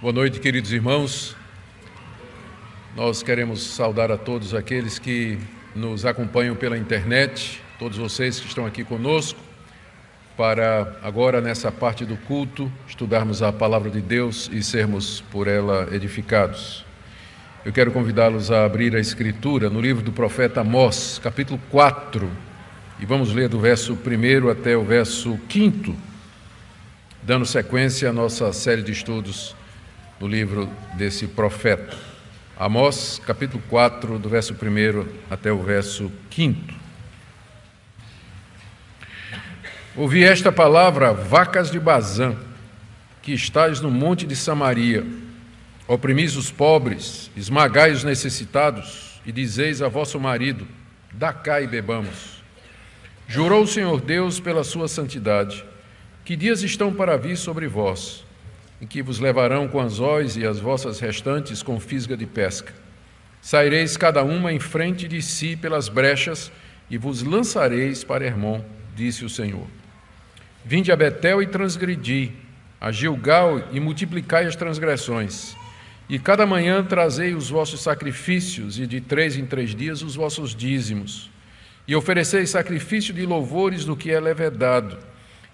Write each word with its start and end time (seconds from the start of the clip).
Boa 0.00 0.12
noite, 0.12 0.38
queridos 0.38 0.72
irmãos. 0.72 1.34
Nós 2.94 3.20
queremos 3.20 3.60
saudar 3.60 4.12
a 4.12 4.16
todos 4.16 4.54
aqueles 4.54 4.96
que 4.96 5.40
nos 5.74 6.06
acompanham 6.06 6.54
pela 6.54 6.78
internet, 6.78 7.60
todos 7.80 7.98
vocês 7.98 8.38
que 8.38 8.46
estão 8.46 8.64
aqui 8.64 8.84
conosco, 8.84 9.40
para 10.36 10.96
agora, 11.02 11.40
nessa 11.40 11.72
parte 11.72 12.04
do 12.04 12.16
culto, 12.16 12.70
estudarmos 12.86 13.42
a 13.42 13.52
palavra 13.52 13.90
de 13.90 14.00
Deus 14.00 14.48
e 14.52 14.62
sermos 14.62 15.20
por 15.32 15.48
ela 15.48 15.88
edificados. 15.90 16.84
Eu 17.64 17.72
quero 17.72 17.90
convidá-los 17.90 18.52
a 18.52 18.64
abrir 18.64 18.94
a 18.94 19.00
Escritura 19.00 19.68
no 19.68 19.80
livro 19.80 20.00
do 20.00 20.12
profeta 20.12 20.60
Amós, 20.60 21.20
capítulo 21.20 21.60
4, 21.72 22.30
e 23.00 23.04
vamos 23.04 23.34
ler 23.34 23.48
do 23.48 23.58
verso 23.58 23.94
1 23.94 24.48
até 24.48 24.76
o 24.76 24.84
verso 24.84 25.36
5, 25.50 25.92
dando 27.20 27.44
sequência 27.44 28.10
à 28.10 28.12
nossa 28.12 28.52
série 28.52 28.84
de 28.84 28.92
estudos 28.92 29.56
no 30.20 30.26
livro 30.26 30.68
desse 30.94 31.26
profeta. 31.26 31.96
Amós, 32.56 33.20
capítulo 33.24 33.62
4, 33.68 34.18
do 34.18 34.28
verso 34.28 34.52
1 34.52 35.06
até 35.30 35.52
o 35.52 35.62
verso 35.62 36.10
5. 36.30 36.74
Ouvi 39.96 40.24
esta 40.24 40.50
palavra, 40.50 41.12
vacas 41.12 41.70
de 41.70 41.78
Bazã, 41.78 42.36
que 43.22 43.32
estáis 43.32 43.80
no 43.80 43.90
monte 43.90 44.26
de 44.26 44.34
Samaria, 44.34 45.04
oprimis 45.86 46.36
os 46.36 46.50
pobres, 46.50 47.30
esmagai 47.36 47.92
os 47.92 48.04
necessitados, 48.04 49.20
e 49.26 49.32
dizeis 49.32 49.82
a 49.82 49.88
vosso 49.88 50.18
marido: 50.18 50.66
Dá 51.12 51.32
cá 51.32 51.60
e 51.60 51.66
bebamos. 51.66 52.42
Jurou 53.26 53.64
o 53.64 53.66
Senhor 53.66 54.00
Deus 54.00 54.40
pela 54.40 54.64
sua 54.64 54.88
santidade, 54.88 55.64
que 56.24 56.34
dias 56.34 56.62
estão 56.62 56.92
para 56.92 57.16
vir 57.16 57.36
sobre 57.36 57.66
vós, 57.66 58.24
em 58.80 58.86
que 58.86 59.02
vos 59.02 59.18
levarão 59.18 59.66
com 59.66 59.80
anzóis 59.80 60.36
e 60.36 60.46
as 60.46 60.60
vossas 60.60 61.00
restantes 61.00 61.62
com 61.62 61.80
fisga 61.80 62.16
de 62.16 62.26
pesca. 62.26 62.72
Saireis 63.42 63.96
cada 63.96 64.22
uma 64.22 64.52
em 64.52 64.60
frente 64.60 65.08
de 65.08 65.20
si 65.20 65.56
pelas 65.56 65.88
brechas 65.88 66.50
e 66.90 66.96
vos 66.96 67.22
lançareis 67.22 68.04
para 68.04 68.24
Hermon, 68.24 68.62
disse 68.94 69.24
o 69.24 69.28
Senhor. 69.28 69.66
Vinde 70.64 70.92
a 70.92 70.96
Betel 70.96 71.42
e 71.42 71.46
transgredi, 71.46 72.32
a 72.80 72.92
Gilgal 72.92 73.68
e 73.72 73.80
multiplicai 73.80 74.44
as 74.46 74.56
transgressões. 74.56 75.56
E 76.08 76.18
cada 76.18 76.46
manhã 76.46 76.82
trazei 76.82 77.34
os 77.34 77.50
vossos 77.50 77.82
sacrifícios, 77.82 78.78
e 78.78 78.86
de 78.86 79.00
três 79.00 79.36
em 79.36 79.44
três 79.44 79.74
dias 79.74 80.02
os 80.02 80.14
vossos 80.14 80.54
dízimos. 80.54 81.30
E 81.86 81.94
ofereceis 81.94 82.50
sacrifício 82.50 83.12
de 83.12 83.26
louvores 83.26 83.84
no 83.84 83.96
que 83.96 84.10
é 84.10 84.18
levedado, 84.18 84.98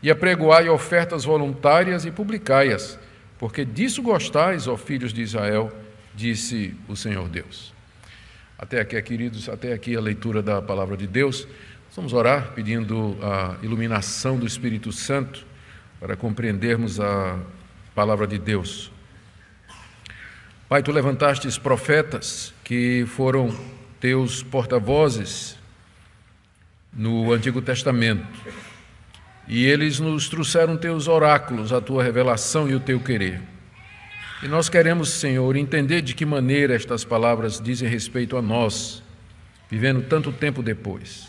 e 0.03 0.11
apregoai 0.11 0.69
ofertas 0.69 1.25
voluntárias 1.25 2.05
e 2.05 2.11
publicai-as 2.11 2.99
porque 3.45 3.63
disso 3.63 4.01
gostais, 4.01 4.67
ó 4.67 4.75
filhos 4.75 5.13
de 5.13 5.21
Israel, 5.21 5.71
disse 6.15 6.75
o 6.89 6.97
Senhor 6.97 7.29
Deus. 7.29 7.75
Até 8.59 8.81
aqui, 8.81 9.03
queridos, 9.03 9.51
até 9.51 9.75
aqui 9.75 9.95
a 9.95 10.01
leitura 10.01 10.43
da 10.43 10.63
palavra 10.63 10.97
de 10.97 11.07
Deus. 11.07 11.47
Vamos 11.95 12.15
orar 12.15 12.53
pedindo 12.55 13.19
a 13.21 13.57
iluminação 13.63 14.39
do 14.39 14.47
Espírito 14.47 14.91
Santo 14.93 15.45
para 16.01 16.17
compreendermos 16.17 16.99
a 16.99 17.39
palavra 17.95 18.27
de 18.27 18.39
Deus. 18.39 18.91
Pai, 20.67 20.83
tu 20.83 20.91
levantastes 20.91 21.59
profetas 21.59 22.55
que 22.65 23.05
foram 23.09 23.55
teus 24.01 24.43
porta-vozes 24.43 25.59
no 26.91 27.31
Antigo 27.31 27.61
Testamento 27.61 28.27
e 29.47 29.65
eles 29.67 30.01
nos 30.01 30.29
trouxeram 30.29 30.77
teus 30.77 31.07
oráculos, 31.07 31.73
a 31.73 31.81
tua 31.81 32.03
revelação 32.03 32.69
e 32.69 32.75
o 32.75 32.81
teu 32.81 32.99
querer. 32.99 33.41
E 34.43 34.49
nós 34.49 34.69
queremos, 34.69 35.11
Senhor, 35.11 35.57
entender 35.57 36.03
de 36.03 36.15
que 36.15 36.25
maneira 36.25 36.75
estas 36.75 37.05
palavras 37.05 37.61
dizem 37.61 37.89
respeito 37.89 38.37
a 38.37 38.43
nós, 38.43 39.03
vivendo 39.71 40.03
tanto 40.03 40.33
tempo 40.33 40.63
depois. 40.63 41.29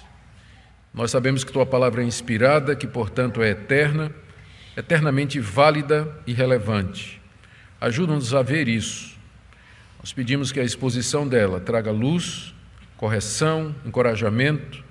Nós 0.94 1.12
sabemos 1.12 1.44
que 1.44 1.52
tua 1.52 1.66
palavra 1.66 2.02
é 2.02 2.06
inspirada, 2.06 2.76
que 2.76 2.88
portanto 2.88 3.42
é 3.42 3.50
eterna, 3.50 4.12
eternamente 4.78 5.40
válida 5.40 6.08
e 6.26 6.34
relevante. 6.34 7.22
Ajuda-nos 7.82 8.34
a 8.34 8.42
ver 8.42 8.68
isso. 8.70 9.16
Nós 10.00 10.14
pedimos 10.14 10.52
que 10.52 10.60
a 10.60 10.64
exposição 10.64 11.28
dela 11.28 11.60
traga 11.60 11.92
luz, 11.92 12.54
correção, 12.96 13.76
encorajamento, 13.86 14.85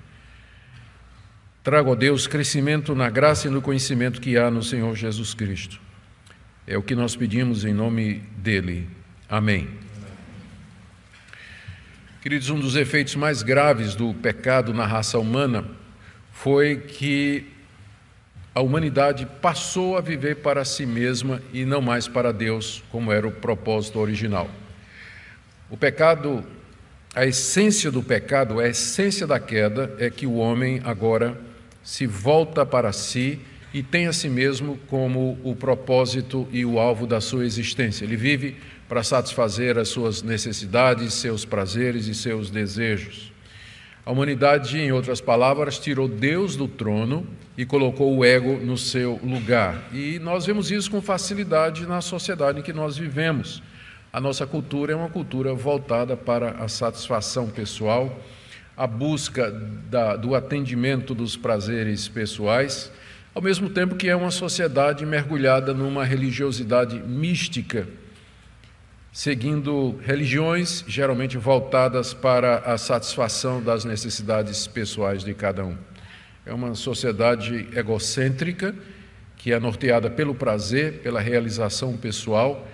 Trago 1.65 1.93
a 1.93 1.95
Deus 1.95 2.27
crescimento 2.27 2.93
na 2.93 3.09
graça 3.09 3.47
e 3.47 3.49
no 3.49 3.59
conhecimento 3.59 4.21
que 4.21 4.37
há 4.37 4.51
no 4.51 4.61
Senhor 4.61 4.95
Jesus 4.95 5.33
Cristo. 5.33 5.81
É 6.67 6.77
o 6.77 6.83
que 6.83 6.93
nós 6.93 7.15
pedimos 7.15 7.65
em 7.65 7.73
nome 7.73 8.21
dele. 8.37 8.87
Amém. 9.27 9.67
Queridos, 12.21 12.51
um 12.51 12.59
dos 12.59 12.75
efeitos 12.75 13.15
mais 13.15 13.41
graves 13.41 13.95
do 13.95 14.13
pecado 14.13 14.75
na 14.75 14.85
raça 14.85 15.17
humana 15.17 15.65
foi 16.31 16.77
que 16.77 17.47
a 18.53 18.61
humanidade 18.61 19.27
passou 19.41 19.97
a 19.97 20.01
viver 20.01 20.35
para 20.43 20.63
si 20.63 20.85
mesma 20.85 21.41
e 21.51 21.65
não 21.65 21.81
mais 21.81 22.07
para 22.07 22.31
Deus, 22.31 22.83
como 22.91 23.11
era 23.11 23.27
o 23.27 23.31
propósito 23.31 23.97
original. 23.97 24.47
O 25.71 25.75
pecado, 25.75 26.45
a 27.15 27.25
essência 27.25 27.89
do 27.89 28.03
pecado, 28.03 28.59
a 28.59 28.67
essência 28.67 29.25
da 29.25 29.39
queda 29.39 29.95
é 29.97 30.11
que 30.11 30.27
o 30.27 30.35
homem 30.35 30.79
agora 30.85 31.35
se 31.85 32.07
volta 32.07 32.65
para 32.65 32.91
si 32.91 33.39
e 33.71 33.83
tem 33.83 34.07
a 34.07 34.13
si 34.13 34.27
mesmo 34.27 34.79
como 34.87 35.37
o 35.43 35.55
propósito 35.55 36.47
e 36.51 36.65
o 36.65 36.79
alvo 36.79 37.05
da 37.05 37.21
sua 37.21 37.45
existência. 37.45 38.03
Ele 38.03 38.17
vive 38.17 38.57
para 38.89 39.03
satisfazer 39.03 39.77
as 39.77 39.89
suas 39.89 40.23
necessidades, 40.23 41.13
seus 41.13 41.45
prazeres 41.45 42.07
e 42.07 42.15
seus 42.15 42.49
desejos. 42.49 43.31
A 44.03 44.11
humanidade, 44.11 44.79
em 44.79 44.91
outras 44.91 45.21
palavras, 45.21 45.77
tirou 45.77 46.07
Deus 46.07 46.55
do 46.55 46.67
trono 46.67 47.25
e 47.55 47.65
colocou 47.65 48.17
o 48.17 48.25
ego 48.25 48.57
no 48.57 48.77
seu 48.77 49.19
lugar. 49.23 49.89
E 49.93 50.17
nós 50.19 50.45
vemos 50.45 50.71
isso 50.71 50.89
com 50.89 51.01
facilidade 51.01 51.85
na 51.85 52.01
sociedade 52.01 52.59
em 52.59 52.63
que 52.63 52.73
nós 52.73 52.97
vivemos. 52.97 53.61
A 54.11 54.19
nossa 54.19 54.47
cultura 54.47 54.93
é 54.93 54.95
uma 54.95 55.09
cultura 55.09 55.53
voltada 55.53 56.17
para 56.17 56.51
a 56.51 56.67
satisfação 56.67 57.47
pessoal 57.47 58.19
a 58.77 58.85
busca 58.85 59.49
da, 59.89 60.15
do 60.15 60.35
atendimento 60.35 61.15
dos 61.15 61.37
prazeres 61.37 62.07
pessoais, 62.07 62.91
ao 63.33 63.41
mesmo 63.41 63.69
tempo 63.69 63.95
que 63.95 64.09
é 64.09 64.15
uma 64.15 64.31
sociedade 64.31 65.05
mergulhada 65.05 65.73
numa 65.73 66.03
religiosidade 66.03 66.99
mística, 66.99 67.87
seguindo 69.13 69.97
religiões 70.03 70.83
geralmente 70.87 71.37
voltadas 71.37 72.13
para 72.13 72.59
a 72.59 72.77
satisfação 72.77 73.63
das 73.63 73.85
necessidades 73.85 74.67
pessoais 74.67 75.23
de 75.23 75.33
cada 75.33 75.63
um. 75.63 75.77
É 76.45 76.53
uma 76.53 76.75
sociedade 76.75 77.67
egocêntrica 77.73 78.75
que 79.37 79.53
é 79.53 79.59
norteada 79.59 80.09
pelo 80.09 80.35
prazer, 80.35 80.99
pela 80.99 81.21
realização 81.21 81.95
pessoal 81.95 82.67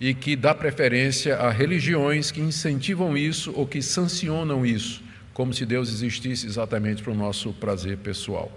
e 0.00 0.14
que 0.14 0.36
dá 0.36 0.54
preferência 0.54 1.36
a 1.36 1.50
religiões 1.50 2.30
que 2.30 2.40
incentivam 2.40 3.16
isso 3.16 3.52
ou 3.56 3.66
que 3.66 3.82
sancionam 3.82 4.64
isso 4.64 5.07
como 5.38 5.54
se 5.54 5.64
Deus 5.64 5.88
existisse 5.88 6.48
exatamente 6.48 7.00
para 7.00 7.12
o 7.12 7.14
nosso 7.14 7.52
prazer 7.52 7.96
pessoal. 7.98 8.50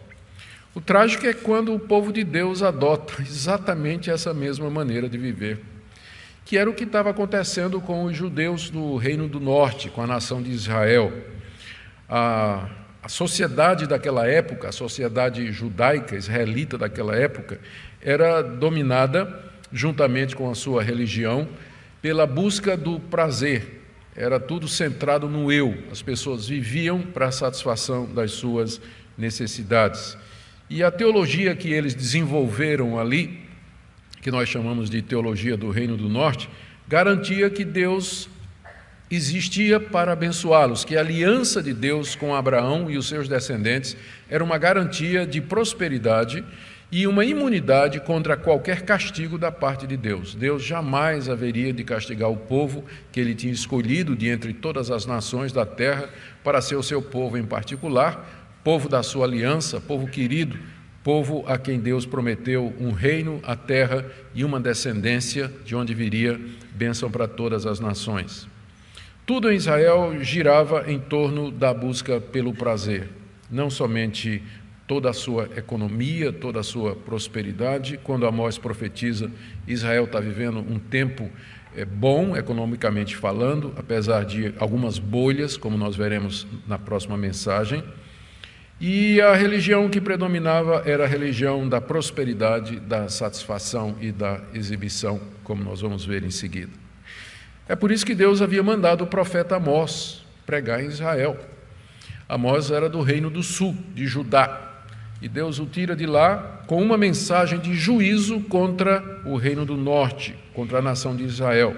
O 0.73 0.81
trágico 0.81 1.27
é 1.27 1.31
quando 1.31 1.75
o 1.75 1.79
povo 1.79 2.11
de 2.11 2.23
Deus 2.23 2.63
adota 2.63 3.13
exatamente 3.21 4.09
essa 4.09 4.33
mesma 4.33 4.67
maneira 4.67 5.07
de 5.07 5.15
viver, 5.15 5.59
que 6.43 6.57
era 6.57 6.67
o 6.67 6.73
que 6.73 6.85
estava 6.85 7.11
acontecendo 7.11 7.79
com 7.79 8.05
os 8.05 8.17
judeus 8.17 8.71
do 8.71 8.97
Reino 8.97 9.27
do 9.27 9.39
Norte, 9.39 9.91
com 9.91 10.01
a 10.01 10.07
nação 10.07 10.41
de 10.41 10.49
Israel. 10.49 11.13
A, 12.09 12.67
a 13.03 13.07
sociedade 13.07 13.85
daquela 13.85 14.25
época, 14.25 14.69
a 14.69 14.71
sociedade 14.71 15.51
judaica, 15.51 16.15
israelita 16.15 16.79
daquela 16.79 17.15
época, 17.15 17.59
era 18.01 18.41
dominada, 18.41 19.51
juntamente 19.71 20.35
com 20.35 20.49
a 20.49 20.55
sua 20.55 20.81
religião, 20.81 21.47
pela 22.01 22.25
busca 22.25 22.75
do 22.75 22.99
prazer, 22.99 23.80
era 24.15 24.39
tudo 24.39 24.67
centrado 24.67 25.29
no 25.29 25.51
eu. 25.51 25.77
As 25.91 26.01
pessoas 26.01 26.47
viviam 26.47 27.01
para 27.01 27.27
a 27.27 27.31
satisfação 27.31 28.05
das 28.05 28.31
suas 28.31 28.81
necessidades. 29.17 30.17
E 30.69 30.83
a 30.83 30.91
teologia 30.91 31.55
que 31.55 31.71
eles 31.71 31.93
desenvolveram 31.93 32.99
ali, 32.99 33.39
que 34.21 34.31
nós 34.31 34.47
chamamos 34.47 34.89
de 34.89 35.01
teologia 35.01 35.57
do 35.57 35.69
Reino 35.69 35.97
do 35.97 36.07
Norte, 36.07 36.49
garantia 36.87 37.49
que 37.49 37.65
Deus 37.65 38.29
existia 39.09 39.79
para 39.79 40.13
abençoá-los, 40.13 40.85
que 40.85 40.95
a 40.95 41.01
aliança 41.01 41.61
de 41.61 41.73
Deus 41.73 42.15
com 42.15 42.33
Abraão 42.33 42.89
e 42.89 42.97
os 42.97 43.09
seus 43.09 43.27
descendentes 43.27 43.97
era 44.29 44.41
uma 44.41 44.57
garantia 44.57 45.25
de 45.25 45.41
prosperidade 45.41 46.43
e 46.91 47.07
uma 47.07 47.23
imunidade 47.23 48.01
contra 48.01 48.35
qualquer 48.35 48.81
castigo 48.81 49.37
da 49.37 49.49
parte 49.51 49.87
de 49.87 49.95
Deus. 49.95 50.35
Deus 50.35 50.61
jamais 50.61 51.29
haveria 51.29 51.71
de 51.71 51.85
castigar 51.85 52.29
o 52.29 52.35
povo 52.35 52.83
que 53.11 53.19
ele 53.19 53.33
tinha 53.33 53.53
escolhido 53.53 54.15
de 54.15 54.27
entre 54.27 54.53
todas 54.53 54.91
as 54.91 55.05
nações 55.05 55.53
da 55.53 55.65
terra 55.65 56.09
para 56.43 56.61
ser 56.61 56.75
o 56.75 56.83
seu 56.83 57.01
povo 57.01 57.37
em 57.37 57.45
particular, 57.45 58.59
povo 58.61 58.89
da 58.89 59.01
sua 59.01 59.25
aliança, 59.25 59.79
povo 59.79 60.05
querido, 60.05 60.59
povo 61.01 61.45
a 61.47 61.57
quem 61.57 61.79
Deus 61.79 62.05
prometeu 62.05 62.73
um 62.77 62.91
reino, 62.91 63.39
a 63.43 63.55
terra 63.55 64.05
e 64.35 64.43
uma 64.43 64.59
descendência, 64.59 65.51
de 65.63 65.75
onde 65.75 65.93
viria 65.93 66.39
bênção 66.75 67.09
para 67.09 67.27
todas 67.27 67.65
as 67.65 67.79
nações. 67.79 68.47
Tudo 69.25 69.49
em 69.49 69.55
Israel 69.55 70.13
girava 70.21 70.91
em 70.91 70.99
torno 70.99 71.51
da 71.51 71.73
busca 71.73 72.19
pelo 72.19 72.53
prazer, 72.53 73.07
não 73.49 73.69
somente 73.69 74.43
toda 74.91 75.09
a 75.09 75.13
sua 75.13 75.47
economia, 75.55 76.33
toda 76.33 76.59
a 76.59 76.63
sua 76.63 76.97
prosperidade. 76.97 77.97
Quando 78.03 78.25
Amós 78.25 78.57
profetiza, 78.57 79.31
Israel 79.65 80.03
está 80.03 80.19
vivendo 80.19 80.59
um 80.59 80.77
tempo 80.77 81.29
é, 81.73 81.85
bom, 81.85 82.35
economicamente 82.35 83.15
falando, 83.15 83.73
apesar 83.77 84.25
de 84.25 84.53
algumas 84.59 84.99
bolhas, 84.99 85.55
como 85.55 85.77
nós 85.77 85.95
veremos 85.95 86.45
na 86.67 86.77
próxima 86.77 87.15
mensagem. 87.15 87.81
E 88.81 89.21
a 89.21 89.33
religião 89.33 89.87
que 89.87 90.01
predominava 90.01 90.83
era 90.85 91.05
a 91.05 91.07
religião 91.07 91.69
da 91.69 91.79
prosperidade, 91.79 92.77
da 92.81 93.07
satisfação 93.07 93.95
e 94.01 94.11
da 94.11 94.41
exibição, 94.53 95.21
como 95.41 95.63
nós 95.63 95.79
vamos 95.79 96.03
ver 96.03 96.21
em 96.21 96.31
seguida. 96.31 96.73
É 97.65 97.77
por 97.77 97.91
isso 97.91 98.05
que 98.05 98.13
Deus 98.13 98.41
havia 98.41 98.61
mandado 98.61 99.05
o 99.05 99.07
profeta 99.07 99.55
Amós 99.55 100.25
pregar 100.45 100.83
em 100.83 100.87
Israel. 100.87 101.39
Amós 102.27 102.71
era 102.71 102.89
do 102.89 102.99
reino 102.99 103.29
do 103.29 103.41
sul, 103.41 103.73
de 103.95 104.05
Judá. 104.05 104.67
E 105.21 105.29
Deus 105.29 105.59
o 105.59 105.65
tira 105.65 105.95
de 105.95 106.05
lá 106.05 106.63
com 106.65 106.81
uma 106.81 106.97
mensagem 106.97 107.59
de 107.59 107.75
juízo 107.75 108.39
contra 108.41 109.21
o 109.23 109.35
reino 109.35 109.65
do 109.65 109.77
norte, 109.77 110.35
contra 110.53 110.79
a 110.79 110.81
nação 110.81 111.15
de 111.15 111.23
Israel. 111.23 111.75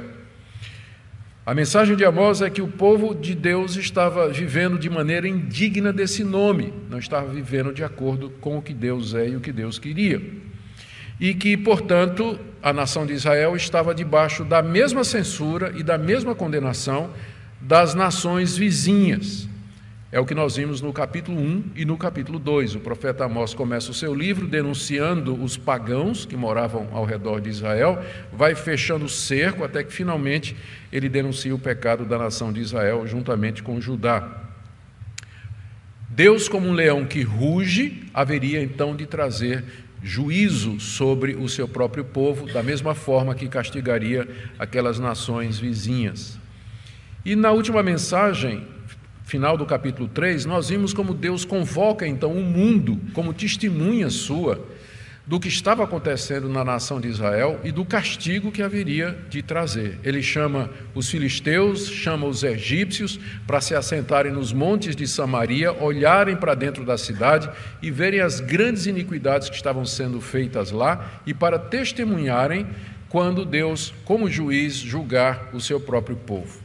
A 1.45 1.53
mensagem 1.53 1.97
de 1.97 2.05
Amós 2.05 2.41
é 2.41 2.49
que 2.49 2.61
o 2.61 2.69
povo 2.69 3.13
de 3.13 3.35
Deus 3.35 3.75
estava 3.75 4.29
vivendo 4.29 4.79
de 4.79 4.89
maneira 4.89 5.27
indigna 5.27 5.91
desse 5.91 6.23
nome, 6.23 6.73
não 6.89 6.97
estava 6.97 7.27
vivendo 7.27 7.73
de 7.73 7.83
acordo 7.83 8.29
com 8.39 8.57
o 8.57 8.61
que 8.61 8.73
Deus 8.73 9.13
é 9.13 9.27
e 9.27 9.35
o 9.35 9.41
que 9.41 9.51
Deus 9.51 9.77
queria. 9.77 10.21
E 11.19 11.33
que, 11.33 11.57
portanto, 11.57 12.39
a 12.61 12.71
nação 12.71 13.05
de 13.05 13.11
Israel 13.11 13.57
estava 13.57 13.93
debaixo 13.93 14.45
da 14.45 14.61
mesma 14.61 15.03
censura 15.03 15.73
e 15.75 15.83
da 15.83 15.97
mesma 15.97 16.33
condenação 16.33 17.09
das 17.59 17.93
nações 17.93 18.55
vizinhas. 18.55 19.49
É 20.13 20.19
o 20.19 20.25
que 20.27 20.35
nós 20.35 20.57
vimos 20.57 20.79
no 20.79 20.93
capítulo 20.93 21.39
1 21.39 21.71
e 21.75 21.85
no 21.85 21.97
capítulo 21.97 22.37
2. 22.37 22.75
O 22.75 22.79
profeta 22.79 23.25
Amós 23.25 23.55
começa 23.55 23.89
o 23.89 23.95
seu 23.95 24.13
livro 24.13 24.45
denunciando 24.45 25.33
os 25.33 25.57
pagãos 25.57 26.23
que 26.23 26.37
moravam 26.37 26.87
ao 26.91 27.03
redor 27.03 27.41
de 27.41 27.49
Israel, 27.49 27.99
vai 28.31 28.53
fechando 28.53 29.05
o 29.05 29.09
cerco 29.09 29.63
até 29.63 29.83
que 29.83 29.91
finalmente 29.91 30.55
ele 30.91 31.09
denuncia 31.09 31.55
o 31.55 31.57
pecado 31.57 32.05
da 32.05 32.19
nação 32.19 32.53
de 32.53 32.59
Israel 32.59 33.07
juntamente 33.07 33.63
com 33.63 33.81
Judá. 33.81 34.51
Deus, 36.07 36.47
como 36.47 36.67
um 36.67 36.73
leão 36.73 37.05
que 37.05 37.23
ruge, 37.23 38.03
haveria 38.13 38.61
então 38.61 38.95
de 38.95 39.07
trazer 39.07 39.63
juízo 40.03 40.79
sobre 40.79 41.33
o 41.33 41.49
seu 41.49 41.67
próprio 41.67 42.05
povo, 42.05 42.45
da 42.53 42.61
mesma 42.61 42.93
forma 42.93 43.33
que 43.33 43.47
castigaria 43.47 44.27
aquelas 44.59 44.99
nações 44.99 45.57
vizinhas. 45.57 46.37
E 47.25 47.35
na 47.35 47.49
última 47.49 47.81
mensagem, 47.81 48.71
final 49.23 49.57
do 49.57 49.65
capítulo 49.65 50.07
3, 50.07 50.45
nós 50.45 50.69
vimos 50.69 50.93
como 50.93 51.13
Deus 51.13 51.45
convoca 51.45 52.05
então 52.05 52.31
o 52.31 52.43
mundo 52.43 52.99
como 53.13 53.33
testemunha 53.33 54.09
sua 54.09 54.63
do 55.25 55.39
que 55.39 55.47
estava 55.47 55.85
acontecendo 55.85 56.49
na 56.49 56.65
nação 56.65 56.99
de 56.99 57.07
Israel 57.07 57.59
e 57.63 57.71
do 57.71 57.85
castigo 57.85 58.51
que 58.51 58.61
haveria 58.61 59.17
de 59.29 59.41
trazer. 59.41 59.97
Ele 60.03 60.21
chama 60.21 60.69
os 60.93 61.09
filisteus, 61.09 61.87
chama 61.87 62.27
os 62.27 62.43
egípcios 62.43 63.17
para 63.47 63.61
se 63.61 63.73
assentarem 63.73 64.33
nos 64.33 64.51
montes 64.51 64.95
de 64.95 65.07
Samaria, 65.07 65.71
olharem 65.71 66.35
para 66.35 66.53
dentro 66.53 66.83
da 66.83 66.97
cidade 66.97 67.49
e 67.81 67.89
verem 67.89 68.19
as 68.19 68.41
grandes 68.41 68.85
iniquidades 68.85 69.49
que 69.49 69.55
estavam 69.55 69.85
sendo 69.85 70.19
feitas 70.19 70.71
lá 70.71 71.21
e 71.25 71.33
para 71.33 71.57
testemunharem 71.57 72.67
quando 73.07 73.45
Deus, 73.45 73.93
como 74.03 74.29
juiz, 74.29 74.75
julgar 74.75 75.51
o 75.53 75.61
seu 75.61 75.79
próprio 75.79 76.17
povo. 76.17 76.62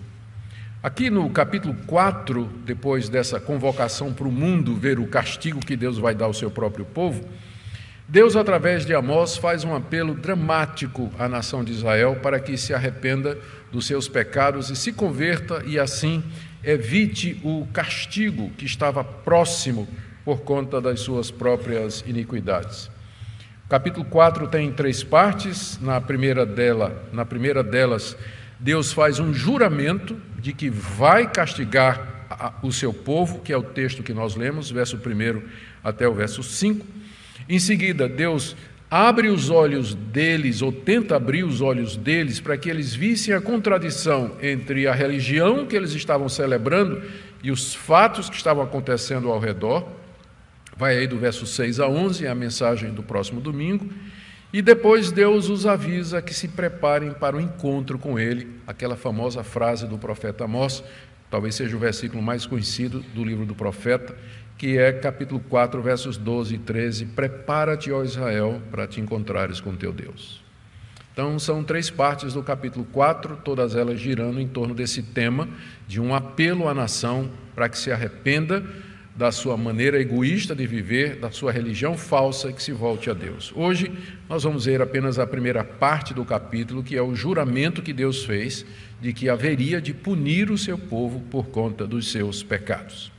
Aqui 0.89 1.11
no 1.11 1.29
capítulo 1.29 1.77
4, 1.87 2.51
depois 2.65 3.11
dessa 3.11 3.39
convocação 3.39 4.11
para 4.11 4.27
o 4.27 4.33
mundo 4.33 4.75
ver 4.75 4.99
o 4.99 5.07
castigo 5.07 5.61
que 5.61 5.77
Deus 5.77 5.99
vai 5.99 6.15
dar 6.15 6.25
ao 6.25 6.33
seu 6.33 6.51
próprio 6.51 6.87
povo, 6.87 7.29
Deus, 8.09 8.35
através 8.35 8.87
de 8.87 8.95
Amós, 8.95 9.37
faz 9.37 9.65
um 9.65 9.77
apelo 9.77 10.15
dramático 10.15 11.13
à 11.19 11.29
nação 11.29 11.63
de 11.63 11.73
Israel 11.73 12.17
para 12.23 12.41
que 12.41 12.57
se 12.57 12.73
arrependa 12.73 13.37
dos 13.71 13.87
seus 13.87 14.09
pecados 14.09 14.71
e 14.71 14.77
se 14.77 14.91
converta 14.91 15.63
e 15.67 15.79
assim 15.79 16.25
evite 16.65 17.39
o 17.45 17.69
castigo 17.71 18.49
que 18.57 18.65
estava 18.65 19.05
próximo 19.05 19.87
por 20.25 20.41
conta 20.41 20.81
das 20.81 21.01
suas 21.01 21.31
próprias 21.31 22.03
iniquidades. 22.07 22.87
O 23.67 23.69
capítulo 23.69 24.07
4 24.07 24.49
tem 24.49 24.73
três 24.73 25.05
partes. 25.05 25.79
Na 25.83 26.01
primeira 26.01 26.47
dela, 26.47 27.07
na 27.13 27.27
primeira 27.27 27.63
delas, 27.63 28.17
Deus 28.59 28.91
faz 28.91 29.21
um 29.21 29.35
juramento 29.35 30.17
de 30.39 30.53
que 30.53 30.71
vai 30.71 31.31
castigar 31.31 32.19
o 32.63 32.73
seu 32.73 32.93
povo, 32.93 33.41
que 33.41 33.53
é 33.53 33.57
o 33.57 33.63
texto 33.63 34.03
que 34.03 34.13
nós 34.15 34.37
lemos, 34.37 34.71
verso 34.71 34.97
1 34.97 35.43
até 35.83 36.07
o 36.07 36.15
verso 36.15 36.43
5. 36.43 36.87
Em 37.49 37.59
seguida, 37.59 38.09
Deus 38.09 38.55
abre 38.91 39.29
os 39.29 39.51
olhos 39.51 39.95
deles, 39.95 40.63
ou 40.63 40.73
tenta 40.73 41.17
abrir 41.17 41.45
os 41.45 41.61
olhos 41.61 41.97
deles, 41.97 42.41
para 42.41 42.57
que 42.57 42.71
eles 42.71 42.95
vissem 42.95 43.35
a 43.35 43.41
contradição 43.41 44.37
entre 44.41 44.87
a 44.87 44.95
religião 44.95 45.67
que 45.67 45.77
eles 45.77 45.93
estavam 45.93 46.29
celebrando 46.29 47.03
e 47.43 47.51
os 47.51 47.75
fatos 47.75 48.31
que 48.31 48.37
estavam 48.37 48.63
acontecendo 48.63 49.31
ao 49.31 49.39
redor. 49.39 49.87
Vai 50.77 50.97
aí 50.97 51.07
do 51.07 51.19
verso 51.19 51.47
6 51.47 51.81
a 51.81 51.89
11, 51.89 52.27
é 52.27 52.29
a 52.29 52.35
mensagem 52.35 52.91
do 52.93 53.03
próximo 53.03 53.41
domingo. 53.41 53.89
E 54.51 54.63
depois 54.63 55.13
Deus 55.13 55.51
os 55.51 55.67
avisa 55.67 56.23
que 56.23 56.33
se 56.33 56.49
preparem 56.49 57.13
para 57.13 57.37
o 57.37 57.41
encontro 57.41 57.99
com 57.99 58.19
Ele, 58.19 58.49
aquela 58.67 58.97
famosa 58.97 59.45
frase 59.45 59.87
do 59.87 59.99
profeta 59.99 60.45
Amós, 60.45 60.83
talvez 61.31 61.55
seja 61.55 61.77
o 61.77 61.79
versículo 61.79 62.23
mais 62.23 62.47
conhecido 62.47 63.01
do 63.15 63.23
livro 63.23 63.45
do 63.45 63.55
profeta, 63.55 64.17
que 64.57 64.79
é 64.79 64.91
capítulo 64.91 65.39
4, 65.51 65.83
versos 65.83 66.17
12 66.17 66.55
e 66.55 66.59
13: 66.59 67.07
Prepara-te, 67.07 67.93
ó 67.93 68.03
Israel, 68.03 68.63
para 68.71 68.87
te 68.87 69.01
encontrares 69.01 69.61
com 69.61 69.77
teu 69.77 69.93
Deus. 69.93 70.43
Então, 71.13 71.39
são 71.39 71.63
três 71.63 71.91
partes 71.91 72.33
do 72.33 72.43
capítulo 72.43 72.87
4, 72.93 73.41
todas 73.45 73.75
elas 73.75 74.01
girando 74.01 74.41
em 74.41 74.49
torno 74.49 74.73
desse 74.73 75.03
tema 75.03 75.49
de 75.87 76.01
um 76.01 76.15
apelo 76.15 76.69
à 76.69 76.75
nação 76.75 77.31
para 77.55 77.69
que 77.69 77.77
se 77.77 77.91
arrependa 77.91 78.65
da 79.19 79.33
sua 79.33 79.57
maneira 79.57 80.01
egoísta 80.01 80.55
de 80.55 80.65
viver, 80.65 81.17
da 81.17 81.29
sua 81.33 81.51
religião 81.51 81.99
falsa 81.99 82.53
que 82.53 82.63
se 82.63 82.71
volte 82.71 83.11
a 83.11 83.13
Deus. 83.13 83.53
Hoje 83.53 83.91
nós 84.29 84.45
vamos 84.45 84.67
ver 84.67 84.81
apenas 84.81 85.19
a 85.19 85.27
primeira 85.27 85.65
parte 85.65 86.15
do 86.15 86.25
capítulo, 86.25 86.85
que 86.85 86.97
é 86.97 87.03
o 87.03 87.17
juramento 87.17 87.83
que 87.83 87.93
Deus 87.93 88.25
fez 88.25 88.65
de 89.01 89.13
que 89.13 89.29
haveria 89.29 89.81
de 89.81 89.93
punir 89.93 90.53
o 90.53 90.57
seu 90.57 90.79
povo 90.79 91.19
por 91.33 91.49
conta 91.49 91.85
dos 91.85 92.13
seus 92.13 92.45
pecados. 92.45 93.11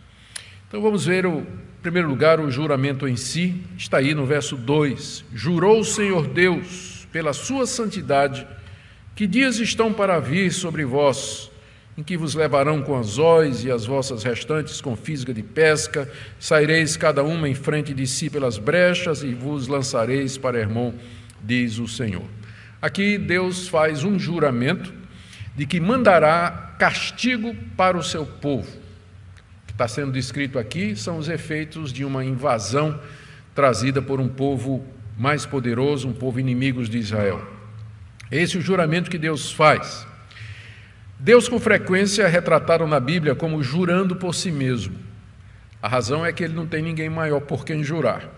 Então 0.70 0.82
vamos 0.82 1.06
ver 1.06 1.26
o 1.26 1.40
em 1.80 1.82
primeiro 1.82 2.10
lugar 2.10 2.42
o 2.42 2.52
juramento 2.52 3.08
em 3.08 3.16
si, 3.16 3.56
está 3.78 3.98
aí 3.98 4.14
no 4.14 4.26
verso 4.26 4.56
2. 4.56 5.26
Jurou 5.34 5.80
o 5.80 5.86
Senhor 5.86 6.28
Deus 6.28 7.08
pela 7.12 7.32
sua 7.34 7.66
santidade 7.66 8.48
que 9.16 9.26
dias 9.26 9.60
estão 9.60 9.92
para 9.92 10.20
vir 10.20 10.52
sobre 10.52 10.84
vós 10.86 11.50
em 12.00 12.04
que 12.04 12.16
vos 12.16 12.34
levarão 12.34 12.82
com 12.82 12.96
anzóis 12.96 13.66
e 13.66 13.70
as 13.70 13.86
vossas 13.86 14.24
restantes 14.24 14.80
com 14.80 14.96
fisga 14.96 15.34
de 15.34 15.44
pesca, 15.44 16.10
saireis 16.40 16.96
cada 16.96 17.22
uma 17.24 17.50
em 17.50 17.54
frente 17.54 17.94
de 17.94 18.08
si 18.08 18.30
pelas 18.30 18.58
brechas 18.58 19.22
e 19.22 19.34
vos 19.34 19.68
lançareis 19.68 20.38
para 20.38 20.58
Hermon, 20.58 20.94
diz 21.44 21.78
o 21.78 21.90
Senhor. 21.90 22.24
Aqui 22.82 23.18
Deus 23.18 23.68
faz 23.68 24.06
um 24.06 24.18
juramento 24.18 24.94
de 25.58 25.66
que 25.66 25.78
mandará 25.78 26.74
castigo 26.80 27.54
para 27.76 27.98
o 27.98 28.04
seu 28.04 28.26
povo. 28.26 28.70
O 28.70 29.66
que 29.68 29.74
está 29.74 29.86
sendo 29.86 30.14
descrito 30.14 30.58
aqui 30.58 30.96
são 30.96 31.18
os 31.18 31.28
efeitos 31.28 31.92
de 31.92 32.06
uma 32.06 32.24
invasão 32.24 32.98
trazida 33.54 34.02
por 34.02 34.22
um 34.22 34.30
povo 34.30 34.86
mais 35.18 35.46
poderoso, 35.46 36.08
um 36.08 36.14
povo 36.14 36.40
inimigo 36.40 36.82
de 36.82 36.98
Israel. 36.98 37.46
Esse 38.32 38.56
é 38.56 38.60
o 38.60 38.64
juramento 38.64 39.12
que 39.12 39.18
Deus 39.18 39.52
faz. 39.52 40.08
Deus, 41.22 41.50
com 41.50 41.60
frequência, 41.60 42.24
é 42.24 42.28
retratado 42.28 42.88
na 42.88 42.98
Bíblia 42.98 43.36
como 43.36 43.62
jurando 43.62 44.16
por 44.16 44.34
si 44.34 44.50
mesmo. 44.50 44.96
A 45.82 45.88
razão 45.90 46.26
é 46.26 46.32
que 46.32 46.42
ele 46.42 46.54
não 46.54 46.66
tem 46.66 46.82
ninguém 46.82 47.10
maior 47.10 47.42
por 47.42 47.66
quem 47.66 47.84
jurar. 47.84 48.30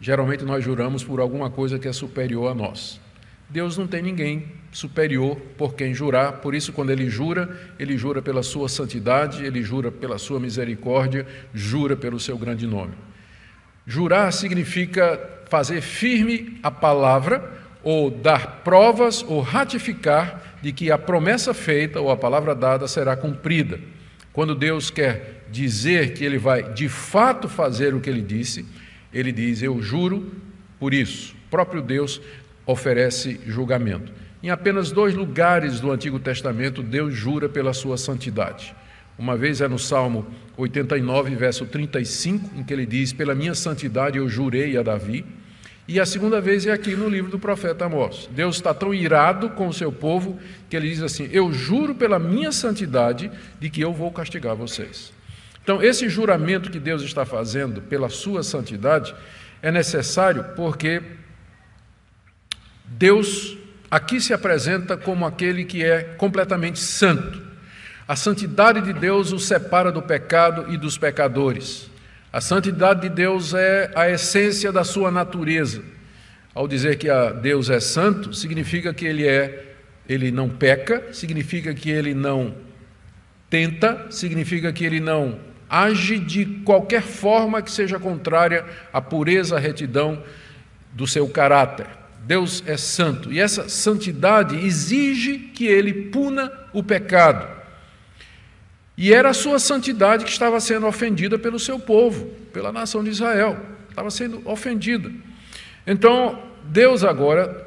Geralmente 0.00 0.44
nós 0.44 0.64
juramos 0.64 1.04
por 1.04 1.20
alguma 1.20 1.48
coisa 1.48 1.78
que 1.78 1.86
é 1.86 1.92
superior 1.92 2.50
a 2.50 2.54
nós. 2.54 3.00
Deus 3.48 3.78
não 3.78 3.86
tem 3.86 4.02
ninguém 4.02 4.46
superior 4.72 5.36
por 5.56 5.74
quem 5.74 5.94
jurar, 5.94 6.32
por 6.40 6.56
isso, 6.56 6.72
quando 6.72 6.90
ele 6.90 7.08
jura, 7.08 7.56
ele 7.78 7.96
jura 7.96 8.20
pela 8.20 8.42
sua 8.42 8.68
santidade, 8.68 9.44
ele 9.44 9.62
jura 9.62 9.92
pela 9.92 10.18
sua 10.18 10.40
misericórdia, 10.40 11.24
jura 11.54 11.94
pelo 11.94 12.18
seu 12.18 12.36
grande 12.36 12.66
nome. 12.66 12.94
Jurar 13.86 14.32
significa 14.32 15.20
fazer 15.48 15.80
firme 15.80 16.58
a 16.64 16.70
palavra, 16.70 17.62
ou 17.84 18.10
dar 18.10 18.62
provas, 18.64 19.22
ou 19.22 19.40
ratificar 19.40 20.53
de 20.64 20.72
que 20.72 20.90
a 20.90 20.96
promessa 20.96 21.52
feita 21.52 22.00
ou 22.00 22.10
a 22.10 22.16
palavra 22.16 22.54
dada 22.54 22.88
será 22.88 23.14
cumprida. 23.14 23.78
Quando 24.32 24.54
Deus 24.54 24.88
quer 24.88 25.44
dizer 25.50 26.14
que 26.14 26.24
ele 26.24 26.38
vai 26.38 26.72
de 26.72 26.88
fato 26.88 27.50
fazer 27.50 27.94
o 27.94 28.00
que 28.00 28.08
ele 28.08 28.22
disse, 28.22 28.64
ele 29.12 29.30
diz: 29.30 29.62
Eu 29.62 29.82
juro 29.82 30.32
por 30.80 30.94
isso. 30.94 31.34
O 31.46 31.50
próprio 31.50 31.82
Deus 31.82 32.18
oferece 32.64 33.38
julgamento. 33.46 34.10
Em 34.42 34.48
apenas 34.48 34.90
dois 34.90 35.12
lugares 35.12 35.80
do 35.80 35.92
Antigo 35.92 36.18
Testamento, 36.18 36.82
Deus 36.82 37.12
jura 37.12 37.46
pela 37.46 37.74
sua 37.74 37.98
santidade. 37.98 38.74
Uma 39.18 39.36
vez 39.36 39.60
é 39.60 39.68
no 39.68 39.78
Salmo 39.78 40.26
89, 40.56 41.36
verso 41.36 41.66
35, 41.66 42.58
em 42.58 42.64
que 42.64 42.72
ele 42.72 42.86
diz: 42.86 43.12
Pela 43.12 43.34
minha 43.34 43.54
santidade 43.54 44.16
eu 44.16 44.30
jurei 44.30 44.78
a 44.78 44.82
Davi. 44.82 45.26
E 45.86 46.00
a 46.00 46.06
segunda 46.06 46.40
vez 46.40 46.64
é 46.66 46.72
aqui 46.72 46.96
no 46.96 47.08
livro 47.08 47.30
do 47.30 47.38
profeta 47.38 47.84
Amós. 47.84 48.28
Deus 48.32 48.56
está 48.56 48.72
tão 48.72 48.94
irado 48.94 49.50
com 49.50 49.68
o 49.68 49.72
seu 49.72 49.92
povo 49.92 50.38
que 50.70 50.76
ele 50.76 50.88
diz 50.88 51.02
assim: 51.02 51.28
Eu 51.30 51.52
juro 51.52 51.94
pela 51.94 52.18
minha 52.18 52.50
santidade 52.52 53.30
de 53.60 53.68
que 53.68 53.82
eu 53.82 53.92
vou 53.92 54.10
castigar 54.10 54.56
vocês. 54.56 55.12
Então, 55.62 55.82
esse 55.82 56.08
juramento 56.08 56.70
que 56.70 56.78
Deus 56.78 57.02
está 57.02 57.24
fazendo 57.26 57.82
pela 57.82 58.08
sua 58.08 58.42
santidade 58.42 59.14
é 59.62 59.70
necessário 59.70 60.44
porque 60.56 61.02
Deus 62.84 63.56
aqui 63.90 64.20
se 64.20 64.32
apresenta 64.32 64.96
como 64.96 65.26
aquele 65.26 65.64
que 65.64 65.84
é 65.84 66.02
completamente 66.02 66.78
santo. 66.78 67.42
A 68.06 68.16
santidade 68.16 68.82
de 68.82 68.92
Deus 68.92 69.32
o 69.32 69.38
separa 69.38 69.90
do 69.90 70.02
pecado 70.02 70.70
e 70.72 70.76
dos 70.76 70.98
pecadores. 70.98 71.90
A 72.34 72.40
santidade 72.40 73.02
de 73.02 73.08
Deus 73.08 73.54
é 73.54 73.92
a 73.94 74.10
essência 74.10 74.72
da 74.72 74.82
sua 74.82 75.08
natureza. 75.08 75.84
Ao 76.52 76.66
dizer 76.66 76.96
que 76.96 77.06
Deus 77.40 77.70
é 77.70 77.78
santo, 77.78 78.34
significa 78.34 78.92
que 78.92 79.06
ele 79.06 79.24
é 79.24 79.76
ele 80.08 80.32
não 80.32 80.48
peca, 80.48 81.12
significa 81.12 81.72
que 81.72 81.88
ele 81.88 82.12
não 82.12 82.52
tenta, 83.48 84.08
significa 84.10 84.72
que 84.72 84.84
ele 84.84 84.98
não 84.98 85.38
age 85.70 86.18
de 86.18 86.44
qualquer 86.64 87.02
forma 87.02 87.62
que 87.62 87.70
seja 87.70 88.00
contrária 88.00 88.64
à 88.92 89.00
pureza, 89.00 89.54
à 89.54 89.60
retidão 89.60 90.20
do 90.92 91.06
seu 91.06 91.28
caráter. 91.28 91.86
Deus 92.26 92.64
é 92.66 92.76
santo 92.76 93.32
e 93.32 93.38
essa 93.38 93.68
santidade 93.68 94.56
exige 94.56 95.38
que 95.38 95.68
ele 95.68 96.10
puna 96.10 96.50
o 96.72 96.82
pecado. 96.82 97.53
E 98.96 99.12
era 99.12 99.30
a 99.30 99.34
sua 99.34 99.58
santidade 99.58 100.24
que 100.24 100.30
estava 100.30 100.60
sendo 100.60 100.86
ofendida 100.86 101.38
pelo 101.38 101.58
seu 101.58 101.78
povo, 101.78 102.26
pela 102.52 102.72
nação 102.72 103.02
de 103.02 103.10
Israel. 103.10 103.58
Estava 103.90 104.10
sendo 104.10 104.40
ofendida. 104.48 105.10
Então, 105.86 106.42
Deus 106.64 107.02
agora 107.02 107.66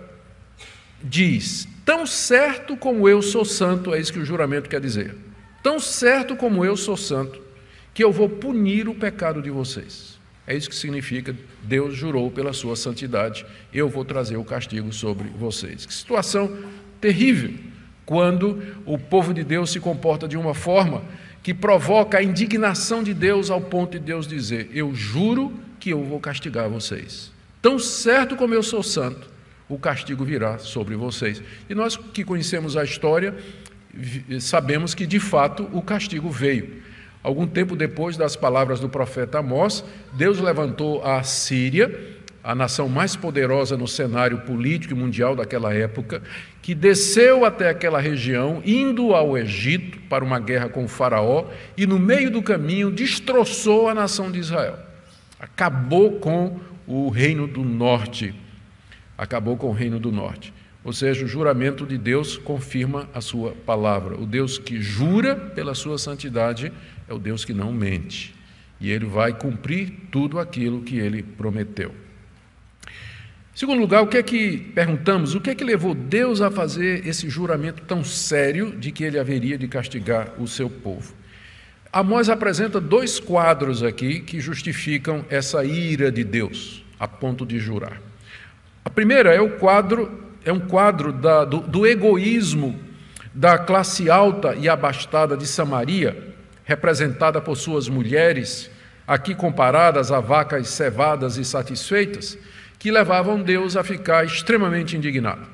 diz: 1.03 1.67
Tão 1.85 2.05
certo 2.05 2.77
como 2.77 3.07
eu 3.07 3.21
sou 3.21 3.43
santo, 3.43 3.93
é 3.93 3.99
isso 3.99 4.13
que 4.13 4.19
o 4.19 4.25
juramento 4.25 4.69
quer 4.69 4.79
dizer. 4.79 5.15
Tão 5.61 5.79
certo 5.79 6.35
como 6.35 6.63
eu 6.63 6.77
sou 6.77 6.95
santo, 6.95 7.41
que 7.93 8.03
eu 8.03 8.11
vou 8.11 8.29
punir 8.29 8.87
o 8.87 8.95
pecado 8.95 9.41
de 9.41 9.49
vocês. 9.49 10.17
É 10.45 10.55
isso 10.55 10.69
que 10.69 10.75
significa 10.75 11.35
Deus 11.61 11.93
jurou 11.93 12.31
pela 12.31 12.53
sua 12.53 12.77
santidade, 12.77 13.45
eu 13.73 13.89
vou 13.89 14.05
trazer 14.05 14.37
o 14.37 14.45
castigo 14.45 14.93
sobre 14.93 15.27
vocês. 15.27 15.85
Que 15.85 15.93
situação 15.93 16.57
terrível 17.01 17.53
quando 18.07 18.63
o 18.85 18.97
povo 18.97 19.33
de 19.33 19.43
Deus 19.43 19.69
se 19.69 19.81
comporta 19.81 20.29
de 20.29 20.37
uma 20.37 20.53
forma 20.53 21.03
que 21.43 21.53
provoca 21.53 22.17
a 22.17 22.23
indignação 22.23 23.03
de 23.03 23.13
Deus 23.13 23.51
ao 23.51 23.59
ponto 23.59 23.91
de 23.91 23.99
Deus 23.99 24.25
dizer: 24.25 24.71
Eu 24.73 24.95
juro 24.95 25.53
que 25.77 25.89
eu 25.89 26.01
vou 26.03 26.19
castigar 26.19 26.69
vocês. 26.69 27.33
Tão 27.61 27.77
certo 27.77 28.37
como 28.37 28.53
eu 28.53 28.63
sou 28.63 28.81
santo, 28.81 29.29
o 29.67 29.77
castigo 29.77 30.23
virá 30.23 30.57
sobre 30.57 30.95
vocês. 30.95 31.43
E 31.69 31.75
nós 31.75 31.97
que 31.97 32.23
conhecemos 32.23 32.77
a 32.77 32.83
história, 32.85 33.35
sabemos 34.39 34.95
que 34.95 35.05
de 35.05 35.19
fato 35.19 35.69
o 35.73 35.81
castigo 35.81 36.29
veio. 36.29 36.81
Algum 37.21 37.45
tempo 37.45 37.75
depois 37.75 38.15
das 38.15 38.37
palavras 38.37 38.79
do 38.79 38.87
profeta 38.87 39.39
Amós, 39.39 39.83
Deus 40.13 40.39
levantou 40.39 41.03
a 41.03 41.23
Síria, 41.23 41.93
a 42.47 42.55
nação 42.55 42.87
mais 42.87 43.13
poderosa 43.13 43.75
no 43.75 43.89
cenário 43.89 44.37
político 44.37 44.95
mundial 44.95 45.35
daquela 45.35 45.73
época, 45.73 46.23
que 46.61 46.73
desceu 46.73 47.43
até 47.43 47.67
aquela 47.67 47.99
região, 47.99 48.61
indo 48.65 49.13
ao 49.13 49.37
Egito 49.37 49.99
para 50.07 50.23
uma 50.23 50.39
guerra 50.39 50.69
com 50.69 50.85
o 50.85 50.87
Faraó, 50.87 51.49
e 51.75 51.85
no 51.85 51.99
meio 51.99 52.31
do 52.31 52.41
caminho 52.41 52.89
destroçou 52.89 53.89
a 53.89 53.93
nação 53.93 54.31
de 54.31 54.39
Israel. 54.39 54.79
Acabou 55.37 56.21
com 56.21 56.57
o 56.87 57.09
reino 57.09 57.47
do 57.47 57.65
norte. 57.65 58.33
Acabou 59.17 59.57
com 59.57 59.67
o 59.67 59.73
reino 59.73 59.99
do 59.99 60.09
norte. 60.09 60.53
Ou 60.85 60.93
seja, 60.93 61.25
o 61.25 61.27
juramento 61.27 61.85
de 61.85 61.97
Deus 61.97 62.37
confirma 62.37 63.09
a 63.13 63.19
sua 63.19 63.51
palavra. 63.65 64.15
O 64.15 64.25
Deus 64.25 64.57
que 64.57 64.81
jura 64.81 65.35
pela 65.35 65.75
sua 65.75 65.97
santidade 65.97 66.71
é 67.09 67.13
o 67.13 67.19
Deus 67.19 67.43
que 67.43 67.53
não 67.53 67.73
mente. 67.73 68.33
E 68.79 68.89
ele 68.89 69.05
vai 69.05 69.33
cumprir 69.33 69.91
tudo 70.09 70.39
aquilo 70.39 70.81
que 70.81 70.97
ele 70.97 71.21
prometeu. 71.21 72.06
Segundo 73.57 73.79
lugar, 73.79 74.03
o 74.03 74.07
que 74.07 74.17
é 74.17 74.21
que 74.21 74.55
perguntamos? 74.75 75.33
O 75.33 75.41
que 75.41 75.49
é 75.49 75.55
que 75.55 75.63
levou 75.63 75.95
Deus 75.95 76.41
a 76.41 76.51
fazer 76.51 77.07
esse 77.07 77.27
juramento 77.27 77.81
tão 77.87 78.03
sério 78.03 78.69
de 78.69 78.91
que 78.91 79.03
ele 79.03 79.17
haveria 79.17 79.57
de 79.57 79.67
castigar 79.67 80.33
o 80.37 80.47
seu 80.47 80.69
povo? 80.69 81.15
Amós 81.91 82.29
apresenta 82.29 82.79
dois 82.79 83.19
quadros 83.19 83.81
aqui 83.81 84.19
que 84.19 84.39
justificam 84.39 85.25
essa 85.27 85.65
ira 85.65 86.11
de 86.11 86.23
Deus, 86.23 86.85
a 86.99 87.07
ponto 87.07 87.47
de 87.47 87.57
jurar. 87.57 87.99
A 88.85 88.91
primeira 88.91 89.33
é 89.33 89.41
o 89.41 89.57
quadro, 89.57 90.23
é 90.45 90.51
um 90.51 90.59
quadro 90.59 91.11
da, 91.11 91.43
do, 91.43 91.61
do 91.61 91.87
egoísmo 91.87 92.79
da 93.33 93.57
classe 93.57 94.07
alta 94.07 94.53
e 94.53 94.69
abastada 94.69 95.35
de 95.35 95.47
Samaria, 95.47 96.35
representada 96.63 97.41
por 97.41 97.57
suas 97.57 97.89
mulheres, 97.89 98.69
aqui 99.07 99.33
comparadas 99.33 100.11
a 100.11 100.19
vacas 100.19 100.67
cevadas 100.67 101.37
e 101.37 101.43
satisfeitas, 101.43 102.37
que 102.79 102.91
levavam 102.91 103.41
Deus 103.41 103.75
a 103.75 103.83
ficar 103.83 104.25
extremamente 104.25 104.95
indignado. 104.95 105.47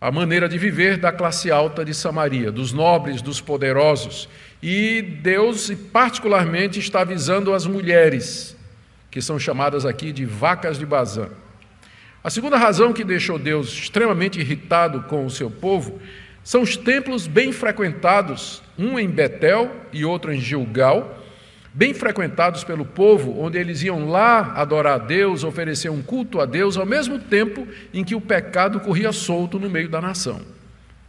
A 0.00 0.10
maneira 0.10 0.48
de 0.48 0.58
viver 0.58 0.96
da 0.96 1.12
classe 1.12 1.50
alta 1.50 1.84
de 1.84 1.94
Samaria, 1.94 2.50
dos 2.50 2.72
nobres, 2.72 3.22
dos 3.22 3.40
poderosos. 3.40 4.28
E 4.60 5.00
Deus, 5.00 5.70
particularmente, 5.92 6.80
está 6.80 7.02
avisando 7.02 7.54
as 7.54 7.66
mulheres, 7.66 8.56
que 9.10 9.22
são 9.22 9.38
chamadas 9.38 9.86
aqui 9.86 10.12
de 10.12 10.24
vacas 10.24 10.78
de 10.78 10.86
Bazã. 10.86 11.28
A 12.24 12.30
segunda 12.30 12.56
razão 12.56 12.92
que 12.92 13.04
deixou 13.04 13.38
Deus 13.38 13.68
extremamente 13.68 14.40
irritado 14.40 15.02
com 15.02 15.26
o 15.26 15.30
seu 15.30 15.50
povo 15.50 16.00
são 16.44 16.62
os 16.62 16.76
templos 16.76 17.26
bem 17.26 17.52
frequentados, 17.52 18.62
um 18.76 18.98
em 18.98 19.08
Betel 19.08 19.70
e 19.92 20.04
outro 20.04 20.32
em 20.32 20.40
Gilgal, 20.40 21.21
bem 21.74 21.94
frequentados 21.94 22.64
pelo 22.64 22.84
povo, 22.84 23.40
onde 23.40 23.58
eles 23.58 23.82
iam 23.82 24.08
lá 24.08 24.52
adorar 24.54 24.94
a 24.94 24.98
Deus, 24.98 25.44
oferecer 25.44 25.90
um 25.90 26.02
culto 26.02 26.40
a 26.40 26.46
Deus, 26.46 26.76
ao 26.76 26.84
mesmo 26.84 27.18
tempo 27.18 27.66
em 27.92 28.04
que 28.04 28.14
o 28.14 28.20
pecado 28.20 28.80
corria 28.80 29.12
solto 29.12 29.58
no 29.58 29.70
meio 29.70 29.88
da 29.88 30.00
nação. 30.00 30.40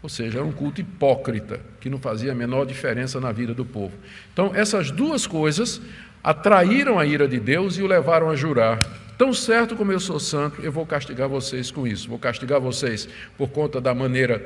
Ou 0.01 0.09
seja, 0.09 0.39
era 0.39 0.45
um 0.45 0.51
culto 0.51 0.81
hipócrita, 0.81 1.59
que 1.79 1.89
não 1.89 1.97
fazia 1.97 2.31
a 2.33 2.35
menor 2.35 2.65
diferença 2.65 3.19
na 3.19 3.31
vida 3.31 3.53
do 3.53 3.65
povo. 3.65 3.93
Então, 4.33 4.51
essas 4.53 4.91
duas 4.91 5.25
coisas 5.25 5.81
atraíram 6.23 6.99
a 6.99 7.05
ira 7.05 7.27
de 7.27 7.39
Deus 7.39 7.77
e 7.77 7.81
o 7.81 7.87
levaram 7.87 8.29
a 8.29 8.35
jurar: 8.35 8.79
Tão 9.17 9.33
certo 9.33 9.75
como 9.75 9.91
eu 9.91 9.99
sou 9.99 10.19
santo, 10.19 10.61
eu 10.61 10.71
vou 10.71 10.85
castigar 10.85 11.29
vocês 11.29 11.71
com 11.71 11.87
isso. 11.87 12.09
Vou 12.09 12.19
castigar 12.19 12.59
vocês 12.59 13.07
por 13.37 13.49
conta 13.49 13.79
da 13.79 13.93
maneira 13.93 14.45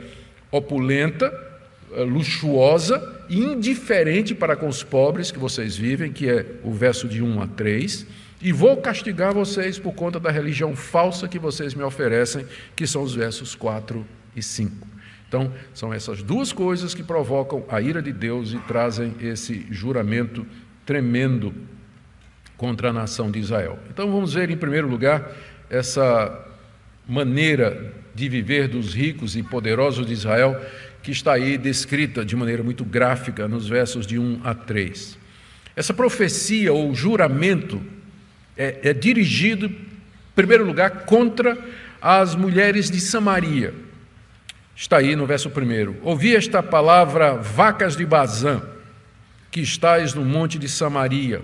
opulenta, 0.52 1.34
luxuosa 2.04 3.24
e 3.30 3.39
indiferente 3.39 4.36
para 4.36 4.56
com 4.56 4.68
os 4.68 4.84
pobres 4.84 5.32
que 5.32 5.39
vocês 5.39 5.75
vivem, 5.75 6.12
que 6.12 6.30
é 6.30 6.46
o 6.63 6.72
verso 6.72 7.08
de 7.08 7.22
1 7.22 7.42
a 7.42 7.48
3, 7.48 8.06
e 8.42 8.51
vou 8.51 8.77
castigar 8.77 9.34
vocês 9.34 9.80
por 9.80 9.94
conta 9.94 10.20
da 10.20 10.30
religião 10.30 10.75
falsa 10.75 11.27
que 11.27 11.39
vocês 11.39 11.74
me 11.74 11.84
oferecem, 11.84 12.46
que 12.75 12.86
são 12.86 13.01
os 13.01 13.16
versos 13.16 13.56
4 13.56 14.06
e 14.36 14.44
5. 14.44 14.88
Então, 15.27 15.51
são 15.74 15.94
essas 15.94 16.24
duas 16.24 16.54
coisas 16.54 16.94
que 16.94 17.04
provocam 17.04 17.66
a 17.68 17.82
ira 17.82 18.01
de 18.01 18.13
Deus 18.13 18.54
e 18.54 18.60
trazem 18.60 19.13
esse 19.20 19.66
juramento 19.70 20.46
tremendo 20.86 21.54
contra 22.56 22.89
a 22.89 22.94
nação 22.94 23.30
de 23.30 23.39
Israel. 23.39 23.77
Então, 23.89 24.10
vamos 24.12 24.34
ver, 24.34 24.50
em 24.50 24.56
primeiro 24.56 24.88
lugar, 24.88 25.30
essa 25.70 26.46
maneira 27.08 27.94
de 28.16 28.30
viver 28.30 28.68
dos 28.68 28.94
ricos 28.94 29.36
e 29.36 29.44
poderosos 29.44 30.06
de 30.06 30.13
Israel, 30.13 30.60
que 31.08 31.12
está 31.14 31.36
aí 31.36 31.58
descrita 31.58 32.26
de 32.26 32.36
maneira 32.36 32.62
muito 32.62 32.84
gráfica 32.84 33.48
nos 33.48 33.66
versos 33.66 34.06
de 34.06 34.20
1 34.20 34.42
a 34.44 34.54
3. 34.54 35.18
Essa 35.74 35.94
profecia 35.94 36.74
ou 36.74 36.94
juramento 36.94 37.82
é, 38.58 38.90
é 38.90 38.94
dirigido, 38.94 39.68
em 39.68 39.88
primeiro 40.36 40.66
lugar, 40.66 41.06
contra 41.06 41.58
as 42.02 42.36
mulheres 42.36 42.92
de 42.92 43.00
Samaria. 43.00 43.74
Está 44.76 44.98
aí 44.98 45.16
no 45.16 45.26
verso 45.26 45.48
1. 45.48 45.96
Ouvi 46.06 46.36
esta 46.36 46.62
palavra, 46.62 47.36
vacas 47.36 47.96
de 47.96 48.06
Bazã, 48.06 48.62
que 49.50 49.62
estáis 49.62 50.14
no 50.14 50.26
monte 50.26 50.60
de 50.60 50.68
Samaria, 50.68 51.42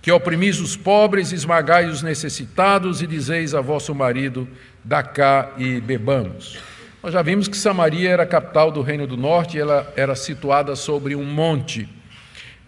que 0.00 0.10
oprimis 0.10 0.58
os 0.58 0.74
pobres, 0.74 1.32
esmagai 1.32 1.84
os 1.84 2.02
necessitados 2.02 3.02
e 3.02 3.06
dizeis 3.06 3.54
a 3.54 3.60
vosso 3.60 3.94
marido: 3.94 4.48
dá 4.82 5.02
cá 5.02 5.52
e 5.58 5.82
bebamos. 5.82 6.77
Nós 7.02 7.12
já 7.12 7.22
vimos 7.22 7.46
que 7.46 7.56
Samaria 7.56 8.10
era 8.10 8.24
a 8.24 8.26
capital 8.26 8.72
do 8.72 8.82
Reino 8.82 9.06
do 9.06 9.16
Norte 9.16 9.56
e 9.56 9.60
ela 9.60 9.92
era 9.96 10.16
situada 10.16 10.74
sobre 10.74 11.14
um 11.14 11.24
monte. 11.24 11.88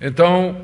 Então, 0.00 0.56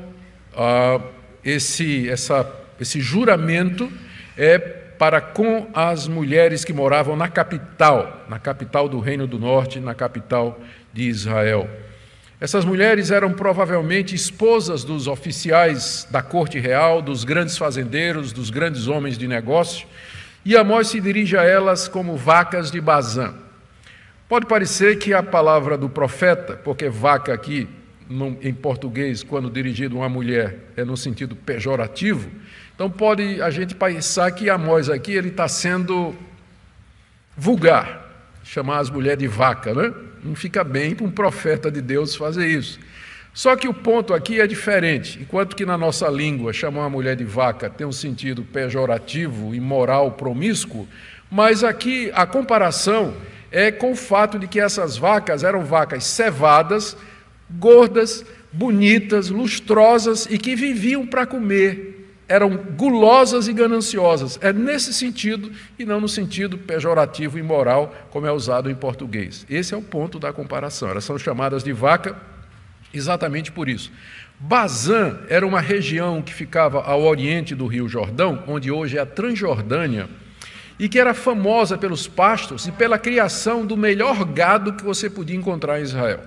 esse, 1.43 2.09
essa 2.09 2.49
esse 2.79 3.01
juramento 3.01 3.91
é 4.37 4.57
para 4.59 5.19
com 5.19 5.67
as 5.73 6.07
mulheres 6.07 6.63
que 6.63 6.73
moravam 6.73 7.15
na 7.15 7.27
capital, 7.27 8.25
na 8.29 8.39
capital 8.39 8.87
do 8.87 8.99
Reino 8.99 9.27
do 9.27 9.37
Norte, 9.37 9.79
na 9.79 9.93
capital 9.93 10.59
de 10.93 11.03
Israel. 11.03 11.69
Essas 12.39 12.63
mulheres 12.63 13.09
eram 13.09 13.33
provavelmente 13.33 14.13
esposas 14.13 14.83
dos 14.83 15.07
oficiais 15.07 16.07
da 16.09 16.21
corte 16.21 16.59
real, 16.59 17.01
dos 17.01 17.23
grandes 17.23 17.57
fazendeiros, 17.57 18.31
dos 18.31 18.49
grandes 18.49 18.87
homens 18.87 19.17
de 19.17 19.27
negócio, 19.27 19.87
e 20.45 20.55
Amós 20.55 20.87
se 20.87 21.01
dirige 21.01 21.35
a 21.35 21.43
elas 21.43 21.87
como 21.87 22.15
vacas 22.15 22.71
de 22.71 22.79
Bazã. 22.79 23.33
Pode 24.27 24.45
parecer 24.45 24.97
que 24.97 25.13
a 25.13 25.23
palavra 25.23 25.77
do 25.77 25.87
profeta, 25.87 26.57
porque 26.57 26.89
vaca 26.89 27.33
aqui 27.33 27.65
no, 28.09 28.37
em 28.41 28.53
português, 28.53 29.23
quando 29.23 29.49
dirigido 29.49 29.95
a 29.95 29.99
uma 29.99 30.09
mulher, 30.09 30.57
é 30.75 30.83
no 30.83 30.97
sentido 30.97 31.33
pejorativo, 31.33 32.29
então 32.75 32.89
pode 32.89 33.41
a 33.41 33.49
gente 33.49 33.73
pensar 33.73 34.29
que 34.31 34.49
Amós 34.49 34.89
aqui 34.89 35.13
ele 35.13 35.29
está 35.29 35.47
sendo 35.47 36.13
vulgar, 37.37 38.05
chamar 38.43 38.79
as 38.79 38.89
mulheres 38.89 39.19
de 39.19 39.27
vaca, 39.27 39.73
né? 39.73 39.93
Não 40.21 40.35
fica 40.35 40.61
bem 40.61 40.93
para 40.93 41.05
um 41.05 41.11
profeta 41.11 41.71
de 41.71 41.81
Deus 41.81 42.13
fazer 42.13 42.47
isso. 42.47 42.79
Só 43.33 43.55
que 43.55 43.67
o 43.67 43.73
ponto 43.73 44.13
aqui 44.13 44.41
é 44.41 44.47
diferente. 44.47 45.19
Enquanto 45.21 45.55
que 45.55 45.65
na 45.65 45.77
nossa 45.77 46.09
língua 46.09 46.51
chamar 46.51 46.81
uma 46.81 46.89
mulher 46.89 47.15
de 47.15 47.23
vaca 47.23 47.69
tem 47.69 47.87
um 47.87 47.91
sentido 47.93 48.43
pejorativo, 48.43 49.55
imoral, 49.55 50.11
promíscuo, 50.11 50.85
mas 51.31 51.63
aqui 51.63 52.11
a 52.13 52.25
comparação 52.25 53.13
é 53.51 53.71
com 53.71 53.91
o 53.91 53.95
fato 53.95 54.37
de 54.37 54.47
que 54.47 54.59
essas 54.59 54.97
vacas 54.97 55.43
eram 55.43 55.63
vacas 55.63 56.03
cevadas, 56.05 56.97
gordas, 57.49 58.25
bonitas, 58.51 59.29
lustrosas 59.29 60.27
e 60.29 60.37
que 60.37 60.55
viviam 60.55 61.05
para 61.05 61.25
comer 61.25 61.97
eram 62.27 62.57
gulosas 62.57 63.47
e 63.47 63.53
gananciosas. 63.53 64.37
É 64.41 64.51
nesse 64.51 64.93
sentido 64.93 65.51
e 65.79 65.85
não 65.85 66.01
no 66.01 66.09
sentido 66.09 66.57
pejorativo 66.57 67.39
e 67.39 67.43
moral, 67.43 67.95
como 68.09 68.27
é 68.27 68.31
usado 68.31 68.69
em 68.69 68.75
português. 68.75 69.45
Esse 69.49 69.73
é 69.73 69.77
o 69.77 69.81
ponto 69.81 70.19
da 70.19 70.33
comparação. 70.33 70.89
Elas 70.89 71.05
são 71.05 71.17
chamadas 71.17 71.63
de 71.63 71.71
vaca 71.71 72.17
exatamente 72.93 73.51
por 73.51 73.69
isso. 73.69 73.91
Bazã 74.39 75.19
era 75.29 75.47
uma 75.47 75.61
região 75.61 76.21
que 76.21 76.33
ficava 76.33 76.83
ao 76.83 77.03
oriente 77.03 77.55
do 77.55 77.65
Rio 77.65 77.87
Jordão, 77.87 78.43
onde 78.47 78.69
hoje 78.69 78.97
é 78.97 79.01
a 79.01 79.05
Transjordânia, 79.05 80.09
e 80.79 80.87
que 80.87 80.99
era 80.99 81.13
famosa 81.13 81.77
pelos 81.77 82.07
pastos 82.07 82.67
e 82.67 82.71
pela 82.71 82.99
criação 82.99 83.65
do 83.65 83.75
melhor 83.75 84.23
gado 84.25 84.73
que 84.73 84.83
você 84.83 85.09
podia 85.09 85.35
encontrar 85.35 85.79
em 85.79 85.83
Israel. 85.83 86.19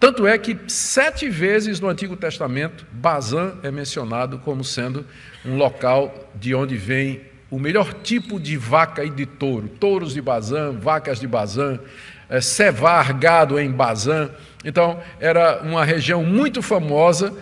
Tanto 0.00 0.26
é 0.26 0.36
que 0.36 0.58
sete 0.66 1.28
vezes 1.28 1.78
no 1.78 1.88
Antigo 1.88 2.16
Testamento, 2.16 2.84
Bazã 2.90 3.52
é 3.62 3.70
mencionado 3.70 4.38
como 4.38 4.64
sendo 4.64 5.06
um 5.44 5.56
local 5.56 6.28
de 6.34 6.54
onde 6.54 6.76
vem 6.76 7.20
o 7.48 7.58
melhor 7.58 7.92
tipo 7.92 8.40
de 8.40 8.56
vaca 8.56 9.04
e 9.04 9.10
de 9.10 9.26
touro. 9.26 9.68
Touros 9.68 10.14
de 10.14 10.20
Bazã, 10.20 10.72
vacas 10.72 11.20
de 11.20 11.28
Bazã, 11.28 11.78
é, 12.28 12.40
cevar 12.40 13.12
gado 13.12 13.60
em 13.60 13.70
Bazã. 13.70 14.30
Então, 14.64 14.98
era 15.20 15.60
uma 15.62 15.84
região 15.84 16.24
muito 16.24 16.62
famosa 16.62 17.32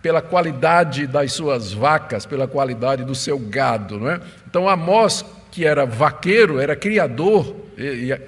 pela 0.00 0.22
qualidade 0.22 1.06
das 1.06 1.32
suas 1.32 1.72
vacas, 1.72 2.24
pela 2.24 2.46
qualidade 2.46 3.04
do 3.04 3.14
seu 3.14 3.38
gado. 3.38 3.98
Não 3.98 4.08
é? 4.08 4.20
Então, 4.48 4.68
Amós 4.68 5.22
que 5.56 5.64
era 5.64 5.86
vaqueiro, 5.86 6.60
era 6.60 6.76
criador 6.76 7.56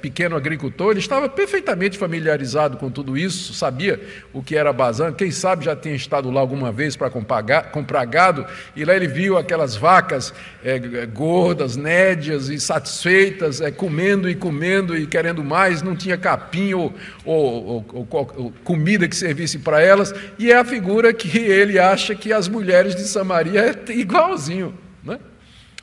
pequeno 0.01 0.35
agricultor, 0.35 0.93
ele 0.93 0.99
estava 0.99 1.29
perfeitamente 1.29 1.99
familiarizado 1.99 2.79
com 2.79 2.91
tudo 2.91 3.19
isso, 3.19 3.53
sabia 3.53 4.01
o 4.33 4.43
que 4.43 4.57
era 4.57 4.73
Bazan, 4.73 5.13
quem 5.13 5.31
sabe 5.31 5.67
já 5.67 5.77
tinha 5.77 5.95
estado 5.95 6.31
lá 6.31 6.41
alguma 6.41 6.73
vez 6.73 6.97
para 6.97 7.11
comprar 7.11 8.05
gado, 8.07 8.47
e 8.75 8.83
lá 8.83 8.97
ele 8.97 9.07
viu 9.07 9.37
aquelas 9.37 9.77
vacas 9.77 10.33
é, 10.65 10.79
gordas, 11.05 11.77
nédias 11.77 12.49
e 12.49 12.59
satisfeitas, 12.59 13.61
é, 13.61 13.71
comendo 13.71 14.27
e 14.27 14.35
comendo 14.35 14.97
e 14.97 15.07
querendo 15.07 15.45
mais, 15.45 15.83
não 15.83 15.95
tinha 15.95 16.17
capim 16.17 16.73
ou, 16.73 16.95
ou, 17.27 17.87
ou, 17.93 18.09
ou 18.11 18.55
comida 18.65 19.07
que 19.07 19.17
servisse 19.17 19.59
para 19.59 19.83
elas, 19.83 20.15
e 20.39 20.51
é 20.51 20.57
a 20.57 20.65
figura 20.65 21.13
que 21.13 21.37
ele 21.37 21.79
acha 21.79 22.15
que 22.15 22.33
as 22.33 22.49
mulheres 22.49 22.95
de 22.95 23.03
Samaria 23.03 23.77
é 23.87 23.93
igualzinho. 23.93 24.73
Né? 25.05 25.19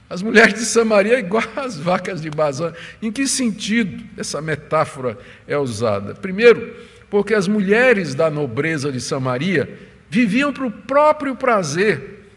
As 0.09 0.21
mulheres 0.21 0.53
de 0.53 0.65
Samaria 0.65 1.19
igual 1.19 1.43
às 1.55 1.77
vacas 1.77 2.21
de 2.21 2.29
Bazã. 2.29 2.73
Em 3.01 3.11
que 3.11 3.27
sentido 3.27 4.03
essa 4.17 4.41
metáfora 4.41 5.17
é 5.47 5.57
usada? 5.57 6.13
Primeiro, 6.13 6.75
porque 7.09 7.33
as 7.33 7.47
mulheres 7.47 8.13
da 8.13 8.29
nobreza 8.29 8.91
de 8.91 9.01
Samaria 9.01 9.77
viviam 10.09 10.53
para 10.53 10.65
o 10.65 10.71
próprio 10.71 11.35
prazer, 11.35 12.27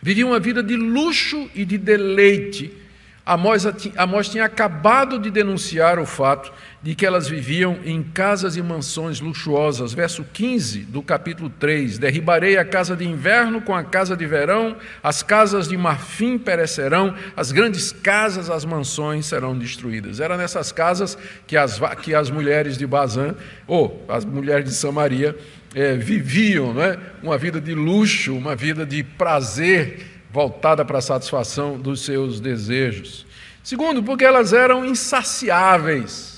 viviam 0.00 0.30
uma 0.30 0.40
vida 0.40 0.62
de 0.62 0.76
luxo 0.76 1.50
e 1.54 1.64
de 1.64 1.78
deleite. 1.78 2.72
Amós 3.24 4.28
tinha 4.28 4.44
acabado 4.44 5.18
de 5.18 5.30
denunciar 5.30 5.98
o 5.98 6.06
fato 6.06 6.52
de 6.82 6.96
que 6.96 7.06
elas 7.06 7.28
viviam 7.28 7.78
em 7.84 8.02
casas 8.02 8.56
e 8.56 8.62
mansões 8.62 9.20
luxuosas. 9.20 9.94
Verso 9.94 10.24
15 10.24 10.80
do 10.80 11.00
capítulo 11.00 11.48
3: 11.48 11.96
Derribarei 11.96 12.58
a 12.58 12.64
casa 12.64 12.96
de 12.96 13.06
inverno 13.06 13.60
com 13.62 13.74
a 13.74 13.84
casa 13.84 14.16
de 14.16 14.26
verão, 14.26 14.76
as 15.02 15.22
casas 15.22 15.68
de 15.68 15.76
marfim 15.76 16.36
perecerão, 16.36 17.14
as 17.36 17.52
grandes 17.52 17.92
casas, 17.92 18.50
as 18.50 18.64
mansões 18.64 19.26
serão 19.26 19.56
destruídas. 19.56 20.18
Era 20.18 20.36
nessas 20.36 20.72
casas 20.72 21.16
que 21.46 21.56
as, 21.56 21.80
que 22.02 22.14
as 22.14 22.30
mulheres 22.30 22.76
de 22.76 22.86
Bazã, 22.86 23.36
ou 23.66 24.04
as 24.08 24.24
mulheres 24.24 24.64
de 24.64 24.74
Samaria, 24.74 25.36
é, 25.74 25.94
viviam 25.94 26.74
não 26.74 26.82
é? 26.82 26.98
uma 27.22 27.38
vida 27.38 27.60
de 27.60 27.74
luxo, 27.74 28.36
uma 28.36 28.56
vida 28.56 28.84
de 28.84 29.04
prazer 29.04 30.06
voltada 30.32 30.84
para 30.84 30.98
a 30.98 31.02
satisfação 31.02 31.78
dos 31.78 32.04
seus 32.04 32.40
desejos. 32.40 33.24
Segundo, 33.62 34.02
porque 34.02 34.24
elas 34.24 34.52
eram 34.52 34.84
insaciáveis 34.84 36.31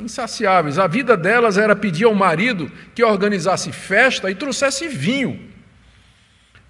insaciáveis. 0.00 0.78
A 0.78 0.86
vida 0.86 1.16
delas 1.16 1.56
era 1.56 1.76
pedir 1.76 2.04
ao 2.04 2.14
marido 2.14 2.70
que 2.94 3.04
organizasse 3.04 3.70
festa 3.72 4.30
e 4.30 4.34
trouxesse 4.34 4.88
vinho. 4.88 5.40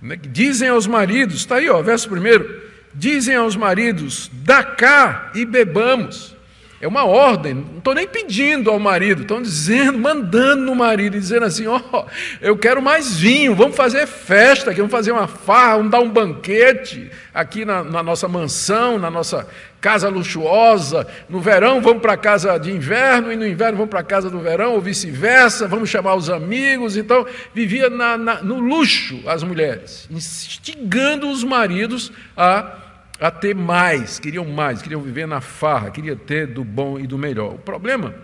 Né, 0.00 0.16
dizem 0.16 0.68
aos 0.68 0.86
maridos, 0.86 1.36
está 1.36 1.56
aí, 1.56 1.70
ó, 1.70 1.80
verso 1.82 2.08
primeiro, 2.08 2.62
dizem 2.92 3.34
aos 3.34 3.56
maridos, 3.56 4.30
dá 4.32 4.62
cá 4.62 5.30
e 5.34 5.44
bebamos. 5.44 6.35
É 6.78 6.86
uma 6.86 7.04
ordem, 7.04 7.54
não 7.54 7.78
estou 7.78 7.94
nem 7.94 8.06
pedindo 8.06 8.70
ao 8.70 8.78
marido, 8.78 9.22
estão 9.22 9.40
dizendo, 9.40 9.98
mandando 9.98 10.62
no 10.62 10.74
marido, 10.74 11.18
dizendo 11.18 11.46
assim: 11.46 11.66
ó, 11.66 11.80
oh, 11.90 12.04
eu 12.40 12.56
quero 12.58 12.82
mais 12.82 13.16
vinho, 13.16 13.54
vamos 13.54 13.74
fazer 13.74 14.06
festa, 14.06 14.70
aqui, 14.70 14.80
vamos 14.80 14.92
fazer 14.92 15.10
uma 15.10 15.26
farra, 15.26 15.78
vamos 15.78 15.90
dar 15.90 16.00
um 16.00 16.10
banquete 16.10 17.10
aqui 17.32 17.64
na, 17.64 17.82
na 17.82 18.02
nossa 18.02 18.28
mansão, 18.28 18.98
na 18.98 19.10
nossa 19.10 19.48
casa 19.80 20.10
luxuosa. 20.10 21.06
No 21.30 21.40
verão 21.40 21.80
vamos 21.80 22.02
para 22.02 22.12
a 22.12 22.16
casa 22.16 22.58
de 22.58 22.70
inverno 22.70 23.32
e 23.32 23.36
no 23.36 23.46
inverno 23.46 23.78
vamos 23.78 23.90
para 23.90 24.00
a 24.00 24.04
casa 24.04 24.28
do 24.28 24.38
verão, 24.40 24.74
ou 24.74 24.80
vice-versa, 24.80 25.66
vamos 25.66 25.88
chamar 25.88 26.14
os 26.14 26.28
amigos. 26.28 26.96
Então, 26.96 27.26
vivia 27.54 27.88
na, 27.88 28.18
na, 28.18 28.42
no 28.42 28.58
luxo 28.58 29.22
as 29.26 29.42
mulheres, 29.42 30.06
instigando 30.10 31.30
os 31.30 31.42
maridos 31.42 32.12
a 32.36 32.85
a 33.20 33.30
ter 33.30 33.54
mais, 33.54 34.18
queriam 34.18 34.44
mais, 34.44 34.82
queriam 34.82 35.00
viver 35.00 35.26
na 35.26 35.40
farra, 35.40 35.90
queriam 35.90 36.16
ter 36.16 36.46
do 36.46 36.62
bom 36.62 36.98
e 36.98 37.06
do 37.06 37.16
melhor. 37.16 37.54
O 37.54 37.58
problema 37.58 38.14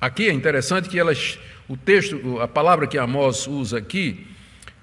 aqui 0.00 0.28
é 0.28 0.32
interessante 0.32 0.88
que 0.88 0.98
elas, 0.98 1.38
o 1.68 1.76
texto, 1.76 2.40
a 2.40 2.48
palavra 2.48 2.86
que 2.86 2.98
Amós 2.98 3.46
usa 3.46 3.78
aqui, 3.78 4.26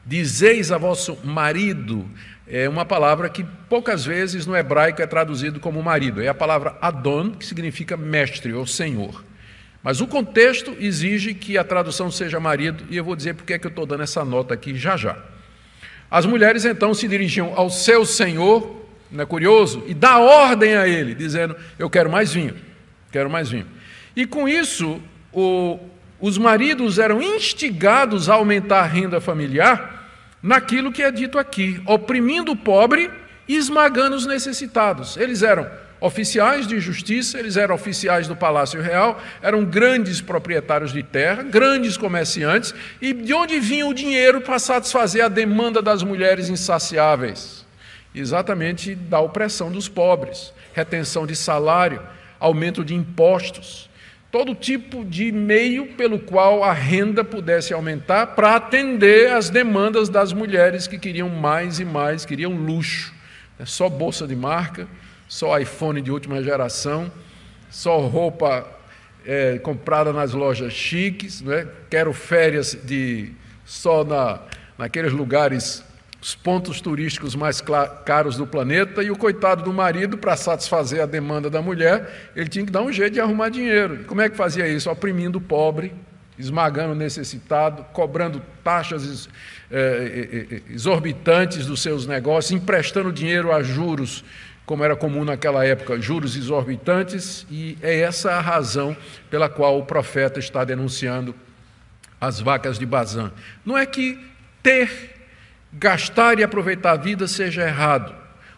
dizeis 0.06 0.72
a 0.72 0.78
vosso 0.78 1.18
marido, 1.24 2.10
é 2.48 2.68
uma 2.68 2.86
palavra 2.86 3.30
que 3.30 3.46
poucas 3.70 4.04
vezes 4.04 4.46
no 4.46 4.56
hebraico 4.56 5.02
é 5.02 5.08
traduzido 5.08 5.60
como 5.60 5.82
marido. 5.82 6.22
É 6.22 6.28
a 6.28 6.34
palavra 6.34 6.78
Adon, 6.82 7.32
que 7.32 7.46
significa 7.46 7.96
mestre 7.96 8.54
ou 8.54 8.68
senhor. 8.68 9.24
Mas 9.82 10.02
o 10.02 10.08
contexto 10.08 10.76
exige 10.80 11.34
que 11.34 11.58
a 11.58 11.64
tradução 11.64 12.12
seja 12.12 12.40
marido, 12.40 12.84
e 12.90 12.98
eu 12.98 13.04
vou 13.04 13.16
dizer 13.16 13.34
porque 13.34 13.54
é 13.54 13.60
que 13.60 13.68
eu 13.68 13.70
estou 13.70 13.86
dando 13.86 14.04
essa 14.04 14.26
nota 14.26 14.54
aqui 14.54 14.76
já 14.76 14.98
já. 14.98 15.18
As 16.12 16.26
mulheres 16.26 16.64
então 16.66 16.94
se 16.94 17.08
dirigiam 17.08 17.54
ao 17.56 17.70
seu 17.70 18.06
senhor 18.06 18.83
não 19.14 19.24
é 19.24 19.26
curioso? 19.26 19.84
E 19.88 19.94
dá 19.94 20.18
ordem 20.18 20.76
a 20.76 20.88
ele, 20.88 21.14
dizendo: 21.14 21.56
Eu 21.78 21.90
quero 21.90 22.10
mais 22.10 22.34
vinho, 22.34 22.56
quero 23.12 23.30
mais 23.30 23.50
vinho. 23.50 23.68
E 24.16 24.26
com 24.26 24.50
isso, 24.50 25.00
o, 25.32 25.80
os 26.20 26.38
maridos 26.38 26.98
eram 26.98 27.22
instigados 27.22 28.28
a 28.28 28.34
aumentar 28.34 28.80
a 28.80 28.88
renda 28.88 29.22
familiar 29.22 30.10
naquilo 30.42 30.92
que 30.92 31.04
é 31.04 31.12
dito 31.12 31.38
aqui, 31.38 31.82
oprimindo 31.86 32.52
o 32.52 32.56
pobre 32.56 33.10
e 33.48 33.56
esmagando 33.56 34.16
os 34.16 34.26
necessitados. 34.26 35.16
Eles 35.16 35.44
eram 35.44 35.70
oficiais 36.02 36.68
de 36.68 36.80
justiça, 36.80 37.40
eles 37.40 37.56
eram 37.56 37.76
oficiais 37.76 38.28
do 38.28 38.36
Palácio 38.36 38.82
Real, 38.82 39.22
eram 39.42 39.64
grandes 39.64 40.20
proprietários 40.22 40.92
de 40.92 41.02
terra, 41.02 41.44
grandes 41.44 41.96
comerciantes, 41.98 42.74
e 43.00 43.14
de 43.14 43.34
onde 43.34 43.60
vinha 43.60 43.86
o 43.86 43.94
dinheiro 43.94 44.42
para 44.42 44.60
satisfazer 44.60 45.24
a 45.24 45.30
demanda 45.30 45.82
das 45.82 46.04
mulheres 46.04 46.50
insaciáveis? 46.50 47.63
Exatamente 48.22 48.96
da 48.96 49.20
opressão 49.20 49.72
dos 49.72 49.90
pobres, 49.90 50.54
retenção 50.74 51.26
de 51.26 51.36
salário, 51.36 52.02
aumento 52.40 52.84
de 52.84 52.94
impostos. 52.94 53.90
todo 54.32 54.56
tipo 54.56 55.06
de 55.06 55.32
meio 55.32 55.94
pelo 55.94 56.18
qual 56.18 56.64
a 56.64 56.74
renda 56.74 57.24
pudesse 57.24 57.72
aumentar 57.72 58.28
para 58.28 58.56
atender 58.56 59.32
às 59.32 59.52
demandas 59.52 60.10
das 60.10 60.34
mulheres 60.34 60.88
que 60.88 60.98
queriam 60.98 61.30
mais 61.30 61.80
e 61.80 61.86
mais, 61.86 62.26
queriam 62.26 62.52
luxo. 62.52 63.14
É 63.60 63.66
só 63.66 63.88
bolsa 63.88 64.28
de 64.28 64.36
marca, 64.36 64.88
só 65.28 65.58
iPhone 65.60 66.02
de 66.02 66.12
última 66.12 66.42
geração, 66.42 67.12
só 67.70 68.00
roupa 68.00 68.68
é, 69.24 69.60
comprada 69.60 70.12
nas 70.12 70.34
lojas 70.34 70.74
chiques, 70.74 71.42
né? 71.42 71.68
quero 71.90 72.12
férias 72.12 72.78
de 72.84 73.32
só 73.64 74.04
na, 74.04 74.42
naqueles 74.78 75.14
lugares 75.14 75.84
os 76.24 76.36
pontos 76.36 76.80
turísticos 76.80 77.36
mais 77.36 77.62
caros 78.06 78.38
do 78.38 78.48
planeta, 78.48 79.04
e 79.04 79.12
o 79.12 79.16
coitado 79.18 79.62
do 79.62 79.74
marido, 79.74 80.18
para 80.18 80.38
satisfazer 80.38 81.04
a 81.04 81.06
demanda 81.06 81.50
da 81.50 81.62
mulher, 81.62 82.32
ele 82.34 82.48
tinha 82.48 82.66
que 82.66 82.72
dar 82.72 82.82
um 82.82 82.94
jeito 82.94 83.16
de 83.16 83.20
arrumar 83.20 83.50
dinheiro. 83.50 84.06
Como 84.06 84.22
é 84.22 84.30
que 84.30 84.38
fazia 84.38 84.66
isso? 84.66 84.90
Oprimindo 84.90 85.40
o 85.40 85.42
pobre, 85.42 85.94
esmagando 86.40 86.94
o 86.94 86.96
necessitado, 86.96 87.84
cobrando 87.92 88.42
taxas 88.64 89.28
é, 89.70 90.62
exorbitantes 90.70 91.66
dos 91.66 91.82
seus 91.82 92.08
negócios, 92.08 92.54
emprestando 92.54 93.12
dinheiro 93.12 93.52
a 93.52 93.62
juros, 93.62 94.24
como 94.66 94.82
era 94.82 94.96
comum 94.96 95.26
naquela 95.26 95.66
época, 95.66 96.00
juros 96.00 96.38
exorbitantes, 96.38 97.46
e 97.52 97.78
é 97.82 98.00
essa 98.00 98.32
a 98.32 98.40
razão 98.40 98.96
pela 99.30 99.50
qual 99.50 99.78
o 99.78 99.86
profeta 99.86 100.40
está 100.40 100.64
denunciando 100.64 101.36
as 102.22 102.40
vacas 102.40 102.80
de 102.80 102.86
Bazã. 102.86 103.30
Não 103.66 103.78
é 103.78 103.86
que 103.86 104.18
ter 104.64 105.13
gastar 105.74 106.40
e 106.40 106.44
aproveitar 106.44 106.92
a 106.92 106.98
vida 106.98 107.28
seja 107.28 107.64
errado. 107.64 108.14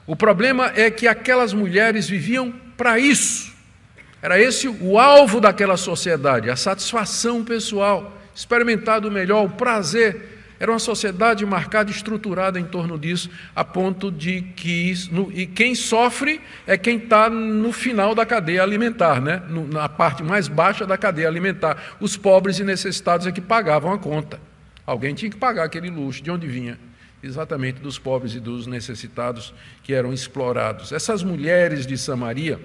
O 0.05 0.15
problema 0.15 0.71
é 0.75 0.91
que 0.91 1.07
aquelas 1.07 1.53
mulheres 1.53 2.07
viviam 2.07 2.53
para 2.77 2.99
isso. 2.99 3.53
Era 4.21 4.39
esse 4.39 4.67
o 4.67 4.99
alvo 4.99 5.39
daquela 5.39 5.77
sociedade, 5.77 6.49
a 6.49 6.55
satisfação 6.55 7.43
pessoal, 7.43 8.17
experimentar 8.33 8.99
do 8.99 9.11
melhor, 9.11 9.45
o 9.45 9.49
prazer. 9.49 10.33
Era 10.59 10.71
uma 10.71 10.79
sociedade 10.79 11.45
marcada, 11.45 11.91
estruturada 11.91 12.59
em 12.59 12.63
torno 12.63 12.97
disso, 12.97 13.29
a 13.53 13.63
ponto 13.63 14.09
de 14.09 14.41
que 14.41 14.93
no, 15.11 15.29
e 15.31 15.45
quem 15.45 15.75
sofre 15.75 16.39
é 16.65 16.77
quem 16.77 16.97
está 16.97 17.29
no 17.29 17.73
final 17.73 18.15
da 18.15 18.25
cadeia 18.25 18.63
alimentar, 18.63 19.21
né? 19.21 19.43
No, 19.49 19.67
na 19.67 19.89
parte 19.89 20.23
mais 20.23 20.47
baixa 20.47 20.85
da 20.85 20.97
cadeia 20.97 21.27
alimentar. 21.27 21.95
Os 21.99 22.15
pobres 22.15 22.57
e 22.57 22.63
necessitados 22.63 23.27
é 23.27 23.31
que 23.31 23.41
pagavam 23.41 23.91
a 23.91 23.97
conta. 23.97 24.39
Alguém 24.87 25.13
tinha 25.13 25.29
que 25.29 25.37
pagar 25.37 25.65
aquele 25.65 25.89
luxo. 25.89 26.23
De 26.23 26.31
onde 26.31 26.47
vinha? 26.47 26.79
Exatamente 27.25 27.79
dos 27.79 27.97
pobres 27.97 28.33
e 28.35 28.39
dos 28.39 28.67
necessitados 28.67 29.53
que 29.83 29.93
eram 29.93 30.13
explorados. 30.13 30.91
Essas 30.91 31.23
mulheres 31.23 31.85
de 31.85 31.97
Samaria, 31.97 32.59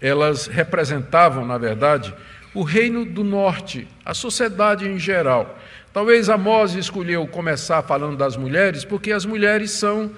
elas 0.00 0.46
representavam, 0.46 1.44
na 1.44 1.58
verdade, 1.58 2.14
o 2.54 2.62
reino 2.62 3.04
do 3.04 3.22
norte, 3.22 3.86
a 4.04 4.14
sociedade 4.14 4.86
em 4.86 4.98
geral. 4.98 5.58
Talvez 5.92 6.28
Amós 6.28 6.74
escolheu 6.74 7.26
começar 7.26 7.82
falando 7.82 8.16
das 8.16 8.36
mulheres, 8.36 8.84
porque 8.84 9.12
as 9.12 9.24
mulheres 9.24 9.72
são 9.72 10.10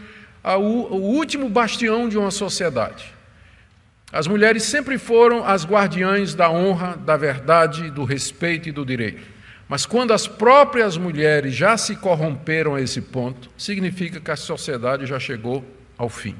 a, 0.42 0.56
o 0.56 0.96
último 0.96 1.48
bastião 1.48 2.08
de 2.08 2.18
uma 2.18 2.30
sociedade. 2.30 3.04
As 4.12 4.26
mulheres 4.26 4.64
sempre 4.64 4.98
foram 4.98 5.42
as 5.42 5.64
guardiães 5.64 6.34
da 6.34 6.50
honra, 6.50 6.96
da 6.96 7.16
verdade, 7.16 7.90
do 7.90 8.04
respeito 8.04 8.68
e 8.68 8.72
do 8.72 8.84
direito. 8.84 9.22
Mas 9.72 9.86
quando 9.86 10.12
as 10.12 10.28
próprias 10.28 10.98
mulheres 10.98 11.54
já 11.54 11.78
se 11.78 11.96
corromperam 11.96 12.74
a 12.74 12.82
esse 12.82 13.00
ponto, 13.00 13.48
significa 13.56 14.20
que 14.20 14.30
a 14.30 14.36
sociedade 14.36 15.06
já 15.06 15.18
chegou 15.18 15.64
ao 15.96 16.10
fim. 16.10 16.36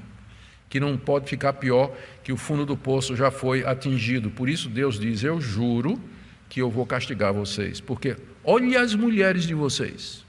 Que 0.68 0.78
não 0.78 0.98
pode 0.98 1.30
ficar 1.30 1.54
pior 1.54 1.96
que 2.22 2.30
o 2.30 2.36
fundo 2.36 2.66
do 2.66 2.76
poço 2.76 3.16
já 3.16 3.30
foi 3.30 3.64
atingido. 3.64 4.30
Por 4.30 4.50
isso 4.50 4.68
Deus 4.68 5.00
diz: 5.00 5.24
Eu 5.24 5.40
juro 5.40 5.98
que 6.46 6.60
eu 6.60 6.68
vou 6.68 6.84
castigar 6.84 7.32
vocês. 7.32 7.80
Porque 7.80 8.18
olhe 8.44 8.76
as 8.76 8.94
mulheres 8.94 9.44
de 9.44 9.54
vocês. 9.54 10.26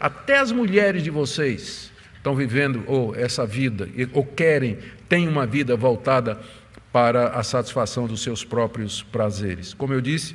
Até 0.00 0.40
as 0.40 0.50
mulheres 0.50 1.04
de 1.04 1.10
vocês 1.10 1.92
estão 2.16 2.34
vivendo 2.34 2.82
ou 2.88 3.14
essa 3.14 3.46
vida, 3.46 3.88
ou 4.12 4.26
querem, 4.26 4.78
têm 5.08 5.28
uma 5.28 5.46
vida 5.46 5.76
voltada 5.76 6.40
para 6.92 7.28
a 7.28 7.44
satisfação 7.44 8.08
dos 8.08 8.20
seus 8.20 8.42
próprios 8.44 9.00
prazeres. 9.00 9.72
Como 9.72 9.94
eu 9.94 10.00
disse, 10.00 10.34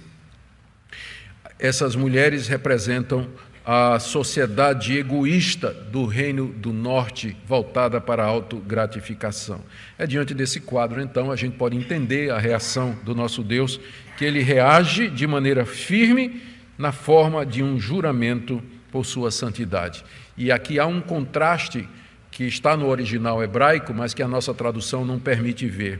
essas 1.59 1.95
mulheres 1.95 2.47
representam 2.47 3.27
a 3.65 3.99
sociedade 3.99 4.97
egoísta 4.97 5.73
do 5.73 6.05
reino 6.05 6.47
do 6.47 6.71
norte, 6.71 7.35
voltada 7.45 7.99
para 7.99 8.23
a 8.23 8.27
autogratificação. 8.27 9.61
É 9.97 10.07
diante 10.07 10.33
desse 10.33 10.61
quadro, 10.61 11.01
então, 11.01 11.31
a 11.31 11.35
gente 11.35 11.57
pode 11.57 11.75
entender 11.75 12.31
a 12.31 12.37
reação 12.37 12.97
do 13.03 13.13
nosso 13.13 13.43
Deus, 13.43 13.77
que 14.17 14.23
ele 14.23 14.41
reage 14.41 15.09
de 15.09 15.27
maneira 15.27 15.65
firme 15.65 16.41
na 16.77 16.93
forma 16.93 17.45
de 17.45 17.61
um 17.61 17.77
juramento 17.77 18.63
por 18.89 19.05
sua 19.05 19.31
santidade. 19.31 20.01
E 20.37 20.49
aqui 20.49 20.79
há 20.79 20.85
um 20.85 21.01
contraste 21.01 21.85
que 22.31 22.45
está 22.45 22.77
no 22.77 22.87
original 22.87 23.43
hebraico, 23.43 23.93
mas 23.93 24.13
que 24.13 24.23
a 24.23 24.27
nossa 24.29 24.53
tradução 24.53 25.03
não 25.03 25.19
permite 25.19 25.67
ver. 25.67 25.99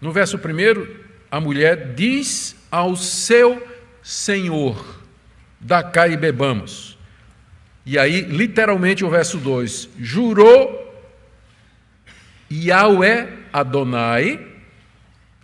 No 0.00 0.12
verso 0.12 0.38
primeiro, 0.38 1.00
a 1.30 1.40
mulher 1.40 1.94
diz 1.94 2.54
ao 2.70 2.94
seu 2.94 3.60
Senhor: 4.08 5.02
da 5.60 5.82
cá 5.82 6.08
e 6.08 6.16
bebamos. 6.16 6.96
E 7.84 7.98
aí, 7.98 8.22
literalmente, 8.22 9.04
o 9.04 9.10
verso 9.10 9.36
2: 9.36 9.90
jurou 9.98 11.06
Yahweh 12.50 13.28
Adonai, 13.52 14.46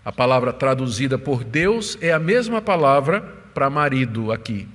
a 0.03 0.11
palavra 0.11 0.51
traduzida 0.51 1.19
por 1.19 1.45
Deus 1.45 1.99
é 2.01 2.11
a 2.11 2.19
mesma 2.19 2.63
palavra 2.63 3.21
para 3.53 3.69
marido 3.69 4.33
aqui. 4.33 4.67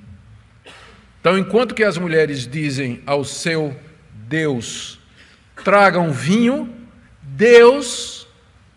Então, 1.20 1.36
enquanto 1.36 1.74
que 1.74 1.84
as 1.84 1.98
mulheres 1.98 2.48
dizem 2.48 3.02
ao 3.08 3.24
seu 3.24 3.76
Deus, 4.28 5.00
tragam 5.64 6.12
vinho, 6.12 6.72
Deus 7.24 8.28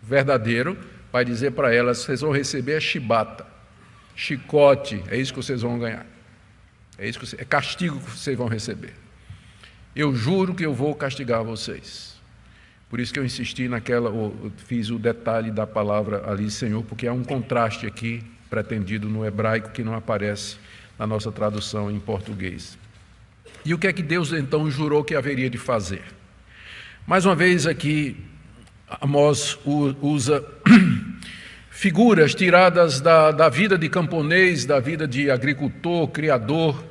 verdadeiro 0.01 0.75
vai 1.11 1.23
dizer 1.23 1.51
para 1.51 1.71
elas: 1.71 1.99
vocês 1.99 2.21
vão 2.21 2.31
receber 2.31 2.77
a 2.77 2.81
chibata, 2.81 3.52
chicote, 4.15 5.03
é 5.07 5.17
isso 5.17 5.33
que 5.33 5.41
vocês 5.41 5.61
vão 5.61 5.77
ganhar. 5.79 6.05
É 6.97 7.07
isso 7.07 7.19
que 7.19 7.25
você, 7.25 7.35
é 7.39 7.45
castigo 7.45 7.99
que 7.99 8.11
vocês 8.11 8.37
vão 8.37 8.47
receber. 8.47 8.93
Eu 9.95 10.15
juro 10.15 10.53
que 10.53 10.65
eu 10.65 10.73
vou 10.73 10.93
castigar 10.95 11.43
vocês. 11.43 12.13
Por 12.89 12.99
isso 12.99 13.11
que 13.11 13.19
eu 13.19 13.25
insisti 13.25 13.67
naquela, 13.67 14.11
fiz 14.67 14.89
o 14.89 14.99
detalhe 14.99 15.49
da 15.49 15.65
palavra 15.65 16.29
ali, 16.29 16.49
Senhor, 16.51 16.83
porque 16.83 17.07
há 17.07 17.13
um 17.13 17.23
contraste 17.23 17.87
aqui 17.87 18.23
pretendido 18.49 19.09
no 19.09 19.25
hebraico 19.25 19.71
que 19.71 19.83
não 19.83 19.95
aparece 19.95 20.57
na 20.97 21.07
nossa 21.07 21.31
tradução 21.31 21.89
em 21.89 21.99
português. 21.99 22.77
E 23.65 23.73
o 23.73 23.77
que 23.79 23.87
é 23.87 23.93
que 23.93 24.03
Deus 24.03 24.31
então 24.31 24.69
jurou 24.69 25.03
que 25.03 25.15
haveria 25.15 25.49
de 25.49 25.57
fazer? 25.57 26.03
Mais 27.07 27.25
uma 27.25 27.35
vez 27.35 27.65
aqui, 27.65 28.15
Amós 29.01 29.57
usa 30.01 30.45
figuras 31.73 32.35
tiradas 32.35 33.01
da, 33.01 33.31
da 33.31 33.49
vida 33.49 33.77
de 33.79 33.89
camponês, 33.89 34.63
da 34.63 34.79
vida 34.79 35.07
de 35.07 35.31
agricultor, 35.31 36.07
criador, 36.07 36.85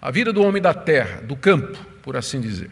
a 0.00 0.08
vida 0.12 0.32
do 0.32 0.40
homem 0.40 0.62
da 0.62 0.72
terra, 0.72 1.20
do 1.20 1.34
campo, 1.34 1.76
por 2.00 2.16
assim 2.16 2.40
dizer. 2.40 2.70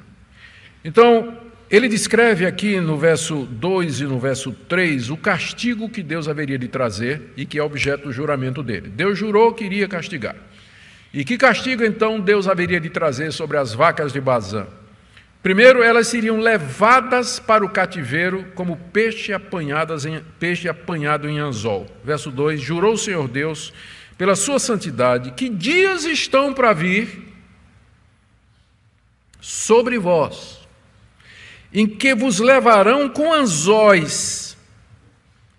Então, 0.85 1.37
ele 1.69 1.89
descreve 1.89 2.47
aqui 2.47 2.81
no 2.81 2.97
verso 2.97 3.45
2 3.45 4.01
e 4.01 4.05
no 4.05 4.21
verso 4.21 4.53
3 4.53 5.11
o 5.11 5.17
castigo 5.17 5.91
que 5.91 6.01
Deus 6.01 6.29
haveria 6.29 6.59
de 6.59 6.69
trazer 6.69 7.33
e 7.37 7.45
que 7.45 7.59
é 7.59 7.63
objeto 7.63 8.05
do 8.05 8.13
juramento 8.13 8.63
dele. 8.63 8.89
Deus 8.89 9.19
jurou 9.19 9.53
que 9.53 9.65
iria 9.65 9.89
castigar. 9.89 10.37
E 11.13 11.25
que 11.25 11.37
castigo 11.37 11.85
então 11.85 12.21
Deus 12.21 12.47
haveria 12.47 12.81
de 12.81 12.89
trazer 12.89 13.33
sobre 13.33 13.57
as 13.57 13.75
vacas 13.75 14.13
de 14.13 14.21
Bazã? 14.21 14.69
Primeiro, 15.43 15.83
elas 15.83 16.09
seriam 16.09 16.41
levadas 16.41 17.39
para 17.39 17.65
o 17.65 17.71
cativeiro 17.71 18.45
como 18.55 18.77
peixe, 18.77 19.33
apanhadas 19.33 20.05
em, 20.05 20.21
peixe 20.39 20.69
apanhado 20.69 21.29
em 21.29 21.39
anzol. 21.39 21.87
Verso 22.03 22.31
2: 22.31 22.61
Jurou 22.61 22.95
o 22.95 22.99
Senhor 22.99 23.29
Deus, 23.29 23.73
pela 24.17 24.35
sua 24.35 24.59
santidade, 24.59 25.31
que 25.33 25.49
dias 25.49 26.05
estão 26.05 26.53
para 26.53 26.73
vir 26.73 27.29
sobre 29.41 29.99
vós, 29.99 30.67
em 31.73 31.87
que 31.87 32.15
vos 32.15 32.41
levarão 32.41 33.09
com 33.09 33.33
anzóis 33.33 34.57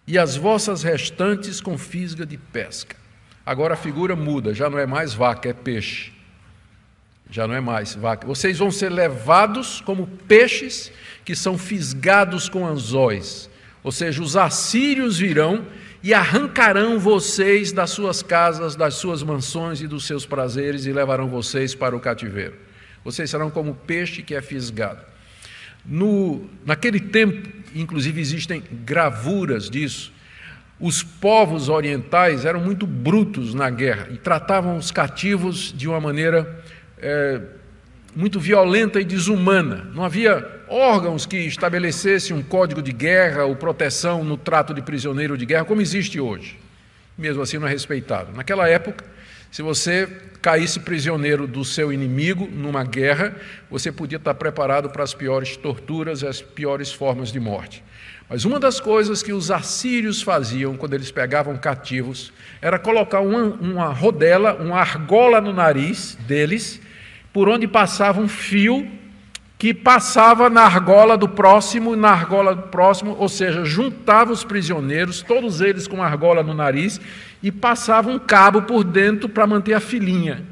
e 0.05 0.17
as 0.17 0.35
vossas 0.35 0.83
restantes 0.83 1.61
com 1.61 1.77
fisga 1.77 2.25
de 2.25 2.37
pesca. 2.37 2.97
Agora 3.45 3.75
a 3.75 3.77
figura 3.77 4.15
muda, 4.15 4.53
já 4.53 4.69
não 4.69 4.77
é 4.77 4.85
mais 4.85 5.13
vaca, 5.13 5.47
é 5.47 5.53
peixe. 5.53 6.18
Já 7.29 7.47
não 7.47 7.53
é 7.53 7.61
mais 7.61 7.93
vaca. 7.93 8.25
Vocês 8.25 8.57
vão 8.57 8.71
ser 8.71 8.89
levados 8.89 9.81
como 9.81 10.07
peixes 10.27 10.91
que 11.23 11.35
são 11.35 11.57
fisgados 11.57 12.49
com 12.49 12.65
anzóis. 12.65 13.49
Ou 13.83 13.91
seja, 13.91 14.21
os 14.21 14.35
assírios 14.35 15.17
virão 15.19 15.65
e 16.01 16.13
arrancarão 16.13 16.99
vocês 16.99 17.71
das 17.71 17.91
suas 17.91 18.23
casas, 18.23 18.75
das 18.75 18.95
suas 18.95 19.21
mansões 19.21 19.81
e 19.81 19.87
dos 19.87 20.05
seus 20.05 20.25
prazeres 20.25 20.85
e 20.85 20.93
levarão 20.93 21.27
vocês 21.27 21.75
para 21.75 21.95
o 21.95 21.99
cativeiro. 21.99 22.55
Vocês 23.03 23.29
serão 23.29 23.49
como 23.49 23.75
peixe 23.75 24.21
que 24.21 24.33
é 24.33 24.41
fisgado. 24.41 25.01
No, 25.85 26.49
naquele 26.65 26.99
tempo, 26.99 27.49
inclusive, 27.73 28.19
existem 28.19 28.63
gravuras 28.85 29.69
disso. 29.69 30.11
os 30.79 31.03
povos 31.03 31.67
orientais 31.67 32.45
eram 32.45 32.61
muito 32.61 32.87
brutos 32.87 33.53
na 33.53 33.69
guerra 33.69 34.07
e 34.11 34.17
tratavam 34.17 34.77
os 34.77 34.91
cativos 34.91 35.73
de 35.75 35.87
uma 35.87 35.99
maneira 35.99 36.63
é, 37.01 37.41
muito 38.15 38.39
violenta 38.39 38.99
e 38.99 39.05
desumana. 39.05 39.87
Não 39.93 40.03
havia 40.03 40.45
órgãos 40.67 41.25
que 41.25 41.37
estabelecessem 41.37 42.35
um 42.35 42.43
código 42.43 42.81
de 42.81 42.91
guerra 42.91 43.45
ou 43.45 43.55
proteção 43.55 44.23
no 44.23 44.37
trato 44.37 44.73
de 44.73 44.81
prisioneiro 44.81 45.37
de 45.37 45.45
guerra, 45.45 45.65
como 45.65 45.81
existe 45.81 46.19
hoje. 46.19 46.59
Mesmo 47.17 47.41
assim, 47.41 47.57
não 47.57 47.67
é 47.67 47.71
respeitado. 47.71 48.31
Naquela 48.35 48.67
época, 48.67 49.03
se 49.51 49.61
você 49.61 50.07
caísse 50.41 50.79
prisioneiro 50.79 51.47
do 51.47 51.65
seu 51.65 51.91
inimigo 51.91 52.47
numa 52.47 52.83
guerra, 52.83 53.35
você 53.69 53.91
podia 53.91 54.17
estar 54.17 54.33
preparado 54.35 54.89
para 54.89 55.03
as 55.03 55.13
piores 55.13 55.57
torturas 55.57 56.21
e 56.21 56.27
as 56.27 56.41
piores 56.41 56.91
formas 56.91 57.31
de 57.31 57.39
morte. 57.39 57.83
Mas 58.29 58.45
uma 58.45 58.59
das 58.59 58.79
coisas 58.79 59.23
que 59.23 59.33
os 59.33 59.49
assírios 59.49 60.21
faziam 60.21 60.77
quando 60.77 60.93
eles 60.93 61.09
pegavam 61.09 61.57
cativos 61.57 62.31
era 62.61 62.77
colocar 62.77 63.21
uma, 63.21 63.43
uma 63.43 63.91
rodela, 63.91 64.53
uma 64.53 64.77
argola 64.77 65.41
no 65.41 65.51
nariz 65.51 66.15
deles, 66.27 66.79
por 67.31 67.47
onde 67.49 67.67
passava 67.67 68.19
um 68.19 68.27
fio 68.27 68.89
que 69.59 69.73
passava 69.73 70.49
na 70.49 70.61
argola 70.61 71.17
do 71.17 71.27
próximo 71.27 71.93
e 71.93 71.97
na 71.97 72.11
argola 72.11 72.55
do 72.55 72.61
próximo, 72.69 73.17
ou 73.19 73.27
seja, 73.27 73.65
juntava 73.65 74.31
os 74.31 74.45
prisioneiros, 74.45 75.21
todos 75.21 75.59
eles 75.59 75.85
com 75.85 76.01
argola 76.01 76.41
no 76.41 76.53
nariz, 76.53 76.99
e 77.43 77.51
passava 77.51 78.09
um 78.09 78.17
cabo 78.17 78.61
por 78.61 78.85
dentro 78.85 79.27
para 79.27 79.45
manter 79.45 79.73
a 79.73 79.81
filinha. 79.81 80.45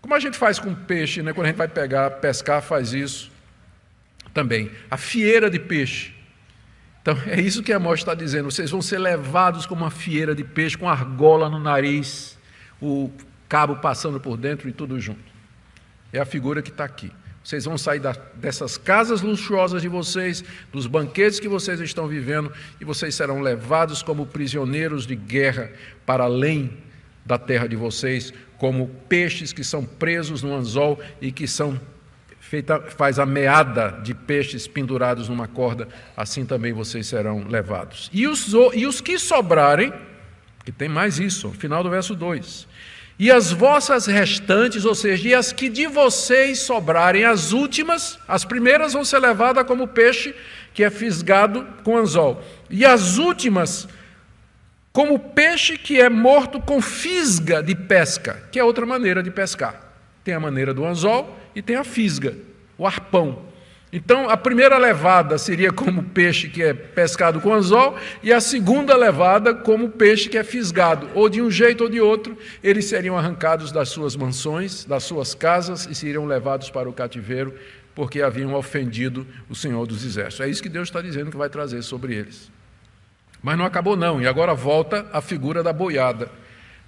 Como 0.00 0.12
a 0.12 0.18
gente 0.18 0.36
faz 0.36 0.58
com 0.58 0.74
peixe, 0.74 1.22
né? 1.22 1.32
quando 1.32 1.44
a 1.46 1.48
gente 1.50 1.56
vai 1.56 1.68
pegar, 1.68 2.10
pescar, 2.10 2.60
faz 2.60 2.92
isso 2.92 3.30
também. 4.34 4.72
A 4.90 4.96
fieira 4.96 5.48
de 5.48 5.60
peixe. 5.60 6.12
Então, 7.00 7.16
é 7.28 7.40
isso 7.40 7.62
que 7.62 7.72
a 7.72 7.78
morte 7.78 8.00
está 8.00 8.14
dizendo. 8.14 8.50
Vocês 8.50 8.72
vão 8.72 8.82
ser 8.82 8.98
levados 8.98 9.66
como 9.66 9.82
uma 9.82 9.90
fieira 9.90 10.34
de 10.34 10.42
peixe, 10.42 10.76
com 10.76 10.88
argola 10.88 11.48
no 11.48 11.60
nariz, 11.60 12.36
o 12.82 13.08
cabo 13.48 13.76
passando 13.76 14.18
por 14.18 14.36
dentro 14.36 14.68
e 14.68 14.72
tudo 14.72 14.98
junto. 14.98 15.33
É 16.14 16.20
a 16.20 16.24
figura 16.24 16.62
que 16.62 16.70
está 16.70 16.84
aqui. 16.84 17.10
Vocês 17.42 17.64
vão 17.66 17.76
sair 17.76 17.98
da, 17.98 18.12
dessas 18.36 18.78
casas 18.78 19.20
luxuosas 19.20 19.82
de 19.82 19.88
vocês, 19.88 20.42
dos 20.72 20.86
banquetes 20.86 21.40
que 21.40 21.48
vocês 21.48 21.80
estão 21.80 22.06
vivendo, 22.06 22.50
e 22.80 22.84
vocês 22.84 23.14
serão 23.14 23.40
levados 23.40 24.02
como 24.02 24.24
prisioneiros 24.24 25.06
de 25.06 25.14
guerra 25.16 25.70
para 26.06 26.24
além 26.24 26.72
da 27.26 27.36
terra 27.36 27.66
de 27.66 27.76
vocês, 27.76 28.32
como 28.58 28.88
peixes 29.08 29.52
que 29.52 29.64
são 29.64 29.84
presos 29.84 30.42
no 30.42 30.54
anzol 30.54 31.00
e 31.20 31.32
que 31.32 31.46
são 31.48 31.78
feita, 32.38 32.80
faz 32.80 33.18
a 33.18 33.26
meada 33.26 34.00
de 34.02 34.14
peixes 34.14 34.68
pendurados 34.68 35.28
numa 35.28 35.48
corda, 35.48 35.88
assim 36.16 36.46
também 36.46 36.72
vocês 36.72 37.06
serão 37.08 37.46
levados. 37.48 38.08
E 38.12 38.26
os, 38.28 38.54
e 38.72 38.86
os 38.86 39.00
que 39.00 39.18
sobrarem, 39.18 39.92
que 40.64 40.70
tem 40.70 40.88
mais 40.88 41.18
isso, 41.18 41.50
final 41.50 41.82
do 41.82 41.90
verso 41.90 42.14
2. 42.14 42.68
E 43.18 43.30
as 43.30 43.52
vossas 43.52 44.06
restantes, 44.06 44.84
ou 44.84 44.94
seja, 44.94 45.28
e 45.28 45.34
as 45.34 45.52
que 45.52 45.68
de 45.68 45.86
vocês 45.86 46.60
sobrarem, 46.60 47.24
as 47.24 47.52
últimas, 47.52 48.18
as 48.26 48.44
primeiras 48.44 48.92
vão 48.92 49.04
ser 49.04 49.20
levadas 49.20 49.66
como 49.66 49.86
peixe 49.86 50.34
que 50.72 50.82
é 50.82 50.90
fisgado 50.90 51.64
com 51.84 51.96
anzol. 51.96 52.42
E 52.68 52.84
as 52.84 53.16
últimas, 53.16 53.86
como 54.92 55.18
peixe 55.18 55.78
que 55.78 56.00
é 56.00 56.10
morto 56.10 56.60
com 56.60 56.82
fisga 56.82 57.62
de 57.62 57.76
pesca, 57.76 58.42
que 58.50 58.58
é 58.58 58.64
outra 58.64 58.84
maneira 58.84 59.22
de 59.22 59.30
pescar. 59.30 59.80
Tem 60.24 60.34
a 60.34 60.40
maneira 60.40 60.74
do 60.74 60.84
anzol 60.84 61.38
e 61.54 61.62
tem 61.62 61.76
a 61.76 61.84
fisga, 61.84 62.34
o 62.76 62.84
arpão. 62.84 63.53
Então, 63.96 64.28
a 64.28 64.36
primeira 64.36 64.76
levada 64.76 65.38
seria 65.38 65.70
como 65.70 66.02
peixe 66.02 66.48
que 66.48 66.60
é 66.60 66.74
pescado 66.74 67.40
com 67.40 67.54
anzol, 67.54 67.96
e 68.24 68.32
a 68.32 68.40
segunda 68.40 68.96
levada 68.96 69.54
como 69.54 69.88
peixe 69.88 70.28
que 70.28 70.36
é 70.36 70.42
fisgado. 70.42 71.08
Ou 71.14 71.28
de 71.28 71.40
um 71.40 71.48
jeito 71.48 71.84
ou 71.84 71.88
de 71.88 72.00
outro, 72.00 72.36
eles 72.60 72.86
seriam 72.86 73.16
arrancados 73.16 73.70
das 73.70 73.90
suas 73.90 74.16
mansões, 74.16 74.84
das 74.84 75.04
suas 75.04 75.32
casas, 75.32 75.86
e 75.86 75.94
seriam 75.94 76.26
levados 76.26 76.70
para 76.70 76.88
o 76.88 76.92
cativeiro, 76.92 77.54
porque 77.94 78.20
haviam 78.20 78.52
ofendido 78.54 79.24
o 79.48 79.54
Senhor 79.54 79.86
dos 79.86 80.04
Exércitos. 80.04 80.40
É 80.40 80.50
isso 80.50 80.60
que 80.60 80.68
Deus 80.68 80.88
está 80.88 81.00
dizendo 81.00 81.30
que 81.30 81.36
vai 81.36 81.48
trazer 81.48 81.80
sobre 81.82 82.16
eles. 82.16 82.50
Mas 83.40 83.56
não 83.56 83.64
acabou, 83.64 83.96
não, 83.96 84.20
e 84.20 84.26
agora 84.26 84.54
volta 84.54 85.06
a 85.12 85.20
figura 85.20 85.62
da 85.62 85.72
boiada. 85.72 86.32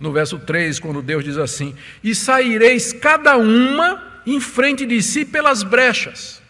No 0.00 0.10
verso 0.10 0.40
3, 0.40 0.80
quando 0.80 1.00
Deus 1.00 1.22
diz 1.22 1.38
assim: 1.38 1.72
E 2.02 2.16
saireis 2.16 2.92
cada 2.92 3.36
uma 3.36 4.20
em 4.26 4.40
frente 4.40 4.84
de 4.84 5.00
si 5.00 5.24
pelas 5.24 5.62
brechas. 5.62 6.44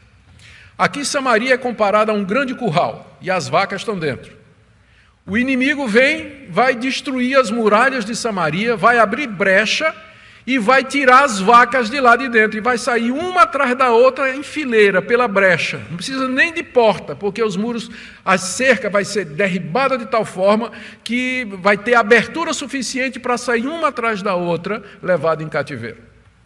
Aqui 0.78 1.04
Samaria 1.04 1.54
é 1.54 1.58
comparada 1.58 2.12
a 2.12 2.14
um 2.14 2.24
grande 2.24 2.54
curral 2.54 3.16
e 3.20 3.30
as 3.30 3.48
vacas 3.48 3.80
estão 3.80 3.98
dentro. 3.98 4.36
O 5.26 5.38
inimigo 5.38 5.88
vem, 5.88 6.46
vai 6.50 6.74
destruir 6.74 7.38
as 7.38 7.50
muralhas 7.50 8.04
de 8.04 8.14
Samaria, 8.14 8.76
vai 8.76 8.98
abrir 8.98 9.26
brecha 9.26 9.94
e 10.46 10.58
vai 10.58 10.84
tirar 10.84 11.24
as 11.24 11.40
vacas 11.40 11.90
de 11.90 11.98
lá 11.98 12.14
de 12.14 12.28
dentro 12.28 12.56
e 12.56 12.60
vai 12.60 12.78
sair 12.78 13.10
uma 13.10 13.42
atrás 13.42 13.74
da 13.74 13.90
outra 13.90 14.36
em 14.36 14.42
fileira 14.42 15.02
pela 15.02 15.26
brecha. 15.26 15.80
Não 15.90 15.96
precisa 15.96 16.28
nem 16.28 16.52
de 16.52 16.62
porta, 16.62 17.16
porque 17.16 17.42
os 17.42 17.56
muros, 17.56 17.90
a 18.24 18.38
cerca 18.38 18.88
vai 18.88 19.04
ser 19.04 19.24
derribada 19.24 19.98
de 19.98 20.06
tal 20.06 20.24
forma 20.24 20.70
que 21.02 21.44
vai 21.58 21.76
ter 21.76 21.94
abertura 21.94 22.52
suficiente 22.52 23.18
para 23.18 23.36
sair 23.36 23.66
uma 23.66 23.88
atrás 23.88 24.22
da 24.22 24.36
outra, 24.36 24.82
levada 25.02 25.42
em 25.42 25.48
cativeiro. 25.48 25.98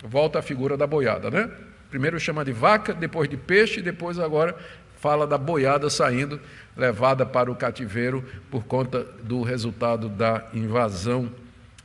Volta 0.03 0.38
à 0.38 0.43
figura 0.43 0.79
da 0.79 0.87
boiada, 0.87 1.31
né? 1.31 1.51
Primeiro 1.90 2.20
chama 2.20 2.44
de 2.44 2.53
vaca, 2.53 2.94
depois 2.94 3.29
de 3.29 3.37
peixe, 3.37 3.83
depois 3.83 4.18
agora 4.18 4.57
fala 5.00 5.26
da 5.26 5.37
boiada 5.37 5.90
saindo, 5.90 6.38
levada 6.76 7.26
para 7.26 7.50
o 7.50 7.57
cativeiro 7.57 8.24
por 8.50 8.64
conta 8.64 9.05
do 9.22 9.42
resultado 9.42 10.09
da 10.09 10.46
invasão 10.55 11.31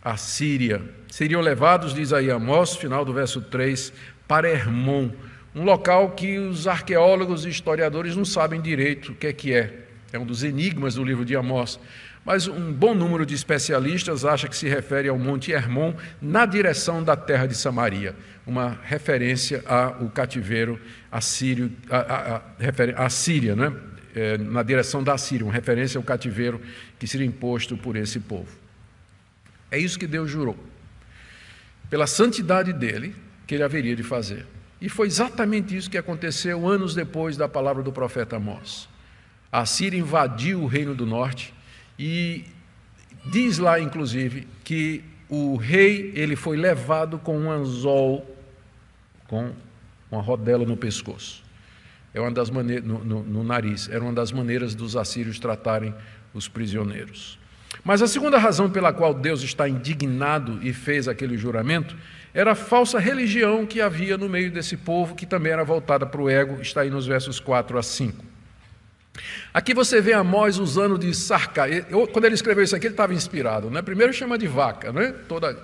assíria. 0.04 0.82
Seriam 1.10 1.42
levados, 1.42 1.94
diz 1.94 2.14
aí 2.14 2.30
Amós, 2.30 2.76
final 2.76 3.04
do 3.04 3.14
verso 3.14 3.42
3, 3.42 3.92
para 4.28 4.50
Hermon, 4.50 5.10
um 5.56 5.64
local 5.64 6.12
que 6.12 6.38
os 6.38 6.68
arqueólogos 6.68 7.46
e 7.46 7.50
historiadores 7.50 8.16
não 8.16 8.26
sabem 8.26 8.62
direito 8.62 9.14
o 9.14 9.16
que 9.16 9.28
é 9.28 9.34
que 9.34 9.54
é. 9.54 9.86
É 10.14 10.20
um 10.20 10.26
dos 10.26 10.44
enigmas 10.44 10.96
do 10.96 11.04
livro 11.04 11.26
de 11.26 11.36
Amós 11.36 11.80
mas 12.26 12.48
um 12.48 12.74
bom 12.74 12.96
número 12.96 13.24
de 13.24 13.36
especialistas 13.36 14.26
acha 14.26 14.48
que 14.48 14.58
se 14.58 14.68
refere 14.68 15.08
ao 15.08 15.18
Monte 15.18 15.52
Hermon 15.52 15.94
na 16.20 16.48
direção 16.48 17.04
da 17.04 17.16
terra 17.16 17.46
de 17.46 17.54
Samaria, 17.54 18.16
uma 18.48 18.80
referência 18.84 19.64
ao 19.68 20.10
cativeiro 20.10 20.82
assírio, 21.12 21.72
a, 21.88 22.42
a, 22.98 23.06
a, 23.06 23.10
Síria, 23.12 23.56
né? 23.56 23.72
É, 24.16 24.38
na 24.38 24.64
direção 24.64 25.04
da 25.04 25.18
Síria, 25.18 25.46
uma 25.46 25.54
referência 25.54 26.00
ao 26.00 26.04
cativeiro 26.04 26.60
que 26.98 27.06
seria 27.06 27.28
imposto 27.28 27.78
por 27.78 27.96
esse 27.96 28.20
povo. 28.20 28.50
É 29.70 29.78
isso 29.78 30.00
que 30.00 30.08
Deus 30.08 30.32
jurou, 30.32 30.58
pela 31.90 32.08
santidade 32.08 32.74
dele, 32.74 33.14
que 33.46 33.54
ele 33.54 33.64
haveria 33.64 33.96
de 33.96 34.04
fazer. 34.04 34.48
E 34.82 34.90
foi 34.90 35.08
exatamente 35.08 35.76
isso 35.76 35.90
que 35.90 35.98
aconteceu 35.98 36.68
anos 36.68 36.96
depois 36.96 37.38
da 37.38 37.48
palavra 37.48 37.84
do 37.84 37.92
profeta 37.92 38.38
Amós. 38.38 38.90
A 39.52 39.66
Síria 39.66 40.00
invadiu 40.00 40.62
o 40.62 40.68
reino 40.68 40.96
do 40.96 41.06
norte 41.06 41.55
e 41.98 42.46
diz 43.26 43.58
lá, 43.58 43.80
inclusive, 43.80 44.48
que 44.64 45.04
o 45.30 45.56
rei 45.56 46.12
ele 46.16 46.36
foi 46.36 46.58
levado 46.58 47.18
com 47.18 47.38
um 47.38 47.52
anzol, 47.52 48.26
com 49.28 49.52
uma 50.12 50.22
rodela 50.22 50.66
no 50.66 50.78
pescoço. 50.78 51.44
É 52.14 52.22
uma 52.22 52.32
das 52.32 52.50
maneiras, 52.50 52.86
no, 52.86 53.04
no, 53.04 53.24
no 53.24 53.44
nariz. 53.44 53.90
Era 53.90 54.04
uma 54.04 54.14
das 54.14 54.32
maneiras 54.32 54.74
dos 54.74 54.96
assírios 54.96 55.40
tratarem 55.40 55.94
os 56.34 56.48
prisioneiros. 56.48 57.38
Mas 57.84 58.02
a 58.02 58.08
segunda 58.08 58.38
razão 58.38 58.70
pela 58.70 58.94
qual 58.94 59.14
Deus 59.14 59.42
está 59.42 59.68
indignado 59.68 60.60
e 60.62 60.72
fez 60.72 61.08
aquele 61.08 61.38
juramento 61.38 61.96
era 62.34 62.52
a 62.52 62.56
falsa 62.56 63.00
religião 63.00 63.66
que 63.66 63.80
havia 63.82 64.18
no 64.18 64.28
meio 64.28 64.52
desse 64.52 64.76
povo, 64.76 65.16
que 65.16 65.26
também 65.26 65.54
era 65.54 65.64
voltada 65.64 66.06
para 66.06 66.22
o 66.22 66.30
ego, 66.30 66.62
está 66.62 66.82
aí 66.82 66.90
nos 66.90 67.06
versos 67.06 67.40
4 67.40 67.78
a 67.78 67.84
5. 67.84 68.35
Aqui 69.54 69.74
você 69.74 70.02
vê 70.02 70.14
Amós 70.14 70.58
usando 70.58 70.98
de 70.98 71.14
sarcasmo. 71.14 72.08
Quando 72.08 72.26
ele 72.26 72.36
escreveu 72.36 72.64
isso 72.64 72.76
aqui, 72.76 72.88
ele 72.88 72.94
estava 72.94 73.14
inspirado. 73.14 73.70
Né? 73.70 73.82
Primeiro 73.82 74.14
chama 74.14 74.38
de 74.38 74.48
vaca, 74.48 74.92
né? 74.92 75.14
Toda, 75.28 75.58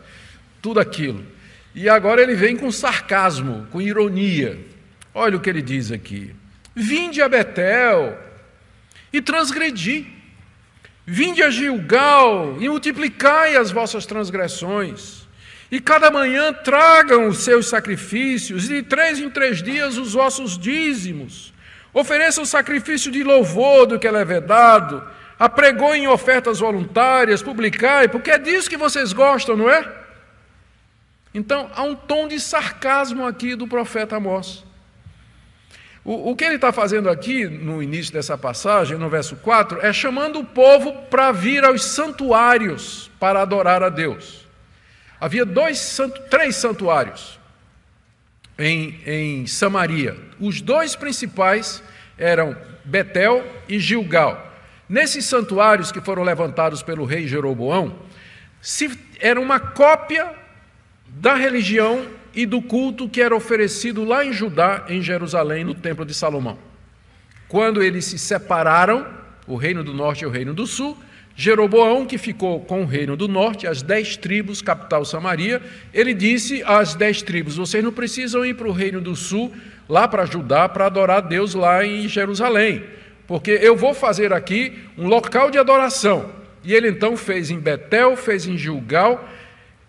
tudo 0.61 0.79
aquilo. 0.79 1.25
E 1.73 1.87
agora 1.89 2.21
ele 2.21 2.35
vem 2.35 2.55
com 2.55 2.71
sarcasmo, 2.71 3.67
com 3.71 3.81
ironia. 3.81 4.59
Olha 5.13 5.37
o 5.37 5.39
que 5.39 5.49
ele 5.49 5.61
diz 5.61 5.91
aqui: 5.91 6.33
Vinde 6.75 7.21
a 7.21 7.29
Betel 7.29 8.17
e 9.11 9.21
transgredi. 9.21 10.07
Vinde 11.05 11.41
a 11.41 11.49
Gilgal 11.49 12.57
e 12.59 12.69
multiplicai 12.69 13.55
as 13.55 13.71
vossas 13.71 14.05
transgressões. 14.05 15.27
E 15.71 15.79
cada 15.79 16.11
manhã 16.11 16.53
tragam 16.53 17.27
os 17.27 17.39
seus 17.39 17.67
sacrifícios, 17.67 18.65
e 18.65 18.75
de 18.75 18.83
três 18.83 19.19
em 19.19 19.29
três 19.29 19.63
dias 19.63 19.97
os 19.97 20.13
vossos 20.13 20.57
dízimos. 20.57 21.50
Ofereça 21.93 22.41
o 22.41 22.45
sacrifício 22.45 23.11
de 23.11 23.23
louvor 23.23 23.85
do 23.85 23.99
que 23.99 24.07
é 24.07 24.11
levedado, 24.11 25.03
apregoem 25.37 26.07
ofertas 26.07 26.59
voluntárias, 26.59 27.43
publicai, 27.43 28.07
porque 28.07 28.31
é 28.31 28.37
disso 28.37 28.69
que 28.69 28.77
vocês 28.77 29.11
gostam, 29.11 29.57
não 29.57 29.69
é? 29.69 29.91
Então, 31.33 31.69
há 31.75 31.83
um 31.83 31.95
tom 31.95 32.27
de 32.27 32.39
sarcasmo 32.39 33.25
aqui 33.25 33.55
do 33.55 33.67
profeta 33.67 34.17
Amós. 34.17 34.63
O, 36.03 36.31
o 36.31 36.35
que 36.35 36.43
ele 36.43 36.55
está 36.55 36.71
fazendo 36.71 37.09
aqui 37.09 37.45
no 37.45 37.83
início 37.83 38.13
dessa 38.13 38.37
passagem, 38.37 38.97
no 38.97 39.09
verso 39.09 39.35
4, 39.35 39.85
é 39.85 39.91
chamando 39.91 40.39
o 40.39 40.45
povo 40.45 40.93
para 41.09 41.31
vir 41.31 41.63
aos 41.63 41.83
santuários 41.83 43.11
para 43.19 43.41
adorar 43.41 43.83
a 43.83 43.89
Deus. 43.89 44.47
Havia 45.19 45.45
dois, 45.45 45.99
três 46.29 46.55
santuários 46.55 47.40
em, 48.57 48.99
em 49.05 49.47
Samaria. 49.47 50.17
Os 50.39 50.61
dois 50.61 50.95
principais 50.95 51.83
eram 52.17 52.55
Betel 52.83 53.45
e 53.67 53.79
Gilgal. 53.79 54.49
Nesses 54.87 55.25
santuários 55.25 55.91
que 55.91 56.01
foram 56.01 56.23
levantados 56.23 56.83
pelo 56.83 57.05
rei 57.05 57.27
Jeroboão, 57.27 57.95
se, 58.61 58.91
era 59.19 59.39
uma 59.39 59.59
cópia 59.59 60.29
da 61.07 61.35
religião 61.35 62.05
e 62.33 62.45
do 62.45 62.61
culto 62.61 63.09
que 63.09 63.21
era 63.21 63.35
oferecido 63.35 64.03
lá 64.03 64.23
em 64.23 64.33
Judá, 64.33 64.85
em 64.87 65.01
Jerusalém, 65.01 65.63
no 65.63 65.73
Templo 65.73 66.05
de 66.05 66.13
Salomão. 66.13 66.57
Quando 67.47 67.83
eles 67.83 68.05
se 68.05 68.17
separaram, 68.17 69.05
o 69.47 69.55
reino 69.55 69.83
do 69.83 69.93
norte 69.93 70.23
e 70.23 70.27
o 70.27 70.29
reino 70.29 70.53
do 70.53 70.65
sul, 70.65 70.97
Jeroboão, 71.41 72.05
que 72.05 72.19
ficou 72.19 72.59
com 72.59 72.83
o 72.83 72.85
reino 72.85 73.17
do 73.17 73.27
norte, 73.27 73.65
as 73.65 73.81
dez 73.81 74.15
tribos, 74.15 74.61
capital 74.61 75.03
Samaria, 75.03 75.59
ele 75.91 76.13
disse 76.13 76.61
às 76.63 76.93
dez 76.93 77.23
tribos: 77.23 77.57
vocês 77.57 77.83
não 77.83 77.91
precisam 77.91 78.45
ir 78.45 78.53
para 78.53 78.67
o 78.67 78.71
reino 78.71 79.01
do 79.01 79.15
sul, 79.15 79.51
lá 79.89 80.07
para 80.07 80.23
Judá, 80.27 80.69
para 80.69 80.85
adorar 80.85 81.23
Deus 81.23 81.55
lá 81.55 81.83
em 81.83 82.07
Jerusalém, 82.07 82.83
porque 83.25 83.57
eu 83.59 83.75
vou 83.75 83.95
fazer 83.95 84.31
aqui 84.31 84.83
um 84.95 85.07
local 85.07 85.49
de 85.49 85.57
adoração. 85.57 86.31
E 86.63 86.75
ele 86.75 86.89
então 86.89 87.17
fez 87.17 87.49
em 87.49 87.57
Betel, 87.57 88.15
fez 88.15 88.45
em 88.45 88.55
Gilgal, 88.55 89.27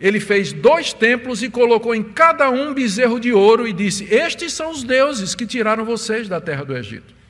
ele 0.00 0.20
fez 0.20 0.54
dois 0.54 0.94
templos 0.94 1.42
e 1.42 1.50
colocou 1.50 1.94
em 1.94 2.02
cada 2.02 2.48
um 2.48 2.72
bezerro 2.72 3.20
de 3.20 3.30
ouro 3.30 3.68
e 3.68 3.74
disse: 3.74 4.04
Estes 4.04 4.54
são 4.54 4.70
os 4.70 4.82
deuses 4.82 5.34
que 5.34 5.44
tiraram 5.44 5.84
vocês 5.84 6.30
da 6.30 6.40
terra 6.40 6.64
do 6.64 6.74
Egito. 6.74 7.21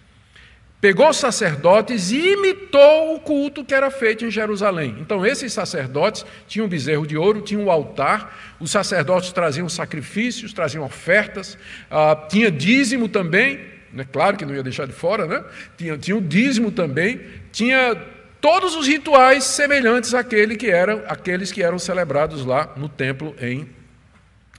Pegou 0.83 1.11
os 1.11 1.17
sacerdotes 1.17 2.11
e 2.11 2.33
imitou 2.33 3.15
o 3.15 3.21
culto 3.21 3.65
que 3.65 3.73
era 3.73 3.89
feito 3.89 4.25
em 4.25 4.33
Jerusalém. 4.33 4.97
Então, 4.99 5.25
esses 5.25 5.53
sacerdotes 5.53 6.27
tinham 6.49 6.67
um 6.67 6.69
bezerro 6.69 7.07
de 7.07 7.17
ouro, 7.17 7.41
tinham 7.41 7.63
um 7.63 7.71
altar, 7.71 8.57
os 8.59 8.73
sacerdotes 8.73 9.31
traziam 9.31 9.69
sacrifícios, 9.69 10.53
traziam 10.53 10.85
ofertas, 10.85 11.57
ah, 11.89 12.17
tinha 12.29 12.51
dízimo 12.51 13.09
também, 13.09 13.61
né? 13.93 14.05
claro 14.11 14.37
que 14.37 14.45
não 14.45 14.57
ia 14.57 14.63
deixar 14.65 14.89
de 14.89 14.93
fora, 14.93 15.25
né? 15.25 15.45
tinha, 15.79 15.97
tinha 15.97 16.17
o 16.17 16.21
dízimo 16.21 16.73
também, 16.73 17.21
tinha 17.53 17.95
todos 18.41 18.75
os 18.75 18.89
rituais 18.89 19.45
semelhantes 19.45 20.13
àquele 20.15 20.57
que 20.57 20.69
eram, 20.69 21.05
àqueles 21.07 21.53
que 21.53 21.63
eram 21.63 21.79
celebrados 21.79 22.45
lá 22.45 22.73
no 22.77 22.89
templo 22.89 23.37
em, 23.41 23.69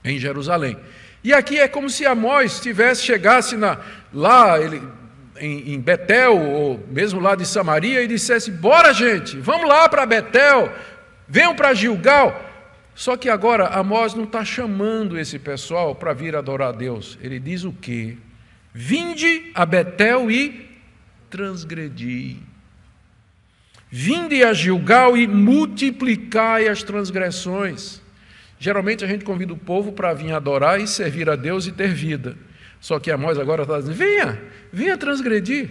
em 0.02 0.18
Jerusalém. 0.18 0.78
E 1.22 1.34
aqui 1.34 1.60
é 1.60 1.68
como 1.68 1.90
se 1.90 2.06
Amós 2.06 2.60
tivesse 2.60 3.02
chegasse 3.02 3.58
na, 3.58 3.78
lá, 4.10 4.58
ele 4.58 4.80
em, 5.38 5.74
em 5.74 5.80
Betel, 5.80 6.38
ou 6.38 6.84
mesmo 6.88 7.20
lá 7.20 7.34
de 7.34 7.46
Samaria, 7.46 8.02
e 8.02 8.06
dissesse: 8.06 8.50
Bora, 8.50 8.92
gente, 8.92 9.38
vamos 9.38 9.68
lá 9.68 9.88
para 9.88 10.06
Betel, 10.06 10.72
venham 11.28 11.54
para 11.54 11.74
Gilgal. 11.74 12.52
Só 12.94 13.16
que 13.16 13.28
agora 13.28 13.66
Amós 13.66 14.14
não 14.14 14.24
está 14.24 14.44
chamando 14.44 15.18
esse 15.18 15.38
pessoal 15.38 15.94
para 15.94 16.12
vir 16.12 16.36
adorar 16.36 16.68
a 16.68 16.72
Deus. 16.72 17.18
Ele 17.20 17.40
diz 17.40 17.64
o 17.64 17.72
quê? 17.72 18.16
Vinde 18.72 19.50
a 19.54 19.66
Betel 19.66 20.30
e 20.30 20.68
transgredi. 21.28 22.36
Vinde 23.90 24.44
a 24.44 24.52
Gilgal 24.52 25.16
e 25.16 25.26
multiplicai 25.26 26.68
as 26.68 26.82
transgressões. 26.82 28.00
Geralmente 28.58 29.04
a 29.04 29.08
gente 29.08 29.24
convida 29.24 29.52
o 29.52 29.56
povo 29.56 29.92
para 29.92 30.14
vir 30.14 30.32
adorar 30.32 30.80
e 30.80 30.86
servir 30.86 31.28
a 31.28 31.36
Deus 31.36 31.66
e 31.66 31.72
ter 31.72 31.88
vida. 31.88 32.36
Só 32.84 33.00
que 33.00 33.10
Amós 33.10 33.38
agora 33.38 33.62
está 33.62 33.78
dizendo: 33.78 33.96
venha, 33.96 34.38
venha 34.70 34.98
transgredir. 34.98 35.70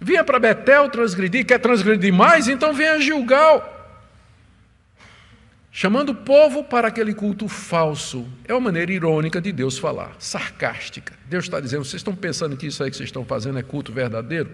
Venha 0.00 0.22
para 0.22 0.38
Betel 0.38 0.88
transgredir. 0.88 1.44
Quer 1.44 1.58
transgredir 1.58 2.14
mais? 2.14 2.46
Então 2.46 2.72
venha 2.72 2.92
a 2.92 3.00
Gilgal. 3.00 3.68
Chamando 5.72 6.10
o 6.10 6.14
povo 6.14 6.62
para 6.62 6.86
aquele 6.86 7.14
culto 7.14 7.48
falso. 7.48 8.28
É 8.46 8.54
uma 8.54 8.60
maneira 8.60 8.92
irônica 8.92 9.40
de 9.40 9.50
Deus 9.50 9.76
falar, 9.76 10.14
sarcástica. 10.20 11.14
Deus 11.28 11.46
está 11.46 11.58
dizendo: 11.58 11.84
vocês 11.84 11.98
estão 11.98 12.14
pensando 12.14 12.56
que 12.56 12.68
isso 12.68 12.84
aí 12.84 12.92
que 12.92 12.96
vocês 12.96 13.08
estão 13.08 13.24
fazendo 13.24 13.58
é 13.58 13.62
culto 13.64 13.92
verdadeiro? 13.92 14.52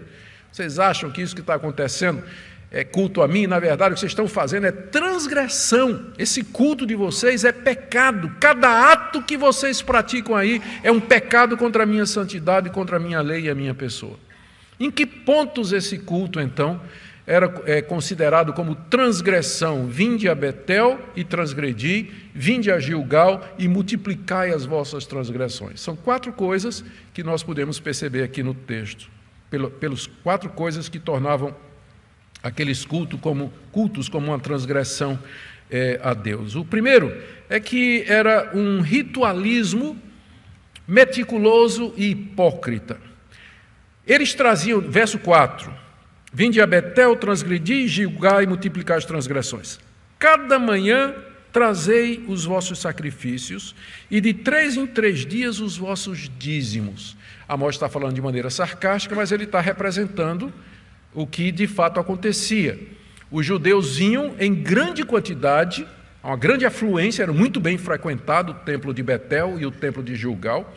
Vocês 0.51 0.79
acham 0.79 1.11
que 1.11 1.21
isso 1.21 1.35
que 1.35 1.41
está 1.41 1.53
acontecendo 1.53 2.23
é 2.73 2.85
culto 2.85 3.21
a 3.21 3.27
mim, 3.27 3.47
na 3.47 3.59
verdade 3.59 3.91
o 3.91 3.93
que 3.95 3.99
vocês 3.99 4.13
estão 4.13 4.29
fazendo 4.29 4.65
é 4.65 4.71
transgressão. 4.71 6.13
Esse 6.17 6.41
culto 6.41 6.85
de 6.85 6.95
vocês 6.95 7.43
é 7.43 7.51
pecado. 7.51 8.31
Cada 8.39 8.89
ato 8.93 9.21
que 9.21 9.35
vocês 9.35 9.81
praticam 9.81 10.33
aí 10.37 10.61
é 10.81 10.89
um 10.89 10.99
pecado 11.01 11.57
contra 11.57 11.83
a 11.83 11.85
minha 11.85 12.05
santidade, 12.05 12.69
contra 12.69 12.95
a 12.95 12.99
minha 12.99 13.19
lei 13.19 13.41
e 13.41 13.49
a 13.49 13.55
minha 13.55 13.73
pessoa. 13.73 14.17
Em 14.79 14.89
que 14.89 15.05
pontos 15.05 15.73
esse 15.73 15.97
culto, 15.97 16.39
então, 16.39 16.79
era 17.27 17.53
é, 17.65 17.81
considerado 17.81 18.53
como 18.53 18.73
transgressão? 18.73 19.85
Vinde 19.85 20.29
a 20.29 20.33
Betel 20.33 20.97
e 21.13 21.25
transgredi, 21.25 22.09
vinde 22.33 22.71
a 22.71 22.79
Gilgal 22.79 23.45
e 23.59 23.67
multiplicai 23.67 24.51
as 24.51 24.65
vossas 24.65 25.05
transgressões. 25.05 25.81
São 25.81 25.95
quatro 25.95 26.31
coisas 26.31 26.85
que 27.13 27.21
nós 27.21 27.43
podemos 27.43 27.81
perceber 27.81 28.23
aqui 28.23 28.41
no 28.41 28.53
texto, 28.53 29.09
pelos 29.77 30.07
quatro 30.07 30.49
coisas 30.49 30.87
que 30.87 30.97
tornavam 30.97 31.53
aqueles 32.43 32.85
cultos 32.85 33.19
como, 33.19 33.51
cultos 33.71 34.09
como 34.09 34.27
uma 34.27 34.39
transgressão 34.39 35.19
é, 35.69 35.99
a 36.03 36.13
Deus. 36.13 36.55
O 36.55 36.65
primeiro 36.65 37.15
é 37.49 37.59
que 37.59 38.03
era 38.07 38.51
um 38.53 38.81
ritualismo 38.81 39.97
meticuloso 40.87 41.93
e 41.95 42.11
hipócrita. 42.11 42.99
Eles 44.05 44.33
traziam, 44.33 44.81
verso 44.81 45.19
4, 45.19 45.81
Vinde 46.33 46.61
a 46.61 46.67
Betel, 46.67 47.15
transgredi, 47.17 47.87
julgai 47.87 48.43
e 48.43 48.47
multiplicar 48.47 48.97
as 48.97 49.05
transgressões. 49.05 49.79
Cada 50.17 50.57
manhã 50.57 51.13
trazei 51.51 52.23
os 52.27 52.45
vossos 52.45 52.79
sacrifícios, 52.79 53.75
e 54.09 54.21
de 54.21 54.33
três 54.33 54.77
em 54.77 54.87
três 54.87 55.25
dias 55.25 55.59
os 55.59 55.75
vossos 55.75 56.31
dízimos. 56.39 57.17
Amós 57.47 57.75
está 57.75 57.89
falando 57.89 58.13
de 58.13 58.21
maneira 58.21 58.49
sarcástica, 58.49 59.13
mas 59.13 59.33
ele 59.33 59.43
está 59.43 59.59
representando 59.59 60.53
o 61.13 61.27
que 61.27 61.51
de 61.51 61.67
fato 61.67 61.99
acontecia. 61.99 62.79
Os 63.29 63.45
judeus 63.45 63.97
vinham 63.97 64.35
em 64.39 64.53
grande 64.53 65.03
quantidade, 65.03 65.87
uma 66.23 66.35
grande 66.35 66.65
afluência, 66.65 67.23
era 67.23 67.33
muito 67.33 67.59
bem 67.59 67.77
frequentado 67.77 68.51
o 68.51 68.55
templo 68.55 68.93
de 68.93 69.01
Betel 69.01 69.57
e 69.59 69.65
o 69.65 69.71
templo 69.71 70.03
de 70.03 70.15
Gilgal, 70.15 70.73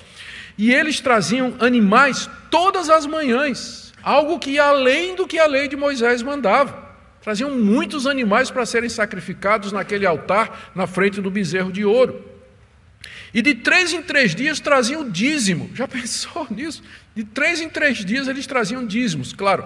e 0.57 0.73
eles 0.73 1.01
traziam 1.01 1.55
animais 1.59 2.31
todas 2.51 2.89
as 2.89 3.07
manhãs, 3.07 3.93
algo 4.03 4.39
que 4.39 4.53
ia 4.53 4.65
além 4.65 5.17
do 5.17 5.27
que 5.27 5.39
a 5.39 5.47
lei 5.47 5.67
de 5.67 5.77
Moisés 5.77 6.23
mandava. 6.23 6.85
Traziam 7.21 7.51
muitos 7.57 8.07
animais 8.07 8.51
para 8.51 8.67
serem 8.67 8.89
sacrificados 8.89 9.73
naquele 9.73 10.07
altar 10.07 10.73
na 10.75 10.87
frente 10.87 11.21
do 11.21 11.31
bezerro 11.31 11.73
de 11.73 11.85
ouro. 11.85 12.23
E 13.33 13.43
de 13.43 13.55
três 13.55 13.93
em 13.93 14.01
três 14.01 14.33
dias 14.33 14.61
traziam 14.61 15.11
dízimo. 15.11 15.69
Já 15.75 15.89
pensou 15.89 16.47
nisso? 16.51 16.83
De 17.17 17.25
três 17.25 17.61
em 17.61 17.69
três 17.69 18.05
dias 18.05 18.29
eles 18.29 18.47
traziam 18.47 18.87
dízimos. 18.87 19.33
Claro, 19.33 19.65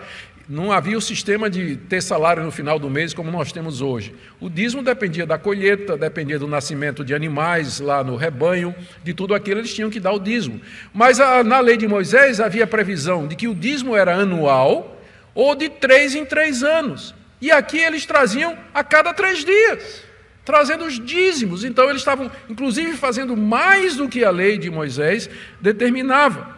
não 0.49 0.73
havia 0.73 0.97
o 0.97 1.01
sistema 1.01 1.51
de 1.51 1.77
ter 1.77 2.03
salário 2.03 2.43
no 2.43 2.51
final 2.51 2.79
do 2.79 2.89
mês 2.89 3.13
como 3.13 3.31
nós 3.31 3.53
temos 3.53 3.83
hoje. 3.83 4.15
O 4.41 4.49
dízimo 4.49 4.83
dependia 4.83 5.27
da 5.27 5.37
colheita, 5.37 5.95
dependia 5.95 6.39
do 6.39 6.49
nascimento 6.49 7.05
de 7.05 7.15
animais 7.15 7.81
lá 7.81 8.03
no 8.03 8.17
rebanho, 8.17 8.75
de 9.05 9.13
tudo 9.13 9.35
aquilo 9.35 9.61
eles 9.61 9.75
tinham 9.75 9.91
que 9.91 10.01
dar 10.01 10.13
o 10.13 10.19
dízimo. 10.19 10.59
Mas 10.95 11.21
a, 11.21 11.45
na 11.45 11.61
lei 11.61 11.77
de 11.77 11.87
Moisés 11.87 12.41
havia 12.41 12.67
previsão 12.67 13.27
de 13.27 13.37
que 13.37 13.47
o 13.47 13.55
dízimo 13.55 13.95
era 13.95 14.15
anual 14.15 14.99
ou 15.35 15.55
de 15.55 15.69
três 15.69 16.15
em 16.15 16.25
três 16.25 16.63
anos. 16.63 17.15
E 17.43 17.51
aqui 17.51 17.79
eles 17.79 18.07
traziam 18.07 18.57
a 18.73 18.83
cada 18.83 19.13
três 19.13 19.45
dias, 19.45 20.03
trazendo 20.47 20.87
os 20.87 20.99
dízimos. 20.99 21.63
Então 21.63 21.91
eles 21.91 22.01
estavam, 22.01 22.31
inclusive, 22.49 22.97
fazendo 22.97 23.37
mais 23.37 23.97
do 23.97 24.09
que 24.09 24.25
a 24.25 24.31
lei 24.31 24.57
de 24.57 24.71
Moisés 24.71 25.29
determinava. 25.61 26.57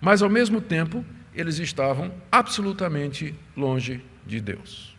Mas 0.00 0.22
ao 0.22 0.28
mesmo 0.28 0.60
tempo, 0.60 1.04
eles 1.40 1.58
estavam 1.58 2.12
absolutamente 2.30 3.34
longe 3.56 4.02
de 4.26 4.40
Deus. 4.40 4.96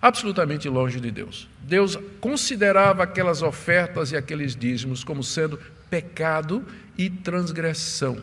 Absolutamente 0.00 0.68
longe 0.68 1.00
de 1.00 1.10
Deus. 1.10 1.48
Deus 1.60 1.98
considerava 2.20 3.02
aquelas 3.02 3.42
ofertas 3.42 4.12
e 4.12 4.16
aqueles 4.16 4.54
dízimos 4.54 5.02
como 5.02 5.24
sendo 5.24 5.58
pecado 5.90 6.64
e 6.96 7.10
transgressão. 7.10 8.22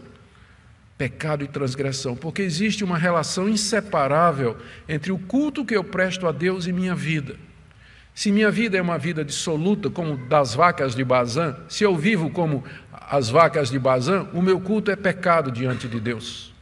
Pecado 0.97 1.43
e 1.43 1.47
transgressão, 1.47 2.15
porque 2.15 2.43
existe 2.43 2.83
uma 2.83 2.97
relação 2.97 3.49
inseparável 3.49 4.55
entre 4.87 5.11
o 5.11 5.17
culto 5.17 5.65
que 5.65 5.75
eu 5.75 5.83
presto 5.83 6.27
a 6.27 6.31
Deus 6.31 6.67
e 6.67 6.71
minha 6.71 6.95
vida. 6.95 7.35
Se 8.15 8.31
minha 8.31 8.51
vida 8.51 8.77
é 8.77 8.81
uma 8.81 8.97
vida 8.97 9.25
dissoluta, 9.25 9.89
como 9.89 10.15
das 10.15 10.53
vacas 10.53 10.95
de 10.95 11.03
Bazã, 11.03 11.57
se 11.67 11.83
eu 11.83 11.95
vivo 11.97 12.29
como 12.29 12.63
as 12.91 13.27
vacas 13.27 13.69
de 13.69 13.79
Bazã, 13.79 14.27
o 14.33 14.41
meu 14.41 14.61
culto 14.61 14.91
é 14.91 14.95
pecado 14.95 15.51
diante 15.51 15.87
de 15.87 15.99
Deus. 15.99 16.52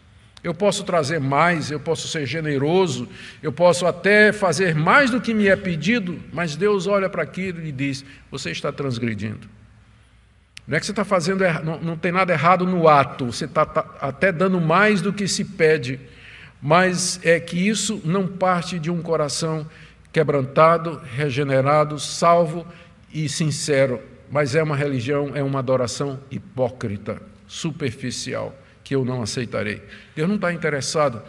Eu 0.43 0.53
posso 0.53 0.83
trazer 0.83 1.19
mais, 1.19 1.69
eu 1.69 1.79
posso 1.79 2.07
ser 2.07 2.25
generoso, 2.25 3.07
eu 3.43 3.51
posso 3.51 3.85
até 3.85 4.31
fazer 4.31 4.73
mais 4.73 5.11
do 5.11 5.21
que 5.21 5.33
me 5.33 5.47
é 5.47 5.55
pedido, 5.55 6.19
mas 6.33 6.55
Deus 6.55 6.87
olha 6.87 7.09
para 7.09 7.21
aquilo 7.21 7.63
e 7.63 7.71
diz: 7.71 8.03
Você 8.31 8.49
está 8.49 8.71
transgredindo. 8.71 9.47
Não 10.67 10.77
é 10.77 10.79
que 10.79 10.85
você 10.85 10.91
está 10.91 11.03
fazendo, 11.03 11.43
não, 11.63 11.79
não 11.79 11.97
tem 11.97 12.11
nada 12.11 12.31
errado 12.31 12.65
no 12.65 12.87
ato, 12.87 13.25
você 13.25 13.45
está 13.45 13.65
tá, 13.65 13.85
até 13.99 14.31
dando 14.31 14.61
mais 14.61 15.01
do 15.01 15.11
que 15.11 15.27
se 15.27 15.43
pede, 15.43 15.99
mas 16.61 17.19
é 17.23 17.39
que 17.39 17.67
isso 17.67 18.01
não 18.05 18.27
parte 18.27 18.79
de 18.79 18.89
um 18.89 19.01
coração 19.01 19.67
quebrantado, 20.13 21.01
regenerado, 21.15 21.99
salvo 21.99 22.65
e 23.13 23.27
sincero, 23.27 24.01
mas 24.29 24.55
é 24.55 24.63
uma 24.63 24.75
religião, 24.75 25.31
é 25.35 25.43
uma 25.43 25.59
adoração 25.59 26.19
hipócrita, 26.29 27.21
superficial, 27.47 28.55
que 28.91 28.95
eu 28.95 29.05
não 29.05 29.21
aceitarei. 29.21 29.81
Deus 30.13 30.27
não 30.27 30.35
está 30.35 30.51
interessado 30.51 31.21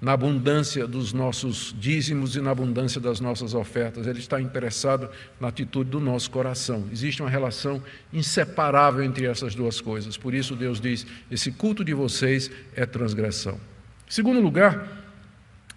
na 0.00 0.12
abundância 0.12 0.86
dos 0.86 1.12
nossos 1.12 1.76
dízimos 1.78 2.36
e 2.36 2.40
na 2.40 2.52
abundância 2.52 2.98
das 2.98 3.20
nossas 3.20 3.52
ofertas. 3.52 4.06
Ele 4.06 4.18
está 4.18 4.40
interessado 4.40 5.10
na 5.38 5.48
atitude 5.48 5.90
do 5.90 6.00
nosso 6.00 6.30
coração. 6.30 6.88
Existe 6.90 7.20
uma 7.20 7.28
relação 7.28 7.82
inseparável 8.14 9.04
entre 9.04 9.26
essas 9.26 9.54
duas 9.54 9.78
coisas. 9.78 10.16
Por 10.16 10.32
isso, 10.32 10.56
Deus 10.56 10.80
diz: 10.80 11.06
esse 11.30 11.52
culto 11.52 11.84
de 11.84 11.92
vocês 11.92 12.50
é 12.74 12.86
transgressão. 12.86 13.60
Em 14.08 14.10
segundo 14.10 14.40
lugar, 14.40 15.04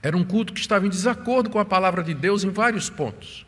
era 0.02 0.16
um 0.16 0.24
culto 0.24 0.54
que 0.54 0.62
estava 0.62 0.88
em 0.88 0.90
desacordo 0.90 1.50
com 1.50 1.60
a 1.60 1.66
palavra 1.66 2.02
de 2.02 2.14
Deus 2.14 2.46
em 2.46 2.50
vários 2.50 2.90
pontos. 2.90 3.46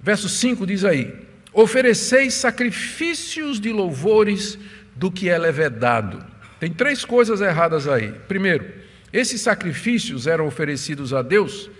Verso 0.00 0.30
5 0.30 0.66
diz 0.66 0.82
aí: 0.82 1.14
Ofereceis 1.52 2.32
sacrifícios 2.32 3.60
de 3.60 3.70
louvores 3.70 4.58
do 4.98 5.12
que 5.12 5.28
é 5.28 5.38
levedado. 5.38 6.37
Tem 6.58 6.72
três 6.72 7.04
coisas 7.04 7.40
erradas 7.40 7.86
aí. 7.86 8.12
Primeiro, 8.26 8.66
esses 9.12 9.40
sacrifícios 9.40 10.26
eram 10.26 10.46
oferecidos 10.46 11.14
a 11.14 11.22
Deus 11.22 11.70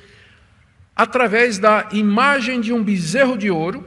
através 0.95 1.59
da 1.59 1.89
imagem 1.93 2.61
de 2.61 2.73
um 2.73 2.83
bezerro 2.83 3.37
de 3.37 3.51
ouro, 3.51 3.87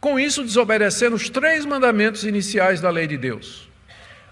com 0.00 0.18
isso 0.18 0.42
desobedecendo 0.42 1.16
os 1.16 1.30
três 1.30 1.64
mandamentos 1.64 2.24
iniciais 2.24 2.80
da 2.80 2.90
lei 2.90 3.06
de 3.06 3.16
Deus: 3.16 3.68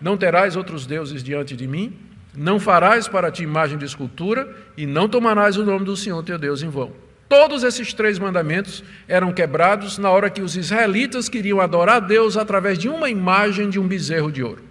Não 0.01 0.17
terás 0.17 0.57
outros 0.57 0.87
deuses 0.87 1.23
diante 1.23 1.55
de 1.55 1.67
mim, 1.67 1.97
não 2.35 2.59
farás 2.59 3.07
para 3.07 3.31
ti 3.31 3.43
imagem 3.43 3.79
de 3.79 3.85
escultura 3.85 4.55
e 4.77 4.87
não 4.87 5.09
tomarás 5.09 5.57
o 5.57 5.65
nome 5.65 5.85
do 5.85 5.97
Senhor 5.97 6.23
teu 6.23 6.39
Deus 6.39 6.63
em 6.63 6.69
vão. 6.69 6.93
Todos 7.29 7.63
esses 7.63 7.95
três 7.95 8.19
mandamentos 8.19 8.83
eram 9.07 9.33
quebrados 9.33 9.99
na 9.99 10.11
hora 10.11 10.29
que 10.29 10.43
os 10.43 10.57
israelitas 10.57 11.29
queriam 11.29 11.61
adorar 11.61 11.97
a 11.97 12.01
Deus 12.01 12.37
através 12.37 12.77
de 12.77 12.89
uma 12.89 13.09
imagem 13.09 13.71
de 13.71 13.79
um 13.79 13.87
bezerro 13.87 14.33
de 14.33 14.43
ouro. 14.43 14.70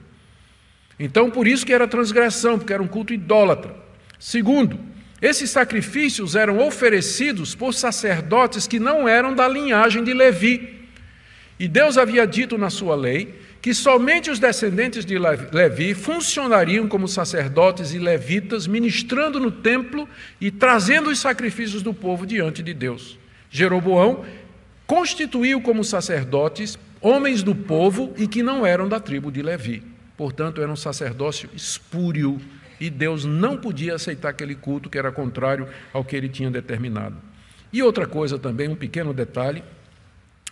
Então, 0.99 1.31
por 1.31 1.47
isso 1.47 1.65
que 1.65 1.73
era 1.73 1.87
transgressão, 1.87 2.59
porque 2.59 2.73
era 2.73 2.83
um 2.83 2.87
culto 2.87 3.13
idólatra. 3.13 3.73
Segundo, 4.19 4.77
esses 5.21 5.49
sacrifícios 5.49 6.35
eram 6.35 6.59
oferecidos 6.59 7.55
por 7.55 7.73
sacerdotes 7.73 8.67
que 8.67 8.79
não 8.79 9.07
eram 9.07 9.33
da 9.33 9.47
linhagem 9.47 10.03
de 10.03 10.13
Levi. 10.13 10.77
E 11.57 11.67
Deus 11.67 11.97
havia 11.97 12.27
dito 12.27 12.57
na 12.57 12.69
sua 12.69 12.95
lei 12.95 13.33
que 13.61 13.73
somente 13.73 14.31
os 14.31 14.39
descendentes 14.39 15.05
de 15.05 15.17
Levi 15.17 15.93
funcionariam 15.93 16.87
como 16.87 17.09
sacerdotes 17.09 17.93
e 17.93 17.99
levitas, 17.99 18.65
ministrando 18.65 19.37
no 19.37 19.51
templo 19.51 20.07
e 20.39 20.49
trazendo 20.49 21.09
os 21.09 21.19
sacrifícios 21.19 21.81
do 21.81 21.93
povo 21.93 22.25
diante 22.25 22.63
de 22.63 22.73
Deus. 22.73 23.19
Jeroboão 23.51 24.23
constituiu 24.87 25.59
como 25.59 25.83
sacerdotes 25.83 26.79
homens 27.01 27.43
do 27.43 27.53
povo 27.53 28.13
e 28.17 28.27
que 28.27 28.41
não 28.41 28.65
eram 28.65 28.87
da 28.87 28.99
tribo 28.99 29.29
de 29.29 29.41
Levi 29.41 29.83
portanto, 30.19 30.61
era 30.61 30.69
um 30.69 30.75
sacerdócio 30.75 31.49
espúrio 31.55 32.41
e 32.77 32.89
Deus 32.89 33.23
não 33.23 33.55
podia 33.55 33.95
aceitar 33.95 34.27
aquele 34.27 34.53
culto 34.53 34.89
que 34.89 34.97
era 34.97 35.13
contrário 35.13 35.65
ao 35.93 36.03
que 36.03 36.13
ele 36.13 36.27
tinha 36.27 36.51
determinado. 36.51 37.15
E 37.71 37.81
outra 37.81 38.05
coisa 38.05 38.37
também, 38.37 38.67
um 38.67 38.75
pequeno 38.75 39.13
detalhe, 39.13 39.63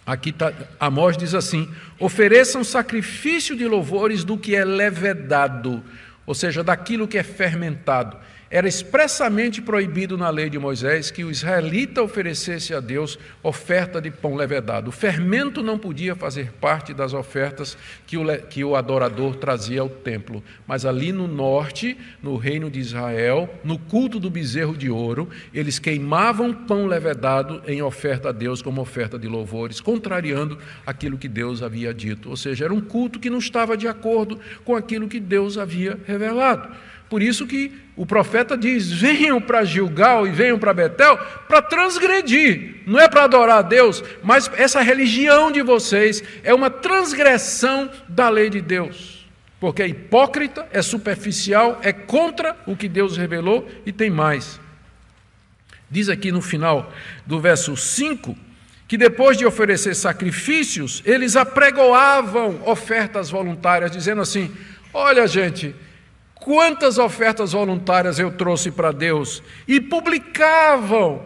aqui 0.06 0.32
tá, 0.32 0.54
Amós 0.80 1.18
diz 1.18 1.34
assim: 1.34 1.70
ofereçam 2.00 2.64
sacrifício 2.64 3.58
de 3.58 3.68
louvores 3.68 4.24
do 4.24 4.38
que 4.38 4.56
é 4.56 4.64
levedado, 4.64 5.84
ou 6.26 6.34
seja, 6.34 6.64
daquilo 6.64 7.06
que 7.06 7.18
é 7.18 7.24
fermentado. 7.24 8.16
Era 8.50 8.68
expressamente 8.68 9.62
proibido 9.62 10.18
na 10.18 10.30
lei 10.30 10.50
de 10.50 10.58
Moisés 10.58 11.12
que 11.12 11.24
o 11.24 11.30
israelita 11.30 12.02
oferecesse 12.02 12.74
a 12.74 12.80
Deus 12.80 13.20
oferta 13.44 14.00
de 14.00 14.10
pão 14.10 14.36
levedado. 14.36 14.90
O 14.90 14.94
fermento 14.94 15.62
não 15.62 15.78
podia 15.78 16.16
fazer 16.16 16.54
parte 16.54 16.94
das 16.94 17.14
ofertas 17.14 17.78
que 18.06 18.18
o, 18.18 18.26
que 18.50 18.64
o 18.64 18.78
adorador 18.78 19.36
trazia 19.36 19.82
ao 19.82 19.90
templo. 19.90 20.42
Mas 20.66 20.86
ali 20.86 21.12
no 21.12 21.28
norte, 21.28 21.98
no 22.24 22.38
reino 22.38 22.72
de 22.72 22.80
Israel, 22.80 23.50
no 23.66 23.78
culto 23.78 24.18
do 24.18 24.30
bezerro 24.30 24.78
de 24.78 24.90
ouro, 24.90 25.30
eles 25.54 25.78
queimavam 25.78 26.54
pão 26.54 26.86
levedado 26.86 27.62
em 27.68 27.82
oferta 27.82 28.30
a 28.30 28.32
Deus 28.32 28.62
como 28.62 28.80
oferta 28.80 29.20
de 29.20 29.28
louvores, 29.28 29.82
contrariando 29.82 30.58
aquilo 30.86 31.18
que 31.18 31.28
Deus 31.28 31.62
havia 31.62 31.94
dito. 31.94 32.30
Ou 32.30 32.38
seja, 32.38 32.64
era 32.64 32.74
um 32.74 32.80
culto 32.80 33.20
que 33.20 33.30
não 33.30 33.40
estava 33.40 33.76
de 33.76 33.90
acordo 33.90 34.40
com 34.64 34.74
aquilo 34.74 35.10
que 35.10 35.20
Deus 35.20 35.58
havia 35.58 36.00
revelado. 36.06 36.70
Por 37.10 37.22
isso 37.22 37.48
que 37.48 37.72
o 37.96 38.06
profeta 38.06 38.58
diz: 38.58 38.92
venham 38.92 39.42
para 39.42 39.64
Gilgal 39.64 40.28
e 40.28 40.32
venham 40.32 40.60
para 40.60 40.74
Betel 40.74 41.18
para 41.48 41.62
transgredir. 41.62 42.82
Não 42.86 43.00
é 43.00 43.08
para 43.08 43.24
adorar 43.24 43.60
a 43.60 43.62
Deus, 43.62 44.04
mas 44.24 44.50
essa 44.56 44.82
religião 44.82 45.52
de 45.52 45.62
vocês 45.62 46.24
é 46.44 46.54
uma 46.54 46.70
transgressão 46.70 47.90
da 48.08 48.30
lei 48.30 48.50
de 48.50 48.62
Deus. 48.62 49.26
Porque 49.60 49.82
é 49.82 49.88
hipócrita, 49.88 50.68
é 50.72 50.82
superficial, 50.82 51.80
é 51.82 51.92
contra 51.92 52.56
o 52.68 52.76
que 52.76 52.88
Deus 52.88 53.18
revelou 53.18 53.68
e 53.86 53.92
tem 53.92 54.10
mais. 54.10 54.60
Diz 55.90 56.10
aqui 56.10 56.32
no 56.32 56.42
final 56.42 56.92
do 57.26 57.40
verso 57.40 57.76
5 57.76 58.38
que 58.88 58.98
depois 58.98 59.38
de 59.38 59.46
oferecer 59.46 59.96
sacrifícios, 59.96 61.04
eles 61.06 61.36
apregoavam 61.36 62.62
ofertas 62.66 63.30
voluntárias, 63.30 63.92
dizendo 63.92 64.22
assim: 64.22 64.52
Olha, 64.94 65.28
gente, 65.28 65.76
quantas 66.48 66.98
ofertas 66.98 67.52
voluntárias 67.52 68.18
eu 68.18 68.32
trouxe 68.32 68.72
para 68.72 68.94
Deus 68.94 69.44
e 69.68 69.82
publicavam. 69.82 71.22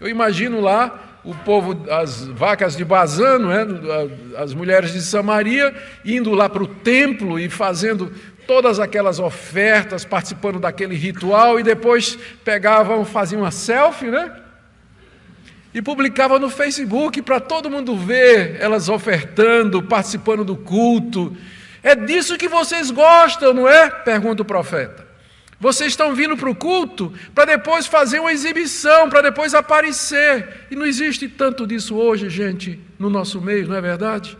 Eu 0.00 0.08
imagino 0.08 0.62
lá 0.62 1.18
o 1.22 1.34
povo, 1.34 1.78
as 1.90 2.26
vacas 2.28 2.74
de 2.74 2.82
Bazan, 2.82 3.52
é? 3.52 4.40
as 4.40 4.54
mulheres 4.54 4.94
de 4.94 5.02
Samaria, 5.02 5.74
indo 6.06 6.32
lá 6.32 6.48
para 6.48 6.62
o 6.62 6.66
templo 6.66 7.38
e 7.38 7.50
fazendo 7.50 8.10
todas 8.46 8.80
aquelas 8.80 9.18
ofertas, 9.18 10.06
participando 10.06 10.58
daquele 10.58 10.94
ritual 10.94 11.60
e 11.60 11.62
depois 11.62 12.18
pegavam, 12.42 13.04
faziam 13.04 13.42
uma 13.42 13.50
selfie, 13.50 14.10
né? 14.10 14.34
E 15.74 15.82
publicavam 15.82 16.38
no 16.38 16.48
Facebook 16.48 17.20
para 17.20 17.40
todo 17.40 17.68
mundo 17.68 17.94
ver 17.94 18.56
elas 18.58 18.88
ofertando, 18.88 19.82
participando 19.82 20.42
do 20.42 20.56
culto. 20.56 21.36
É 21.82 21.94
disso 21.94 22.38
que 22.38 22.48
vocês 22.48 22.90
gostam, 22.90 23.52
não 23.52 23.68
é? 23.68 23.90
Pergunta 23.90 24.42
o 24.42 24.44
profeta. 24.44 25.06
Vocês 25.58 25.92
estão 25.92 26.14
vindo 26.14 26.36
para 26.36 26.50
o 26.50 26.56
culto 26.56 27.12
para 27.34 27.44
depois 27.44 27.86
fazer 27.86 28.18
uma 28.18 28.32
exibição, 28.32 29.08
para 29.08 29.22
depois 29.22 29.54
aparecer. 29.54 30.66
E 30.70 30.74
não 30.74 30.84
existe 30.84 31.28
tanto 31.28 31.66
disso 31.66 31.96
hoje, 31.96 32.28
gente, 32.28 32.80
no 32.98 33.08
nosso 33.08 33.40
meio, 33.40 33.68
não 33.68 33.76
é 33.76 33.80
verdade? 33.80 34.36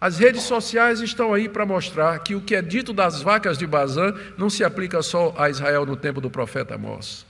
As 0.00 0.18
redes 0.18 0.42
sociais 0.42 1.00
estão 1.00 1.32
aí 1.32 1.48
para 1.48 1.64
mostrar 1.64 2.18
que 2.18 2.34
o 2.34 2.40
que 2.40 2.54
é 2.54 2.60
dito 2.60 2.92
das 2.92 3.22
vacas 3.22 3.56
de 3.56 3.66
Bazã 3.66 4.14
não 4.36 4.50
se 4.50 4.62
aplica 4.62 5.00
só 5.00 5.34
a 5.38 5.48
Israel 5.48 5.86
no 5.86 5.96
tempo 5.96 6.20
do 6.20 6.28
profeta 6.28 6.74
Amós, 6.74 7.24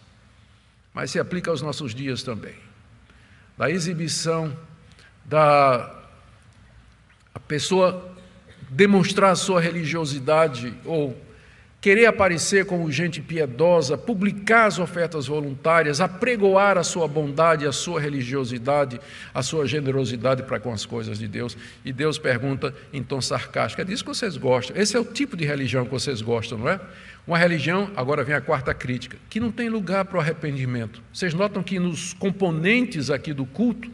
mas 0.93 1.11
se 1.11 1.19
aplica 1.19 1.51
aos 1.51 1.63
nossos 1.63 1.95
dias 1.95 2.23
também. 2.23 2.55
Da 3.59 3.71
exibição 3.71 4.57
da 5.25 5.95
a 7.35 7.41
pessoa 7.41 8.16
demonstrar 8.69 9.37
sua 9.37 9.61
religiosidade 9.61 10.75
ou 10.85 11.17
querer 11.87 12.07
aparecer 12.07 12.67
como 12.67 12.91
gente 12.91 13.21
piedosa, 13.21 13.97
publicar 13.97 14.67
as 14.67 14.79
ofertas 14.79 15.29
voluntárias, 15.29 16.01
apregoar 16.01 16.77
a 16.77 16.83
sua 16.83 17.07
bondade, 17.07 17.65
a 17.65 17.71
sua 17.71 18.01
religiosidade, 18.01 19.01
a 19.33 19.41
sua 19.41 19.69
generosidade 19.69 20.43
para 20.43 20.59
com 20.59 20.73
as 20.73 20.85
coisas 20.85 21.17
de 21.17 21.29
Deus. 21.29 21.57
E 21.85 21.93
Deus 21.93 22.19
pergunta 22.19 22.75
em 22.93 23.05
tom 23.05 23.21
sarcástico: 23.21 23.83
é 23.83 23.85
disso 23.85 24.03
que 24.03 24.09
vocês 24.09 24.37
gostam? 24.37 24.77
Esse 24.77 24.97
é 24.97 25.01
o 25.01 25.05
tipo 25.05 25.37
de 25.37 25.45
religião 25.45 25.85
que 25.85 25.93
vocês 25.93 26.21
gostam, 26.21 26.59
não 26.59 26.69
é? 26.69 26.81
Uma 27.25 27.39
religião, 27.39 27.91
agora 27.95 28.25
vem 28.25 28.35
a 28.35 28.41
quarta 28.41 28.75
crítica, 28.75 29.17
que 29.31 29.39
não 29.39 29.53
tem 29.53 29.69
lugar 29.69 30.05
para 30.07 30.19
o 30.19 30.21
arrependimento. 30.21 31.03
Vocês 31.13 31.35
notam 31.35 31.63
que 31.63 31.79
nos 31.79 32.15
componentes 32.15 33.11
aqui 33.11 33.33
do 33.33 33.47
culto, 33.47 33.91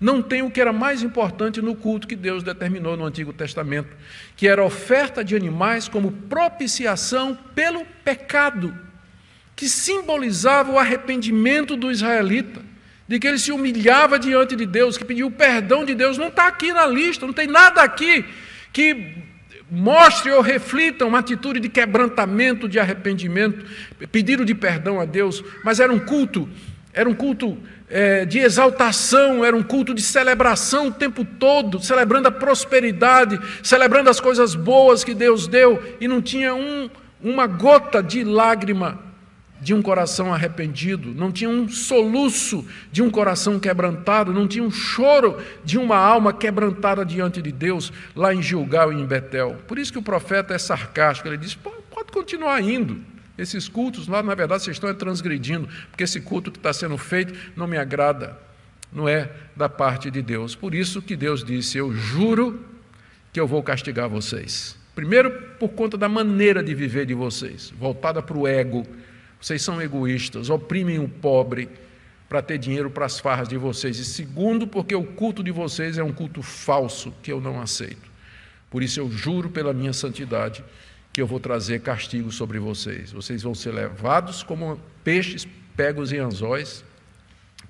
não 0.00 0.20
tem 0.20 0.42
o 0.42 0.50
que 0.50 0.60
era 0.60 0.72
mais 0.72 1.02
importante 1.02 1.62
no 1.62 1.74
culto 1.74 2.08
que 2.08 2.16
Deus 2.16 2.42
determinou 2.42 2.96
no 2.96 3.04
Antigo 3.04 3.32
Testamento, 3.32 3.88
que 4.36 4.48
era 4.48 4.62
a 4.62 4.64
oferta 4.64 5.24
de 5.24 5.36
animais 5.36 5.88
como 5.88 6.10
propiciação 6.12 7.38
pelo 7.54 7.84
pecado, 8.04 8.76
que 9.54 9.68
simbolizava 9.68 10.72
o 10.72 10.78
arrependimento 10.78 11.76
do 11.76 11.90
israelita, 11.90 12.60
de 13.06 13.18
que 13.18 13.26
ele 13.28 13.38
se 13.38 13.52
humilhava 13.52 14.18
diante 14.18 14.56
de 14.56 14.66
Deus, 14.66 14.96
que 14.96 15.04
pediu 15.04 15.28
o 15.28 15.30
perdão 15.30 15.84
de 15.84 15.94
Deus. 15.94 16.18
Não 16.18 16.28
está 16.28 16.48
aqui 16.48 16.72
na 16.72 16.86
lista, 16.86 17.26
não 17.26 17.34
tem 17.34 17.46
nada 17.46 17.82
aqui 17.82 18.24
que 18.72 19.22
mostre 19.70 20.32
ou 20.32 20.40
reflita 20.40 21.06
uma 21.06 21.20
atitude 21.20 21.60
de 21.60 21.68
quebrantamento, 21.68 22.68
de 22.68 22.78
arrependimento, 22.78 23.64
pedido 24.10 24.44
de 24.44 24.54
perdão 24.54 25.00
a 25.00 25.04
Deus, 25.04 25.44
mas 25.62 25.80
era 25.80 25.92
um 25.92 25.98
culto 25.98 26.48
era 26.94 27.08
um 27.08 27.14
culto 27.14 27.58
é, 27.88 28.24
de 28.24 28.38
exaltação, 28.38 29.44
era 29.44 29.56
um 29.56 29.62
culto 29.62 29.94
de 29.94 30.02
celebração 30.02 30.88
o 30.88 30.92
tempo 30.92 31.24
todo, 31.24 31.82
celebrando 31.82 32.28
a 32.28 32.32
prosperidade, 32.32 33.38
celebrando 33.62 34.10
as 34.10 34.20
coisas 34.20 34.54
boas 34.54 35.04
que 35.04 35.14
Deus 35.14 35.46
deu, 35.46 35.82
e 36.00 36.08
não 36.08 36.22
tinha 36.22 36.54
um, 36.54 36.88
uma 37.22 37.46
gota 37.46 38.02
de 38.02 38.24
lágrima 38.24 38.98
de 39.60 39.72
um 39.72 39.80
coração 39.80 40.32
arrependido, 40.32 41.14
não 41.14 41.32
tinha 41.32 41.48
um 41.48 41.68
soluço 41.68 42.66
de 42.92 43.02
um 43.02 43.08
coração 43.08 43.58
quebrantado, 43.58 44.32
não 44.32 44.46
tinha 44.46 44.62
um 44.62 44.70
choro 44.70 45.38
de 45.64 45.78
uma 45.78 45.96
alma 45.96 46.34
quebrantada 46.34 47.04
diante 47.04 47.40
de 47.40 47.50
Deus, 47.50 47.90
lá 48.14 48.34
em 48.34 48.42
Gilgal 48.42 48.92
e 48.92 48.96
em 48.96 49.06
Betel. 49.06 49.56
Por 49.66 49.78
isso 49.78 49.90
que 49.90 49.98
o 49.98 50.02
profeta 50.02 50.52
é 50.52 50.58
sarcástico, 50.58 51.28
ele 51.28 51.38
diz: 51.38 51.54
pode 51.54 52.12
continuar 52.12 52.60
indo. 52.60 53.13
Esses 53.36 53.68
cultos 53.68 54.06
lá, 54.06 54.22
na 54.22 54.34
verdade, 54.34 54.62
vocês 54.62 54.76
estão 54.76 54.92
transgredindo, 54.94 55.68
porque 55.90 56.04
esse 56.04 56.20
culto 56.20 56.52
que 56.52 56.58
está 56.58 56.72
sendo 56.72 56.96
feito 56.96 57.34
não 57.56 57.66
me 57.66 57.76
agrada, 57.76 58.38
não 58.92 59.08
é 59.08 59.30
da 59.56 59.68
parte 59.68 60.10
de 60.10 60.22
Deus. 60.22 60.54
Por 60.54 60.74
isso 60.74 61.02
que 61.02 61.16
Deus 61.16 61.42
disse: 61.42 61.78
Eu 61.78 61.92
juro 61.92 62.64
que 63.32 63.40
eu 63.40 63.46
vou 63.46 63.62
castigar 63.62 64.08
vocês. 64.08 64.76
Primeiro, 64.94 65.30
por 65.58 65.70
conta 65.70 65.96
da 65.96 66.08
maneira 66.08 66.62
de 66.62 66.72
viver 66.72 67.04
de 67.04 67.14
vocês, 67.14 67.72
voltada 67.76 68.22
para 68.22 68.38
o 68.38 68.46
ego. 68.46 68.86
Vocês 69.40 69.60
são 69.60 69.82
egoístas, 69.82 70.48
oprimem 70.48 71.00
o 71.00 71.08
pobre 71.08 71.68
para 72.28 72.40
ter 72.40 72.56
dinheiro 72.56 72.88
para 72.88 73.04
as 73.04 73.18
farras 73.18 73.48
de 73.48 73.56
vocês. 73.56 73.98
E 73.98 74.04
segundo, 74.04 74.66
porque 74.66 74.94
o 74.94 75.04
culto 75.04 75.42
de 75.42 75.50
vocês 75.50 75.98
é 75.98 76.02
um 76.02 76.12
culto 76.12 76.42
falso 76.42 77.12
que 77.22 77.30
eu 77.30 77.40
não 77.40 77.60
aceito. 77.60 78.10
Por 78.70 78.82
isso 78.82 78.98
eu 79.00 79.10
juro 79.10 79.50
pela 79.50 79.72
minha 79.72 79.92
santidade 79.92 80.64
que 81.14 81.22
eu 81.22 81.28
vou 81.28 81.38
trazer 81.38 81.80
castigo 81.80 82.32
sobre 82.32 82.58
vocês. 82.58 83.12
Vocês 83.12 83.40
vão 83.40 83.54
ser 83.54 83.70
levados 83.72 84.42
como 84.42 84.80
peixes 85.04 85.46
pegos 85.76 86.12
em 86.12 86.18
anzóis, 86.18 86.84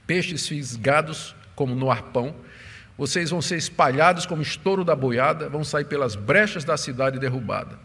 peixes 0.07 0.49
fisgados 0.49 1.37
como 1.55 1.75
no 1.75 1.91
arpão. 1.91 2.35
Vocês 2.97 3.29
vão 3.29 3.43
ser 3.43 3.59
espalhados 3.59 4.25
como 4.25 4.41
estouro 4.41 4.83
da 4.83 4.97
boiada, 4.97 5.47
vão 5.47 5.63
sair 5.63 5.85
pelas 5.85 6.17
brechas 6.17 6.65
da 6.65 6.79
cidade 6.79 7.19
derrubada, 7.19 7.79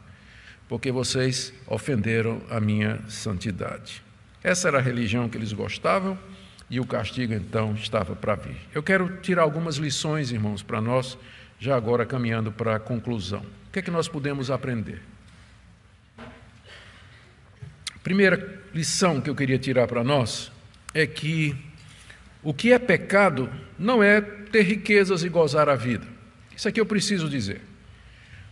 porque 0.70 0.94
vocês 0.94 1.54
ofenderam 1.68 2.42
a 2.50 2.62
minha 2.62 3.02
santidade. 3.10 4.02
Essa 4.42 4.70
era 4.70 4.78
a 4.78 4.82
religião 4.82 5.28
que 5.28 5.38
eles 5.38 5.52
gostavam 5.52 6.18
e 6.70 6.80
o 6.80 6.86
castigo 6.86 7.34
então 7.34 7.74
estava 7.74 8.16
para 8.16 8.36
vir. 8.36 8.56
Eu 8.74 8.82
quero 8.82 9.18
tirar 9.18 9.42
algumas 9.42 9.76
lições, 9.76 10.32
irmãos, 10.32 10.64
para 10.64 10.80
nós, 10.80 11.18
já 11.60 11.76
agora 11.76 12.06
caminhando 12.06 12.50
para 12.50 12.78
a 12.78 12.80
conclusão. 12.80 13.42
O 13.68 13.72
que 13.74 13.80
é 13.80 13.82
que 13.82 13.92
nós 13.92 14.08
podemos 14.08 14.50
aprender? 14.50 15.02
Primeira 18.04 18.62
lição 18.74 19.20
que 19.20 19.30
eu 19.30 19.36
queria 19.36 19.60
tirar 19.60 19.88
para 19.88 20.04
nós 20.04 20.52
é 20.94 21.06
que 21.06 21.56
o 22.42 22.54
que 22.54 22.72
é 22.72 22.80
pecado 22.80 23.50
não 23.78 24.02
é 24.02 24.22
ter 24.22 24.62
riquezas 24.62 25.24
e 25.24 25.30
gozar 25.30 25.68
a 25.68 25.76
vida. 25.76 26.08
Isso 26.56 26.68
aqui 26.68 26.80
eu 26.80 26.86
preciso 26.86 27.28
dizer. 27.28 27.62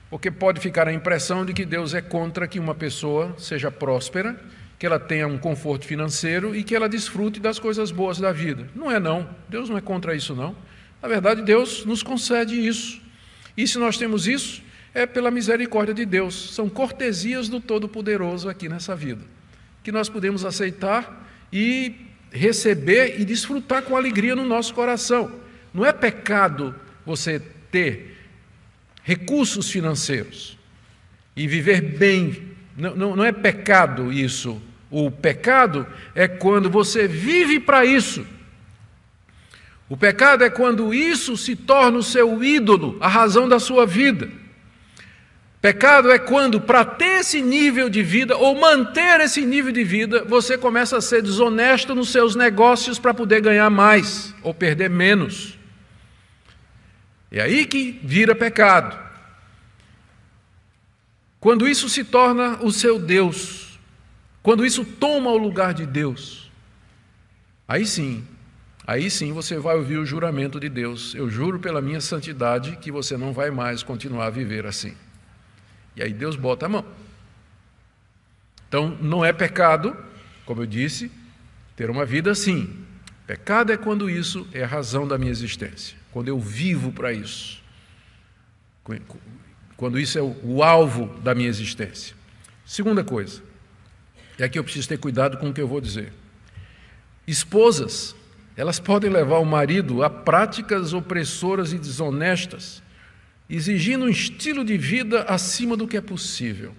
Porque 0.10 0.30
pode 0.30 0.60
ficar 0.60 0.88
a 0.88 0.94
impressão 0.94 1.46
de 1.46 1.54
que 1.54 1.66
Deus 1.66 1.94
é 1.94 2.02
contra 2.02 2.48
que 2.48 2.60
uma 2.60 2.76
pessoa 2.76 3.36
seja 3.38 3.72
próspera, 3.72 4.40
que 4.78 4.86
ela 4.86 5.00
tenha 5.00 5.28
um 5.28 5.38
conforto 5.38 5.86
financeiro 5.86 6.56
e 6.56 6.64
que 6.64 6.76
ela 6.76 6.88
desfrute 6.88 7.40
das 7.40 7.58
coisas 7.58 7.90
boas 7.90 8.20
da 8.20 8.32
vida. 8.34 8.68
Não 8.76 8.92
é 8.92 9.00
não. 9.00 9.30
Deus 9.48 9.70
não 9.70 9.78
é 9.78 9.82
contra 9.82 10.16
isso 10.16 10.36
não. 10.36 10.56
Na 11.02 11.08
verdade, 11.08 11.42
Deus 11.42 11.86
nos 11.86 12.04
concede 12.04 12.56
isso. 12.56 13.02
E 13.56 13.66
se 13.66 13.78
nós 13.78 13.98
temos 13.98 14.28
isso, 14.28 14.62
é 14.94 15.06
pela 15.06 15.32
misericórdia 15.32 15.94
de 15.94 16.06
Deus. 16.06 16.54
São 16.54 16.70
cortesias 16.70 17.48
do 17.48 17.60
Todo-Poderoso 17.60 18.50
aqui 18.50 18.68
nessa 18.68 18.96
vida 18.96 19.37
que 19.88 19.92
nós 19.94 20.10
podemos 20.10 20.44
aceitar 20.44 21.26
e 21.50 21.96
receber 22.30 23.22
e 23.22 23.24
desfrutar 23.24 23.84
com 23.84 23.96
alegria 23.96 24.36
no 24.36 24.44
nosso 24.44 24.74
coração. 24.74 25.32
Não 25.74 25.86
é 25.86 25.94
pecado 25.94 26.76
você 27.06 27.42
ter 27.72 28.18
recursos 29.02 29.72
financeiros 29.72 30.58
e 31.38 31.48
viver 31.48 31.80
bem. 31.80 32.50
Não, 32.76 32.98
não, 32.98 33.16
não 33.16 33.24
é 33.24 33.32
pecado 33.32 34.12
isso. 34.12 34.62
O 34.92 35.10
pecado 35.10 35.88
é 36.14 36.28
quando 36.28 36.70
você 36.70 37.08
vive 37.08 37.58
para 37.58 37.86
isso. 37.86 38.28
O 39.88 39.96
pecado 39.96 40.44
é 40.44 40.50
quando 40.50 40.94
isso 40.94 41.38
se 41.38 41.56
torna 41.56 42.00
o 42.00 42.04
seu 42.04 42.44
ídolo, 42.44 42.98
a 43.00 43.08
razão 43.08 43.48
da 43.48 43.58
sua 43.58 43.86
vida. 43.86 44.30
Pecado 45.62 46.12
é 46.12 46.20
quando, 46.20 46.62
para 46.62 46.86
ter 46.86 47.22
esse 47.22 47.42
nível 47.42 47.90
de 47.90 48.04
vida 48.04 48.38
ou 48.38 48.56
manter 48.56 49.20
esse 49.22 49.44
nível 49.44 49.72
de 49.72 49.84
vida, 49.84 50.24
você 50.24 50.58
começa 50.58 50.98
a 50.98 51.02
ser 51.02 51.22
desonesto 51.22 51.96
nos 51.96 52.10
seus 52.10 52.36
negócios 52.36 53.00
para 53.00 53.14
poder 53.14 53.42
ganhar 53.42 53.70
mais 53.70 54.36
ou 54.44 54.54
perder 54.54 54.90
menos. 54.90 55.58
É 57.32 57.42
aí 57.42 57.66
que 57.66 58.00
vira 58.04 58.36
pecado. 58.36 58.98
Quando 61.40 61.68
isso 61.68 61.90
se 61.90 62.04
torna 62.04 62.60
o 62.62 62.72
seu 62.72 63.00
Deus, 63.00 63.80
quando 64.44 64.66
isso 64.66 64.86
toma 64.86 65.32
o 65.32 65.38
lugar 65.38 65.74
de 65.74 65.86
Deus, 65.86 66.52
aí 67.68 67.86
sim, 67.86 68.24
aí 68.86 69.10
sim 69.10 69.34
você 69.34 69.58
vai 69.58 69.76
ouvir 69.76 69.98
o 69.98 70.06
juramento 70.06 70.60
de 70.60 70.70
Deus. 70.70 71.16
Eu 71.16 71.30
juro 71.30 71.60
pela 71.60 71.82
minha 71.82 72.00
santidade 72.00 72.78
que 72.78 72.92
você 72.92 73.18
não 73.18 73.34
vai 73.34 73.50
mais 73.50 73.82
continuar 73.82 74.28
a 74.28 74.32
viver 74.32 74.66
assim. 74.66 74.96
E 75.98 76.04
aí 76.04 76.14
Deus 76.14 76.36
bota 76.36 76.68
a 76.68 76.70
mão. 76.70 76.86
Então, 78.70 78.96
não 79.02 79.26
é 79.26 79.34
pecado, 79.34 79.98
como 80.46 80.62
eu 80.62 80.68
disse, 80.68 81.12
ter 81.76 81.90
uma 81.90 82.06
vida 82.06 82.30
assim. 82.30 82.86
Pecado 83.26 83.74
é 83.74 83.78
quando 83.78 84.10
isso 84.10 84.48
é 84.54 84.64
a 84.64 84.68
razão 84.68 85.08
da 85.08 85.18
minha 85.18 85.32
existência, 85.32 85.98
quando 86.12 86.28
eu 86.28 86.40
vivo 86.40 86.92
para 86.92 87.12
isso, 87.12 87.62
quando 89.76 90.00
isso 90.00 90.18
é 90.18 90.22
o 90.22 90.64
alvo 90.64 91.08
da 91.22 91.34
minha 91.34 91.50
existência. 91.50 92.16
Segunda 92.66 93.04
coisa, 93.04 93.42
e 94.38 94.44
aqui 94.44 94.60
eu 94.60 94.64
preciso 94.64 94.88
ter 94.88 94.98
cuidado 94.98 95.38
com 95.38 95.50
o 95.50 95.54
que 95.54 95.60
eu 95.60 95.68
vou 95.68 95.82
dizer. 95.82 96.14
Esposas, 97.26 98.16
elas 98.56 98.80
podem 98.80 99.10
levar 99.10 99.40
o 99.40 99.46
marido 99.46 100.04
a 100.04 100.10
práticas 100.10 100.94
opressoras 100.94 101.74
e 101.74 101.78
desonestas 101.78 102.82
exigindo 103.50 104.06
um 104.06 104.10
estilo 104.10 104.64
de 104.64 104.78
vida 104.78 105.24
acima 105.24 105.78
do 105.78 105.88
que 105.88 105.98
é 105.98 106.02
possível. 106.02 106.74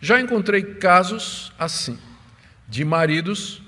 Já 0.00 0.20
encontrei 0.20 0.62
casos 0.62 1.52
assim, 1.58 1.98
de 2.68 2.84
maridos 2.84 3.62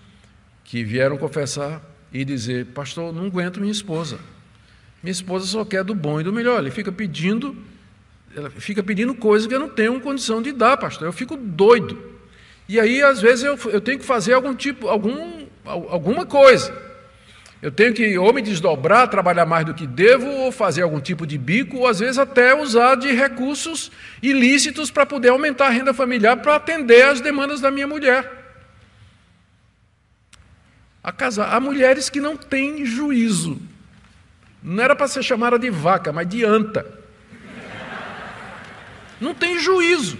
que 0.64 0.84
vieram 0.84 1.16
confessar 1.16 1.80
e 2.12 2.24
dizer: 2.24 2.66
Pastor, 2.66 3.12
não 3.12 3.26
aguento 3.26 3.60
minha 3.60 3.72
esposa. 3.72 4.18
Minha 5.02 5.12
esposa 5.12 5.46
só 5.46 5.64
quer 5.64 5.84
do 5.84 5.94
bom 5.94 6.20
e 6.20 6.24
do 6.24 6.32
melhor. 6.32 6.58
Ele 6.58 6.70
fica 6.70 6.90
pedindo, 6.90 7.56
ela 8.34 8.50
fica 8.50 8.82
pedindo 8.82 9.14
coisas 9.14 9.46
que 9.46 9.54
eu 9.54 9.60
não 9.60 9.68
tenho 9.68 10.00
condição 10.00 10.42
de 10.42 10.52
dar, 10.52 10.76
pastor. 10.76 11.06
Eu 11.06 11.12
fico 11.12 11.36
doido. 11.36 12.16
E 12.68 12.80
aí, 12.80 13.00
às 13.02 13.20
vezes, 13.20 13.44
eu, 13.44 13.56
eu 13.70 13.80
tenho 13.80 13.98
que 13.98 14.04
fazer 14.04 14.32
algum 14.32 14.54
tipo, 14.54 14.88
algum, 14.88 15.46
alguma 15.64 16.26
coisa. 16.26 16.85
Eu 17.66 17.72
tenho 17.72 17.92
que 17.92 18.16
ou 18.16 18.32
me 18.32 18.40
desdobrar, 18.40 19.08
trabalhar 19.08 19.44
mais 19.44 19.66
do 19.66 19.74
que 19.74 19.88
devo, 19.88 20.28
ou 20.28 20.52
fazer 20.52 20.82
algum 20.82 21.00
tipo 21.00 21.26
de 21.26 21.36
bico, 21.36 21.78
ou 21.78 21.88
às 21.88 21.98
vezes 21.98 22.16
até 22.16 22.54
usar 22.54 22.94
de 22.94 23.10
recursos 23.10 23.90
ilícitos 24.22 24.88
para 24.88 25.04
poder 25.04 25.30
aumentar 25.30 25.66
a 25.66 25.70
renda 25.70 25.92
familiar 25.92 26.36
para 26.36 26.54
atender 26.54 27.02
às 27.02 27.20
demandas 27.20 27.60
da 27.60 27.68
minha 27.68 27.88
mulher. 27.88 28.62
A 31.02 31.10
casar. 31.10 31.52
Há 31.52 31.58
mulheres 31.58 32.08
que 32.08 32.20
não 32.20 32.36
têm 32.36 32.86
juízo. 32.86 33.60
Não 34.62 34.84
era 34.84 34.94
para 34.94 35.08
ser 35.08 35.24
chamada 35.24 35.58
de 35.58 35.68
vaca, 35.68 36.12
mas 36.12 36.28
de 36.28 36.44
anta. 36.44 36.86
Não 39.20 39.34
tem 39.34 39.58
juízo. 39.58 40.16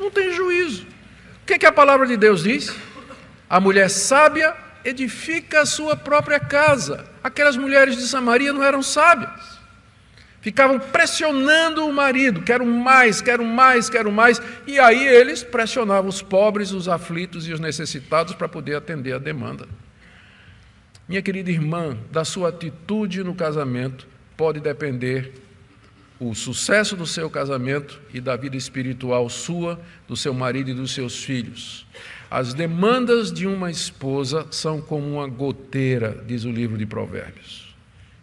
Não 0.00 0.10
tem 0.10 0.32
juízo. 0.32 0.82
O 0.82 1.46
que, 1.46 1.54
é 1.54 1.58
que 1.60 1.66
a 1.66 1.70
palavra 1.70 2.08
de 2.08 2.16
Deus 2.16 2.42
diz? 2.42 2.74
A 3.48 3.60
mulher 3.60 3.88
sábia 3.88 4.65
edifica 4.86 5.62
a 5.62 5.66
sua 5.66 5.96
própria 5.96 6.38
casa. 6.38 7.04
Aquelas 7.22 7.56
mulheres 7.56 7.96
de 7.96 8.06
Samaria 8.06 8.52
não 8.52 8.62
eram 8.62 8.82
sábias. 8.82 9.56
Ficavam 10.40 10.78
pressionando 10.78 11.84
o 11.84 11.92
marido, 11.92 12.40
quero 12.42 12.64
mais, 12.64 13.20
quero 13.20 13.44
mais, 13.44 13.90
quero 13.90 14.12
mais. 14.12 14.40
E 14.64 14.78
aí 14.78 15.04
eles 15.04 15.42
pressionavam 15.42 16.08
os 16.08 16.22
pobres, 16.22 16.70
os 16.70 16.88
aflitos 16.88 17.48
e 17.48 17.52
os 17.52 17.58
necessitados 17.58 18.32
para 18.32 18.48
poder 18.48 18.76
atender 18.76 19.12
a 19.12 19.18
demanda. 19.18 19.66
Minha 21.08 21.20
querida 21.20 21.50
irmã, 21.50 21.98
da 22.12 22.24
sua 22.24 22.50
atitude 22.50 23.24
no 23.24 23.34
casamento 23.34 24.06
pode 24.36 24.60
depender 24.60 25.32
o 26.20 26.32
sucesso 26.32 26.96
do 26.96 27.06
seu 27.06 27.28
casamento 27.28 28.00
e 28.14 28.20
da 28.20 28.36
vida 28.36 28.56
espiritual 28.56 29.28
sua, 29.28 29.80
do 30.06 30.16
seu 30.16 30.32
marido 30.32 30.70
e 30.70 30.74
dos 30.74 30.92
seus 30.92 31.24
filhos. 31.24 31.86
As 32.30 32.52
demandas 32.52 33.32
de 33.32 33.46
uma 33.46 33.70
esposa 33.70 34.46
são 34.50 34.80
como 34.80 35.06
uma 35.06 35.28
goteira, 35.28 36.24
diz 36.26 36.44
o 36.44 36.50
livro 36.50 36.76
de 36.76 36.84
Provérbios. 36.84 37.74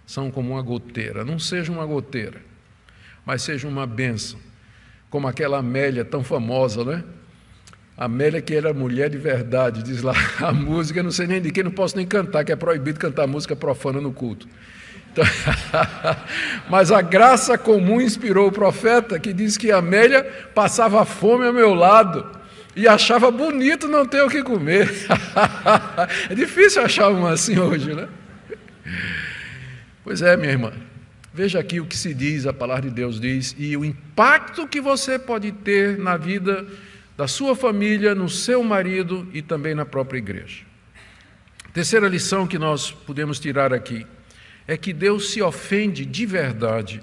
São 0.06 0.30
como 0.30 0.52
uma 0.52 0.62
goteira. 0.62 1.24
Não 1.24 1.40
seja 1.40 1.72
uma 1.72 1.86
goteira, 1.86 2.42
mas 3.26 3.42
seja 3.42 3.68
uma 3.68 3.88
bênção. 3.88 4.40
Como 5.10 5.28
aquela 5.28 5.60
Amélia 5.60 6.04
tão 6.04 6.24
famosa, 6.24 6.84
né? 6.84 7.04
Amélia, 7.96 8.42
que 8.42 8.54
era 8.54 8.74
mulher 8.74 9.10
de 9.10 9.18
verdade, 9.18 9.84
diz 9.84 10.02
lá, 10.02 10.16
a 10.42 10.52
música, 10.52 11.02
não 11.02 11.12
sei 11.12 11.28
nem 11.28 11.42
de 11.42 11.52
quem, 11.52 11.64
não 11.64 11.72
posso 11.72 11.96
nem 11.96 12.06
cantar, 12.06 12.44
que 12.44 12.52
é 12.52 12.56
proibido 12.56 13.00
cantar 13.00 13.26
música 13.26 13.56
profana 13.56 14.02
no 14.02 14.12
culto. 14.12 14.48
Então, 15.12 15.24
mas 16.70 16.92
a 16.92 17.02
graça 17.02 17.58
comum 17.58 18.02
inspirou 18.02 18.50
o 18.50 18.52
profeta, 18.52 19.18
que 19.20 19.32
diz 19.32 19.56
que 19.56 19.72
Amélia 19.72 20.24
passava 20.54 21.06
fome 21.06 21.46
ao 21.46 21.54
meu 21.54 21.74
lado 21.74 22.43
e 22.76 22.88
achava 22.88 23.30
bonito 23.30 23.88
não 23.88 24.06
ter 24.06 24.22
o 24.22 24.30
que 24.30 24.42
comer. 24.42 24.90
é 26.30 26.36
difícil 26.36 26.82
achar 26.82 27.10
uma 27.10 27.32
assim 27.32 27.58
hoje, 27.60 27.94
né? 27.94 28.08
Pois 30.04 30.22
é, 30.22 30.36
minha 30.36 30.52
irmã. 30.52 30.74
Veja 31.34 31.60
aqui 31.60 31.80
o 31.80 31.86
que 31.86 31.98
se 31.98 32.14
diz, 32.14 32.46
a 32.46 32.54
palavra 32.54 32.84
de 32.84 32.92
Deus 32.92 33.20
diz, 33.20 33.56
e 33.58 33.76
o 33.76 33.84
impacto 33.84 34.68
que 34.68 34.80
você 34.80 35.18
pode 35.18 35.52
ter 35.52 35.98
na 35.98 36.16
vida 36.16 36.66
da 37.18 37.28
sua 37.28 37.56
família, 37.56 38.14
no 38.14 38.30
seu 38.30 38.64
marido 38.64 39.28
e 39.34 39.42
também 39.42 39.74
na 39.74 39.86
própria 39.86 40.18
igreja. 40.20 40.64
Terceira 41.74 42.08
lição 42.08 42.46
que 42.46 42.60
nós 42.60 42.92
podemos 42.92 43.40
tirar 43.40 43.74
aqui 43.74 44.06
é 44.68 44.78
que 44.78 44.94
Deus 44.94 45.32
se 45.32 45.42
ofende 45.42 46.06
de 46.06 46.26
verdade 46.26 47.02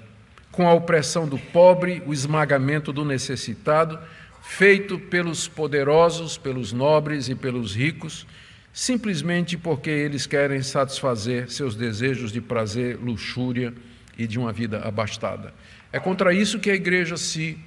com 0.51 0.67
a 0.67 0.73
opressão 0.73 1.27
do 1.27 1.37
pobre, 1.37 2.01
o 2.05 2.13
esmagamento 2.13 2.91
do 2.91 3.03
necessitado, 3.05 3.99
feito 4.41 4.97
pelos 4.97 5.47
poderosos, 5.47 6.37
pelos 6.37 6.73
nobres 6.73 7.29
e 7.29 7.35
pelos 7.35 7.75
ricos, 7.75 8.25
simplesmente 8.73 9.57
porque 9.57 9.89
eles 9.89 10.25
querem 10.25 10.61
satisfazer 10.61 11.49
seus 11.49 11.75
desejos 11.75 12.31
de 12.31 12.41
prazer, 12.41 12.97
luxúria 12.97 13.73
e 14.17 14.25
de 14.25 14.39
uma 14.39 14.51
vida 14.51 14.81
abastada. 14.81 15.53
É 15.91 15.99
contra 15.99 16.33
isso 16.33 16.59
que 16.59 16.71
a 16.71 16.75
igreja 16.75 17.17
se 17.17 17.57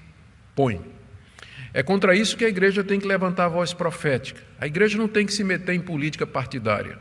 põe. 0.54 0.80
É 1.72 1.82
contra 1.82 2.14
isso 2.14 2.36
que 2.36 2.44
a 2.44 2.48
igreja 2.48 2.84
tem 2.84 3.00
que 3.00 3.06
levantar 3.06 3.46
a 3.46 3.48
voz 3.48 3.72
profética. 3.72 4.40
A 4.60 4.66
igreja 4.66 4.96
não 4.96 5.08
tem 5.08 5.26
que 5.26 5.32
se 5.32 5.42
meter 5.42 5.74
em 5.74 5.80
política 5.80 6.26
partidária. 6.26 6.98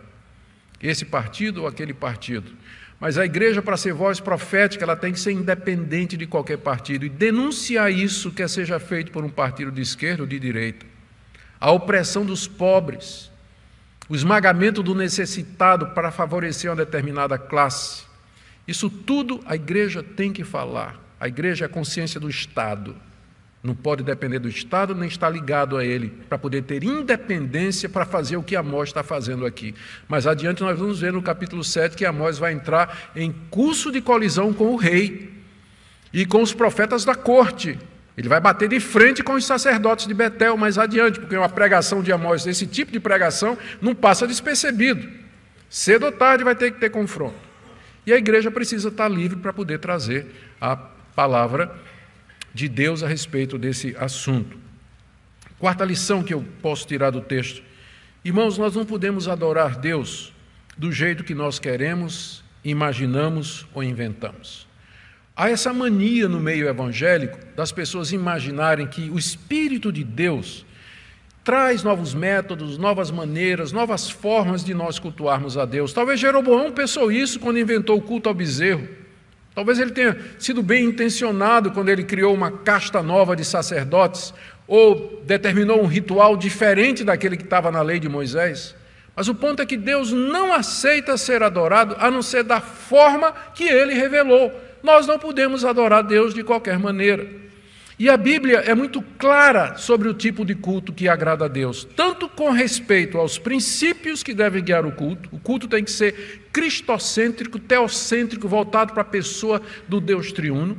Esse 0.83 1.05
partido 1.05 1.61
ou 1.61 1.67
aquele 1.67 1.93
partido. 1.93 2.51
Mas 2.99 3.17
a 3.17 3.25
igreja, 3.25 3.61
para 3.61 3.77
ser 3.77 3.93
voz 3.93 4.19
profética, 4.19 4.83
ela 4.83 4.95
tem 4.95 5.13
que 5.13 5.19
ser 5.19 5.31
independente 5.31 6.15
de 6.15 6.27
qualquer 6.27 6.57
partido 6.57 7.05
e 7.05 7.09
denunciar 7.09 7.91
isso 7.91 8.31
que 8.31 8.47
seja 8.47 8.79
feito 8.79 9.11
por 9.11 9.23
um 9.23 9.29
partido 9.29 9.71
de 9.71 9.81
esquerda 9.81 10.23
ou 10.23 10.27
de 10.27 10.39
direita. 10.39 10.85
A 11.59 11.71
opressão 11.71 12.25
dos 12.25 12.47
pobres, 12.47 13.31
o 14.09 14.15
esmagamento 14.15 14.83
do 14.83 14.93
necessitado 14.93 15.87
para 15.87 16.11
favorecer 16.11 16.69
uma 16.69 16.75
determinada 16.75 17.37
classe. 17.37 18.03
Isso 18.67 18.89
tudo 18.89 19.41
a 19.45 19.55
igreja 19.55 20.03
tem 20.03 20.31
que 20.31 20.43
falar. 20.43 20.99
A 21.19 21.27
igreja 21.27 21.65
é 21.65 21.67
a 21.67 21.69
consciência 21.69 22.19
do 22.19 22.29
Estado. 22.29 22.95
Não 23.63 23.73
pode 23.73 24.03
depender 24.03 24.39
do 24.39 24.49
Estado, 24.49 24.93
nem 24.93 25.07
estar 25.07 25.29
ligado 25.29 25.77
a 25.77 25.85
ele, 25.85 26.09
para 26.27 26.37
poder 26.37 26.63
ter 26.63 26.83
independência 26.83 27.87
para 27.87 28.03
fazer 28.03 28.35
o 28.35 28.43
que 28.43 28.57
Amós 28.57 28.89
está 28.89 29.01
fazendo 29.03 29.45
aqui. 29.45 29.73
Mas 30.05 30.27
adiante 30.27 30.61
nós 30.61 30.77
vamos 30.77 30.99
ver 30.99 31.13
no 31.13 31.21
capítulo 31.21 31.63
7 31.63 31.95
que 31.95 32.05
Amós 32.05 32.37
vai 32.37 32.51
entrar 32.51 33.11
em 33.15 33.33
curso 33.49 33.89
de 33.89 34.01
colisão 34.01 34.51
com 34.51 34.73
o 34.73 34.75
rei 34.75 35.31
e 36.11 36.25
com 36.25 36.41
os 36.41 36.53
profetas 36.53 37.05
da 37.05 37.15
corte. 37.15 37.79
Ele 38.17 38.27
vai 38.27 38.41
bater 38.41 38.67
de 38.67 38.81
frente 38.81 39.23
com 39.23 39.31
os 39.31 39.45
sacerdotes 39.45 40.07
de 40.07 40.13
Betel 40.13 40.57
mais 40.57 40.77
adiante, 40.77 41.21
porque 41.21 41.37
uma 41.37 41.47
pregação 41.47 42.03
de 42.03 42.11
Amós, 42.11 42.45
esse 42.45 42.67
tipo 42.67 42.91
de 42.91 42.99
pregação, 42.99 43.57
não 43.81 43.95
passa 43.95 44.27
despercebido. 44.27 45.07
Cedo 45.69 46.07
ou 46.07 46.11
tarde 46.11 46.43
vai 46.43 46.53
ter 46.53 46.69
que 46.71 46.81
ter 46.81 46.89
confronto. 46.89 47.37
E 48.05 48.11
a 48.11 48.17
igreja 48.17 48.51
precisa 48.51 48.89
estar 48.89 49.07
livre 49.07 49.39
para 49.39 49.53
poder 49.53 49.79
trazer 49.79 50.27
a 50.59 50.75
palavra 50.75 51.73
de 52.53 52.69
Deus 52.69 53.01
a 53.03 53.07
respeito 53.07 53.57
desse 53.57 53.95
assunto. 53.97 54.57
Quarta 55.57 55.83
lição 55.85 56.23
que 56.23 56.33
eu 56.33 56.45
posso 56.61 56.85
tirar 56.85 57.09
do 57.09 57.21
texto. 57.21 57.63
Irmãos, 58.23 58.57
nós 58.57 58.75
não 58.75 58.85
podemos 58.85 59.27
adorar 59.27 59.77
Deus 59.77 60.33
do 60.77 60.91
jeito 60.91 61.23
que 61.23 61.33
nós 61.33 61.59
queremos, 61.59 62.43
imaginamos 62.63 63.65
ou 63.73 63.83
inventamos. 63.83 64.67
Há 65.35 65.49
essa 65.49 65.73
mania 65.73 66.29
no 66.29 66.39
meio 66.39 66.67
evangélico 66.67 67.39
das 67.55 67.71
pessoas 67.71 68.11
imaginarem 68.11 68.85
que 68.85 69.09
o 69.09 69.17
Espírito 69.17 69.91
de 69.91 70.03
Deus 70.03 70.65
traz 71.43 71.83
novos 71.83 72.13
métodos, 72.13 72.77
novas 72.77 73.11
maneiras, 73.11 73.71
novas 73.71 74.09
formas 74.09 74.63
de 74.63 74.73
nós 74.73 74.99
cultuarmos 74.99 75.57
a 75.57 75.65
Deus. 75.65 75.91
Talvez 75.91 76.19
Jeroboão 76.19 76.71
pensou 76.71 77.11
isso 77.11 77.39
quando 77.39 77.59
inventou 77.59 77.97
o 77.97 78.01
culto 78.01 78.29
ao 78.29 78.35
bezerro. 78.35 78.87
Talvez 79.55 79.79
ele 79.79 79.91
tenha 79.91 80.17
sido 80.39 80.63
bem 80.63 80.85
intencionado 80.85 81.71
quando 81.71 81.89
ele 81.89 82.03
criou 82.03 82.33
uma 82.33 82.51
casta 82.51 83.03
nova 83.03 83.35
de 83.35 83.45
sacerdotes 83.45 84.33
ou 84.67 85.21
determinou 85.25 85.81
um 85.81 85.87
ritual 85.87 86.35
diferente 86.35 87.03
daquele 87.03 87.37
que 87.37 87.43
estava 87.43 87.71
na 87.71 87.81
lei 87.81 87.99
de 87.99 88.09
Moisés. 88.09 88.75
Mas 89.15 89.27
o 89.27 89.35
ponto 89.35 89.61
é 89.61 89.65
que 89.65 89.77
Deus 89.77 90.11
não 90.11 90.51
aceita 90.51 91.17
ser 91.17 91.43
adorado 91.43 91.95
a 91.99 92.09
não 92.09 92.21
ser 92.21 92.43
da 92.43 92.59
forma 92.59 93.31
que 93.53 93.63
ele 93.63 93.93
revelou. 93.93 94.51
Nós 94.81 95.05
não 95.05 95.19
podemos 95.19 95.63
adorar 95.63 96.03
Deus 96.03 96.33
de 96.33 96.43
qualquer 96.43 96.79
maneira. 96.79 97.29
E 98.03 98.09
a 98.09 98.17
Bíblia 98.17 98.57
é 98.57 98.75
muito 98.75 99.01
clara 99.17 99.77
sobre 99.77 100.09
o 100.09 100.13
tipo 100.13 100.43
de 100.43 100.53
culto 100.53 100.91
que 100.91 101.07
agrada 101.07 101.45
a 101.45 101.47
Deus, 101.47 101.87
tanto 101.95 102.27
com 102.27 102.51
respeito 102.51 103.17
aos 103.17 103.39
princípios 103.39 104.21
que 104.21 104.33
devem 104.33 104.61
guiar 104.61 104.85
o 104.85 104.91
culto. 104.91 105.29
O 105.31 105.39
culto 105.39 105.69
tem 105.69 105.85
que 105.85 105.89
ser 105.89 106.43
cristocêntrico, 106.51 107.57
teocêntrico, 107.57 108.45
voltado 108.45 108.91
para 108.91 109.03
a 109.03 109.05
pessoa 109.05 109.61
do 109.87 110.01
Deus 110.01 110.33
triuno 110.33 110.75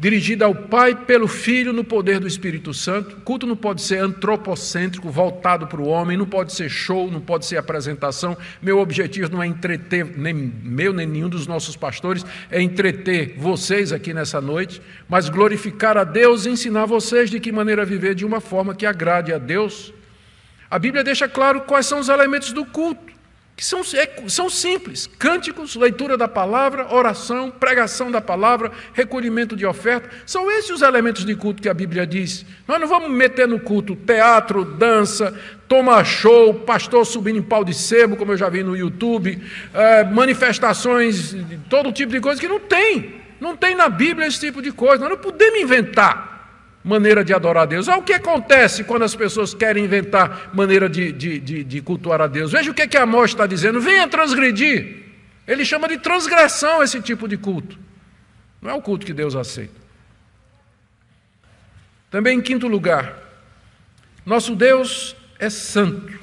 dirigida 0.00 0.46
ao 0.46 0.54
Pai 0.54 0.94
pelo 0.94 1.28
Filho 1.28 1.74
no 1.74 1.84
poder 1.84 2.18
do 2.18 2.26
Espírito 2.26 2.72
Santo. 2.72 3.18
O 3.18 3.20
culto 3.20 3.46
não 3.46 3.54
pode 3.54 3.82
ser 3.82 3.98
antropocêntrico, 3.98 5.10
voltado 5.10 5.66
para 5.66 5.80
o 5.80 5.86
homem, 5.86 6.16
não 6.16 6.24
pode 6.24 6.54
ser 6.54 6.70
show, 6.70 7.10
não 7.10 7.20
pode 7.20 7.44
ser 7.44 7.58
apresentação. 7.58 8.34
Meu 8.62 8.78
objetivo 8.78 9.30
não 9.30 9.42
é 9.42 9.46
entreter, 9.46 10.16
nem 10.16 10.32
meu, 10.32 10.94
nem 10.94 11.06
nenhum 11.06 11.28
dos 11.28 11.46
nossos 11.46 11.76
pastores, 11.76 12.24
é 12.50 12.62
entreter 12.62 13.34
vocês 13.36 13.92
aqui 13.92 14.14
nessa 14.14 14.40
noite, 14.40 14.80
mas 15.06 15.28
glorificar 15.28 15.98
a 15.98 16.04
Deus 16.04 16.46
e 16.46 16.50
ensinar 16.50 16.86
vocês 16.86 17.28
de 17.28 17.38
que 17.38 17.52
maneira 17.52 17.84
viver 17.84 18.14
de 18.14 18.24
uma 18.24 18.40
forma 18.40 18.74
que 18.74 18.86
agrade 18.86 19.34
a 19.34 19.38
Deus. 19.38 19.92
A 20.70 20.78
Bíblia 20.78 21.04
deixa 21.04 21.28
claro 21.28 21.60
quais 21.62 21.84
são 21.84 22.00
os 22.00 22.08
elementos 22.08 22.54
do 22.54 22.64
culto 22.64 23.09
que 23.60 23.66
são, 23.66 23.82
é, 23.92 24.26
são 24.26 24.48
simples: 24.48 25.06
cânticos, 25.18 25.76
leitura 25.76 26.16
da 26.16 26.26
palavra, 26.26 26.94
oração, 26.94 27.50
pregação 27.50 28.10
da 28.10 28.18
palavra, 28.18 28.72
recolhimento 28.94 29.54
de 29.54 29.66
oferta. 29.66 30.08
São 30.24 30.50
esses 30.50 30.70
os 30.70 30.80
elementos 30.80 31.26
de 31.26 31.34
culto 31.34 31.60
que 31.60 31.68
a 31.68 31.74
Bíblia 31.74 32.06
diz. 32.06 32.46
Nós 32.66 32.80
não 32.80 32.88
vamos 32.88 33.10
meter 33.10 33.46
no 33.46 33.60
culto 33.60 33.94
teatro, 33.94 34.64
dança, 34.64 35.38
toma 35.68 36.02
show, 36.02 36.54
pastor 36.54 37.04
subindo 37.04 37.38
em 37.38 37.42
pau 37.42 37.62
de 37.62 37.74
sebo, 37.74 38.16
como 38.16 38.32
eu 38.32 38.36
já 38.38 38.48
vi 38.48 38.62
no 38.62 38.74
YouTube, 38.74 39.38
é, 39.74 40.04
manifestações, 40.04 41.36
todo 41.68 41.92
tipo 41.92 42.12
de 42.12 42.20
coisa 42.20 42.40
que 42.40 42.48
não 42.48 42.60
tem. 42.60 43.20
Não 43.38 43.54
tem 43.54 43.74
na 43.74 43.90
Bíblia 43.90 44.26
esse 44.26 44.40
tipo 44.40 44.62
de 44.62 44.72
coisa. 44.72 45.00
Nós 45.00 45.10
não 45.10 45.18
podemos 45.18 45.60
inventar 45.60 46.39
maneira 46.82 47.24
de 47.24 47.34
adorar 47.34 47.64
a 47.64 47.66
Deus. 47.66 47.88
Olha 47.88 47.98
o 47.98 48.02
que 48.02 48.12
acontece 48.12 48.84
quando 48.84 49.04
as 49.04 49.14
pessoas 49.14 49.54
querem 49.54 49.84
inventar 49.84 50.50
maneira 50.54 50.88
de, 50.88 51.12
de, 51.12 51.38
de, 51.38 51.64
de 51.64 51.82
cultuar 51.82 52.20
a 52.20 52.26
Deus. 52.26 52.52
Veja 52.52 52.70
o 52.70 52.74
que, 52.74 52.86
que 52.86 52.96
Amós 52.96 53.30
está 53.30 53.46
dizendo: 53.46 53.80
venha 53.80 54.08
transgredir. 54.08 55.04
Ele 55.46 55.64
chama 55.64 55.88
de 55.88 55.98
transgressão 55.98 56.82
esse 56.82 57.00
tipo 57.00 57.26
de 57.26 57.36
culto. 57.36 57.78
Não 58.62 58.70
é 58.70 58.74
o 58.74 58.82
culto 58.82 59.06
que 59.06 59.12
Deus 59.12 59.34
aceita. 59.34 59.80
Também, 62.10 62.38
em 62.38 62.42
quinto 62.42 62.66
lugar, 62.66 63.16
nosso 64.24 64.54
Deus 64.54 65.16
é 65.38 65.48
santo. 65.48 66.18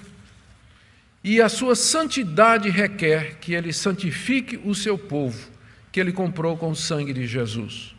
E 1.24 1.41
a 1.41 1.49
sua 1.49 1.76
santidade 1.76 2.70
requer 2.70 3.36
que 3.41 3.53
ele 3.53 3.74
santifique 3.74 4.60
o 4.64 4.74
seu 4.74 4.97
povo, 4.97 5.49
que 5.91 5.99
ele 5.99 6.14
comprou 6.14 6.55
com 6.55 6.70
o 6.70 6.76
sangue 6.76 7.12
de 7.12 7.26
Jesus. 7.26 7.97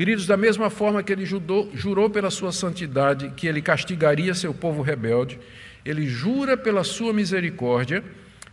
Queridos, 0.00 0.26
da 0.26 0.34
mesma 0.34 0.70
forma 0.70 1.02
que 1.02 1.12
ele 1.12 1.26
jurou, 1.26 1.70
jurou 1.74 2.08
pela 2.08 2.30
sua 2.30 2.52
santidade 2.52 3.34
que 3.36 3.46
ele 3.46 3.60
castigaria 3.60 4.32
seu 4.34 4.54
povo 4.54 4.80
rebelde, 4.80 5.38
ele 5.84 6.06
jura 6.06 6.56
pela 6.56 6.82
sua 6.82 7.12
misericórdia 7.12 8.02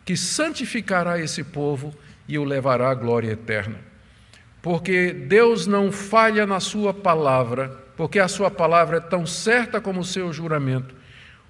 que 0.04 0.18
santificará 0.18 1.18
esse 1.18 1.46
povo 1.46 1.96
e 2.28 2.38
o 2.38 2.44
levará 2.44 2.90
à 2.90 2.94
glória 2.94 3.32
eterna. 3.32 3.78
Porque 4.62 5.14
Deus 5.14 5.66
não 5.66 5.90
falha 5.90 6.46
na 6.46 6.60
sua 6.60 6.94
palavra, 6.94 7.70
porque 7.96 8.20
a 8.20 8.28
sua 8.28 8.52
palavra 8.52 8.98
é 8.98 9.00
tão 9.00 9.26
certa 9.26 9.80
como 9.80 10.02
o 10.02 10.04
seu 10.04 10.34
juramento. 10.34 10.94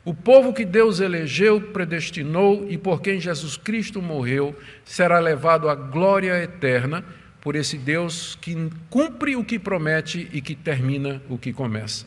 O 0.06 0.14
povo 0.14 0.54
que 0.54 0.64
Deus 0.64 1.00
elegeu, 1.00 1.60
predestinou 1.60 2.68
e 2.70 2.78
por 2.78 3.02
quem 3.02 3.20
Jesus 3.20 3.58
Cristo 3.58 4.00
morreu, 4.00 4.56
será 4.86 5.18
levado 5.18 5.68
à 5.68 5.74
glória 5.74 6.40
eterna 6.40 7.04
por 7.48 7.56
esse 7.56 7.78
Deus 7.78 8.38
que 8.42 8.70
cumpre 8.90 9.38
o 9.38 9.42
que 9.42 9.58
promete 9.58 10.28
e 10.34 10.42
que 10.42 10.54
termina 10.54 11.22
o 11.30 11.38
que 11.38 11.54
começa. 11.54 12.06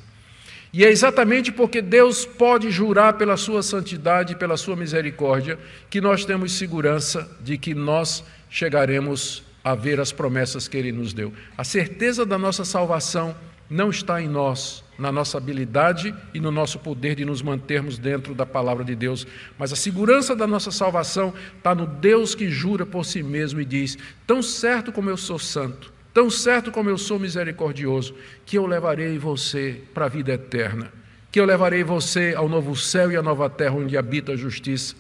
E 0.71 0.85
é 0.85 0.91
exatamente 0.91 1.51
porque 1.51 1.81
Deus 1.81 2.27
pode 2.27 2.71
jurar 2.71 3.15
pela 3.15 3.39
sua 3.39 3.63
santidade 3.63 4.35
e 4.35 4.37
pela 4.37 4.59
sua 4.59 4.77
misericórdia 4.77 5.59
que 5.89 5.99
nós 5.99 6.27
temos 6.27 6.53
segurança 6.53 7.27
de 7.41 7.57
que 7.57 7.75
nós 7.75 8.23
chegaremos 8.51 9.43
a 9.65 9.75
ver 9.75 9.99
as 9.99 10.13
promessas 10.13 10.69
que 10.69 10.77
Ele 10.77 10.93
nos 10.93 11.15
deu. 11.15 11.33
A 11.57 11.65
certeza 11.65 12.27
da 12.27 12.37
nossa 12.37 12.63
salvação 12.63 13.35
não 13.71 13.89
está 13.89 14.21
em 14.21 14.29
nós, 14.29 14.85
na 15.01 15.11
nossa 15.11 15.39
habilidade 15.39 16.15
e 16.35 16.39
no 16.39 16.51
nosso 16.51 16.79
poder 16.79 17.17
de 17.17 17.25
nos 17.25 17.41
mantermos 17.41 17.99
dentro 17.99 18.35
da 18.35 18.45
palavra 18.45 18.85
de 18.85 18.95
Deus, 18.95 19.27
mas 19.59 19.73
a 19.73 19.77
segurança 19.77 20.37
da 20.37 20.47
nossa 20.47 20.71
salvação 20.71 21.33
está 21.57 21.75
no 21.75 21.87
Deus 21.87 22.35
que 22.35 22.51
jura 22.51 22.85
por 22.85 23.05
si 23.05 23.23
mesmo 23.23 23.61
e 23.61 23.65
diz: 23.65 23.97
Tão 24.27 24.43
certo 24.43 24.93
como 24.93 25.09
eu 25.09 25.17
sou 25.17 25.39
santo, 25.39 25.91
tão 26.13 26.29
certo 26.29 26.71
como 26.71 26.91
eu 26.91 26.99
sou 26.99 27.19
misericordioso, 27.19 28.15
que 28.45 28.59
eu 28.59 28.67
levarei 28.67 29.19
você 29.19 29.81
para 29.95 30.05
a 30.05 30.09
vida 30.09 30.33
eterna, 30.33 30.93
que 31.33 31.41
eu 31.41 31.47
levarei 31.47 31.83
você 31.83 32.35
ao 32.37 32.49
novo 32.49 32.77
céu 32.77 33.11
e 33.11 33.17
à 33.17 33.23
nova 33.23 33.49
terra 33.49 33.77
onde 33.77 33.97
habita 33.97 34.33
a 34.33 34.37
justiça. 34.37 34.95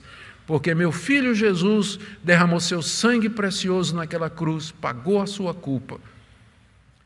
Porque 0.46 0.74
meu 0.74 0.90
filho 0.90 1.34
Jesus 1.34 1.98
derramou 2.24 2.59
seu 2.59 2.80
sangue 2.82 3.28
precioso 3.28 3.94
naquela 3.94 4.30
cruz, 4.30 4.72
pagou 4.72 5.20
a 5.20 5.26
sua 5.26 5.53
culpa, 5.53 6.01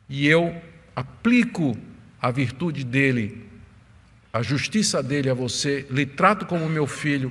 e 0.09 0.29
eu 0.29 0.55
aplico 0.95 1.77
a 2.25 2.31
virtude 2.31 2.85
dele, 2.85 3.45
a 4.33 4.41
justiça 4.41 5.03
dele 5.03 5.29
a 5.29 5.35
você, 5.35 5.87
lhe 5.91 6.07
trato 6.07 6.47
como 6.47 6.67
meu 6.71 6.87
filho, 6.87 7.31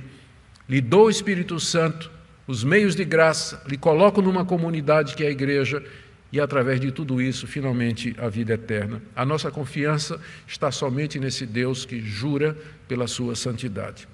lhe 0.68 0.80
dou 0.80 1.06
o 1.06 1.10
Espírito 1.10 1.58
Santo, 1.58 2.08
os 2.46 2.62
meios 2.62 2.94
de 2.94 3.04
graça, 3.04 3.60
lhe 3.66 3.76
coloco 3.76 4.22
numa 4.22 4.44
comunidade 4.44 5.16
que 5.16 5.24
é 5.24 5.26
a 5.26 5.32
igreja 5.32 5.84
e 6.30 6.38
através 6.38 6.78
de 6.78 6.92
tudo 6.92 7.20
isso, 7.20 7.44
finalmente, 7.44 8.14
a 8.18 8.28
vida 8.28 8.54
eterna. 8.54 9.02
A 9.16 9.24
nossa 9.24 9.50
confiança 9.50 10.20
está 10.46 10.70
somente 10.70 11.18
nesse 11.18 11.44
Deus 11.44 11.84
que 11.84 12.00
jura 12.00 12.56
pela 12.86 13.08
sua 13.08 13.34
santidade. 13.34 14.06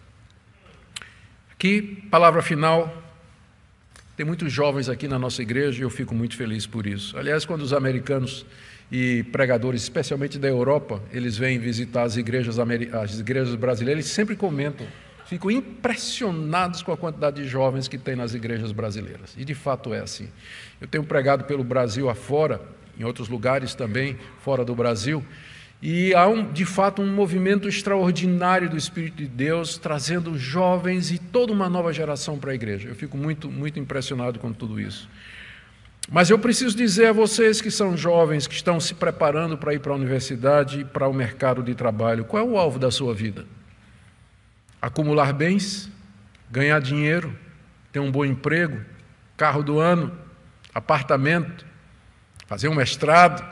Aqui, 1.53 2.05
palavra 2.11 2.41
final. 2.41 3.03
Tem 4.17 4.25
muitos 4.25 4.51
jovens 4.51 4.89
aqui 4.89 5.07
na 5.07 5.19
nossa 5.19 5.43
igreja 5.43 5.81
e 5.81 5.83
eu 5.83 5.91
fico 5.91 6.15
muito 6.15 6.39
feliz 6.39 6.67
por 6.67 6.87
isso. 6.87 7.19
Aliás, 7.19 7.45
quando 7.45 7.61
os 7.61 7.75
americanos 7.75 8.47
e 8.91 9.23
pregadores, 9.25 9.83
especialmente 9.83 10.39
da 10.39 10.49
Europa, 10.49 11.01
eles 11.13 11.37
vêm 11.37 11.59
visitar 11.59 12.03
as 12.03 12.17
igrejas, 12.17 12.59
as 12.59 13.21
igrejas 13.21 13.55
brasileiras, 13.55 14.05
eles 14.05 14.13
sempre 14.13 14.35
comentam, 14.35 14.87
ficam 15.27 15.51
impressionados 15.51 16.83
com 16.83 16.93
a 16.93 16.97
quantidade 16.97 17.43
de 17.43 17.49
jovens 17.49 17.87
que 17.87 17.97
tem 17.97 18.17
nas 18.17 18.35
igrejas 18.35 18.73
brasileiras. 18.73 19.35
E 19.39 19.45
de 19.45 19.55
fato 19.55 19.95
é 19.95 20.01
assim. 20.01 20.29
Eu 20.81 20.89
tenho 20.89 21.05
pregado 21.05 21.45
pelo 21.45 21.63
Brasil 21.63 22.11
afora, 22.11 22.61
em 22.99 23.05
outros 23.05 23.29
lugares 23.29 23.75
também, 23.75 24.19
fora 24.41 24.65
do 24.65 24.75
Brasil, 24.75 25.25
e 25.83 26.13
há, 26.15 26.29
um, 26.29 26.53
de 26.53 26.67
fato, 26.67 27.01
um 27.01 27.11
movimento 27.11 27.67
extraordinário 27.67 28.69
do 28.69 28.77
Espírito 28.77 29.17
de 29.17 29.27
Deus, 29.27 29.79
trazendo 29.79 30.37
jovens 30.37 31.11
e 31.11 31.19
toda 31.19 31.55
uma 31.55 31.71
nova 31.71 31.91
geração 31.91 32.39
para 32.39 32.51
a 32.51 32.55
igreja. 32.55 32.89
Eu 32.89 32.95
fico 32.95 33.17
muito, 33.17 33.51
muito 33.51 33.79
impressionado 33.79 34.39
com 34.39 34.53
tudo 34.53 34.79
isso. 34.79 35.09
Mas 36.09 36.31
eu 36.31 36.39
preciso 36.39 36.77
dizer 36.77 37.07
a 37.07 37.13
vocês 37.13 37.61
que 37.61 37.71
são 37.71 37.97
jovens, 37.97 38.47
que 38.47 38.55
estão 38.55 38.81
se 38.81 38.95
preparando 38.95 39.57
para 39.57 39.75
ir 39.75 39.81
para 39.81 39.93
a 39.93 39.97
universidade 39.97 40.81
e 40.81 40.85
para 40.85 41.09
o 41.09 41.13
mercado 41.13 41.63
de 41.63 41.75
trabalho, 41.75 42.25
qual 42.25 42.43
é 42.43 42.47
o 42.47 42.59
alvo 42.59 42.79
da 42.79 42.91
sua 42.91 43.15
vida? 43.15 43.47
Acumular 44.81 45.33
bens? 45.33 45.89
Ganhar 46.51 46.81
dinheiro? 46.81 47.37
Ter 47.93 48.01
um 48.01 48.11
bom 48.11 48.25
emprego? 48.25 48.81
Carro 49.37 49.63
do 49.63 49.79
ano? 49.79 50.17
Apartamento? 50.75 51.65
Fazer 52.47 52.69
um 52.69 52.75
mestrado? 52.75 53.45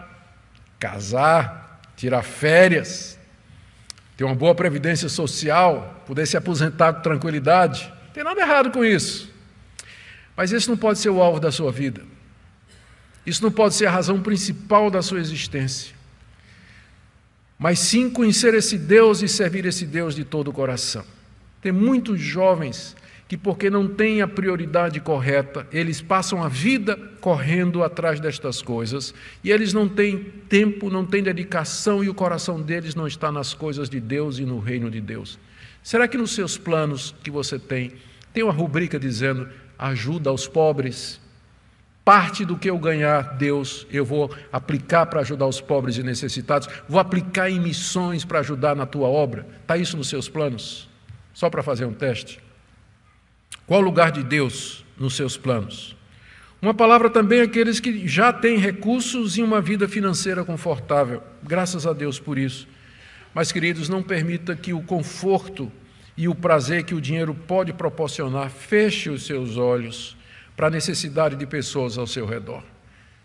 Casar? 0.81 1.69
tirar 1.99 2.23
férias, 2.23 3.19
ter 4.17 4.23
uma 4.23 4.35
boa 4.35 4.55
previdência 4.55 5.09
social, 5.09 6.03
poder 6.07 6.27
se 6.27 6.37
aposentar 6.37 6.93
com 6.95 7.03
tranquilidade. 7.03 7.93
Não 8.07 8.13
tem 8.15 8.25
nada 8.25 8.41
errado 8.41 8.71
com 8.71 8.85
isso. 8.85 9.29
Mas 10.37 10.53
esse 10.53 10.69
não 10.69 10.77
pode 10.77 11.01
ser 11.01 11.11
o 11.11 11.21
alvo 11.21 11.41
da 11.41 11.51
sua 11.51 11.73
vida. 11.73 12.03
Isso 13.29 13.43
não 13.43 13.51
pode 13.51 13.75
ser 13.75 13.85
a 13.85 13.91
razão 13.91 14.23
principal 14.23 14.91
da 14.91 15.03
sua 15.03 15.21
existência. 15.21 15.95
Mas 17.59 17.79
sim 17.79 18.09
conhecer 18.09 18.55
esse 18.55 18.79
Deus 18.79 19.21
e 19.21 19.29
servir 19.29 19.67
esse 19.67 19.85
Deus 19.85 20.15
de 20.15 20.25
todo 20.25 20.49
o 20.49 20.53
coração. 20.53 21.05
Tem 21.61 21.71
muitos 21.71 22.19
jovens 22.19 22.97
que, 23.29 23.37
porque 23.37 23.69
não 23.69 23.87
têm 23.87 24.23
a 24.23 24.29
prioridade 24.29 24.99
correta, 25.01 25.67
eles 25.71 26.01
passam 26.01 26.43
a 26.43 26.49
vida 26.49 26.97
correndo 27.21 27.85
atrás 27.85 28.19
destas 28.19 28.63
coisas 28.63 29.13
e 29.45 29.51
eles 29.51 29.75
não 29.75 29.87
têm 29.87 30.33
tempo, 30.49 30.89
não 30.89 31.05
têm 31.05 31.23
dedicação 31.23 32.03
e 32.03 32.09
o 32.09 32.15
coração 32.15 32.63
deles 32.63 32.95
não 32.95 33.07
está 33.07 33.31
nas 33.31 33.53
coisas 33.53 33.91
de 33.91 34.01
Deus 34.01 34.39
e 34.39 34.47
no 34.47 34.59
reino 34.59 34.91
de 34.91 35.03
Deus. 35.03 35.39
Será 35.83 36.09
que 36.09 36.17
nos 36.17 36.35
seus 36.35 36.57
planos 36.57 37.15
que 37.23 37.31
você 37.31 37.59
tem, 37.59 37.93
tem 38.33 38.43
uma 38.43 38.53
rubrica 38.55 38.99
dizendo 38.99 39.47
ajuda 39.79 40.31
aos 40.31 40.49
pobres? 40.49 41.21
Parte 42.09 42.43
do 42.43 42.57
que 42.57 42.71
eu 42.71 42.79
ganhar, 42.79 43.37
Deus, 43.37 43.87
eu 43.91 44.03
vou 44.03 44.35
aplicar 44.51 45.05
para 45.05 45.21
ajudar 45.21 45.47
os 45.47 45.61
pobres 45.61 45.99
e 45.99 46.03
necessitados, 46.03 46.67
vou 46.89 46.99
aplicar 46.99 47.51
em 47.51 47.61
missões 47.61 48.25
para 48.25 48.39
ajudar 48.39 48.75
na 48.75 48.87
tua 48.87 49.07
obra. 49.07 49.47
Está 49.61 49.77
isso 49.77 49.95
nos 49.95 50.09
seus 50.09 50.27
planos? 50.27 50.89
Só 51.35 51.51
para 51.51 51.63
fazer 51.63 51.85
um 51.85 51.93
teste? 51.93 52.41
Qual 53.67 53.83
o 53.83 53.85
lugar 53.85 54.11
de 54.11 54.23
Deus 54.23 54.87
nos 54.99 55.17
seus 55.17 55.37
planos? 55.37 55.95
Uma 56.63 56.73
palavra 56.73 57.11
também 57.11 57.43
àqueles 57.43 57.79
que 57.79 58.09
já 58.09 58.33
têm 58.33 58.57
recursos 58.57 59.37
e 59.37 59.43
uma 59.43 59.61
vida 59.61 59.87
financeira 59.87 60.43
confortável. 60.43 61.23
Graças 61.43 61.87
a 61.87 61.93
Deus 61.93 62.19
por 62.19 62.39
isso. 62.39 62.67
Mas, 63.35 63.53
queridos, 63.53 63.91
não 63.91 64.03
permita 64.03 64.57
que 64.57 64.73
o 64.73 64.81
conforto 64.81 65.71
e 66.17 66.27
o 66.27 66.35
prazer 66.35 66.85
que 66.85 66.95
o 66.95 67.03
dinheiro 67.03 67.35
pode 67.35 67.75
proporcionar 67.75 68.49
feche 68.49 69.11
os 69.11 69.27
seus 69.27 69.59
olhos 69.59 70.17
para 70.59 70.67
a 70.67 70.71
necessidade 70.71 71.37
de 71.37 71.47
pessoas 71.47 71.97
ao 71.97 72.05
seu 72.05 72.27
redor. 72.27 72.65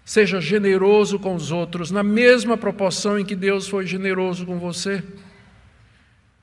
Seja 0.05 0.39
generoso 0.39 1.17
com 1.17 1.33
os 1.33 1.51
outros 1.51 1.89
na 1.89 2.03
mesma 2.03 2.55
proporção 2.55 3.17
em 3.17 3.25
que 3.25 3.35
Deus 3.35 3.67
foi 3.67 3.87
generoso 3.87 4.45
com 4.45 4.59
você. 4.59 5.03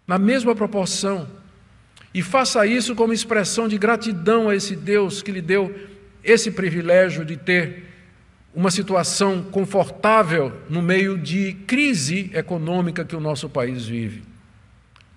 Na 0.05 0.19
mesma 0.19 0.53
proporção. 0.53 1.29
E 2.13 2.23
faça 2.23 2.67
isso 2.67 2.97
como 2.97 3.13
expressão 3.13 3.69
de 3.69 3.79
gratidão 3.79 4.49
a 4.49 4.57
esse 4.57 4.75
Deus 4.75 5.23
que 5.23 5.31
lhe 5.31 5.41
deu 5.41 5.73
esse 6.25 6.51
privilégio 6.51 7.25
de 7.25 7.37
ter 7.37 7.85
uma 8.53 8.73
situação 8.73 9.45
confortável 9.45 10.53
no 10.69 10.83
meio 10.83 11.17
de 11.17 11.53
crise 11.69 12.33
econômica 12.35 13.05
que 13.05 13.15
o 13.15 13.21
nosso 13.21 13.49
país 13.49 13.87
vive. 13.87 14.25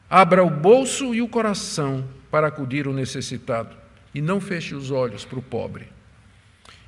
Abra 0.08 0.44
o 0.44 0.52
bolso 0.52 1.16
e 1.16 1.22
o 1.24 1.28
coração 1.28 2.08
para 2.30 2.46
acudir 2.46 2.88
o 2.88 2.94
necessitado 2.94 3.82
e 4.14 4.22
não 4.22 4.40
feche 4.40 4.76
os 4.76 4.92
olhos 4.92 5.26
para 5.26 5.40
o 5.40 5.42
pobre. 5.42 5.88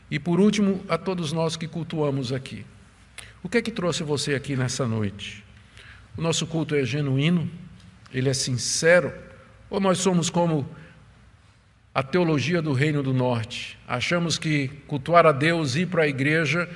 E 0.10 0.20
por 0.20 0.40
último, 0.40 0.84
a 0.88 0.98
todos 0.98 1.32
nós 1.32 1.56
que 1.56 1.68
cultuamos 1.68 2.32
aqui. 2.32 2.66
O 3.44 3.50
que 3.50 3.58
é 3.58 3.62
que 3.62 3.72
trouxe 3.72 4.04
você 4.04 4.36
aqui 4.36 4.56
nessa 4.56 4.88
noite? 4.88 5.44
O 6.18 6.22
nosso 6.22 6.48
culto 6.48 6.76
é 6.76 6.86
genuíno, 6.86 7.50
ele 8.14 8.30
é 8.30 8.34
sincero, 8.34 9.14
ou 9.70 9.80
nós 9.80 9.98
somos 9.98 10.30
como 10.30 10.68
a 11.94 12.04
teologia 12.04 12.62
do 12.62 12.74
Reino 12.74 13.02
do 13.02 13.14
Norte? 13.14 13.78
Achamos 13.88 14.38
que 14.38 14.68
cultuar 14.88 15.26
a 15.26 15.32
Deus, 15.32 15.76
ir 15.76 15.88
para 15.88 16.04
a 16.04 16.08
igreja, 16.08 16.70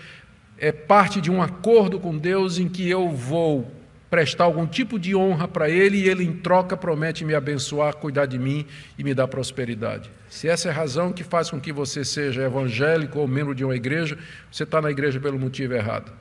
é 0.57 0.71
parte 0.71 1.21
de 1.21 1.31
um 1.31 1.41
acordo 1.41 1.99
com 1.99 2.17
Deus 2.17 2.57
em 2.57 2.67
que 2.67 2.89
eu 2.89 3.09
vou 3.09 3.78
prestar 4.09 4.45
algum 4.45 4.65
tipo 4.65 4.97
de 4.97 5.15
honra 5.15 5.47
para 5.47 5.69
Ele 5.69 5.97
e 5.97 6.09
Ele, 6.09 6.23
em 6.23 6.33
troca, 6.33 6.75
promete 6.75 7.23
me 7.23 7.35
abençoar, 7.35 7.95
cuidar 7.95 8.25
de 8.25 8.39
mim 8.39 8.65
e 8.97 9.03
me 9.03 9.13
dar 9.13 9.27
prosperidade. 9.27 10.09
Se 10.29 10.47
essa 10.47 10.67
é 10.67 10.71
a 10.71 10.75
razão 10.75 11.13
que 11.13 11.23
faz 11.23 11.49
com 11.49 11.59
que 11.59 11.71
você 11.71 12.03
seja 12.03 12.43
evangélico 12.43 13.19
ou 13.19 13.27
membro 13.27 13.53
de 13.53 13.63
uma 13.63 13.75
igreja, 13.75 14.17
você 14.51 14.63
está 14.63 14.81
na 14.81 14.89
igreja 14.89 15.19
pelo 15.19 15.37
motivo 15.37 15.73
errado. 15.73 16.11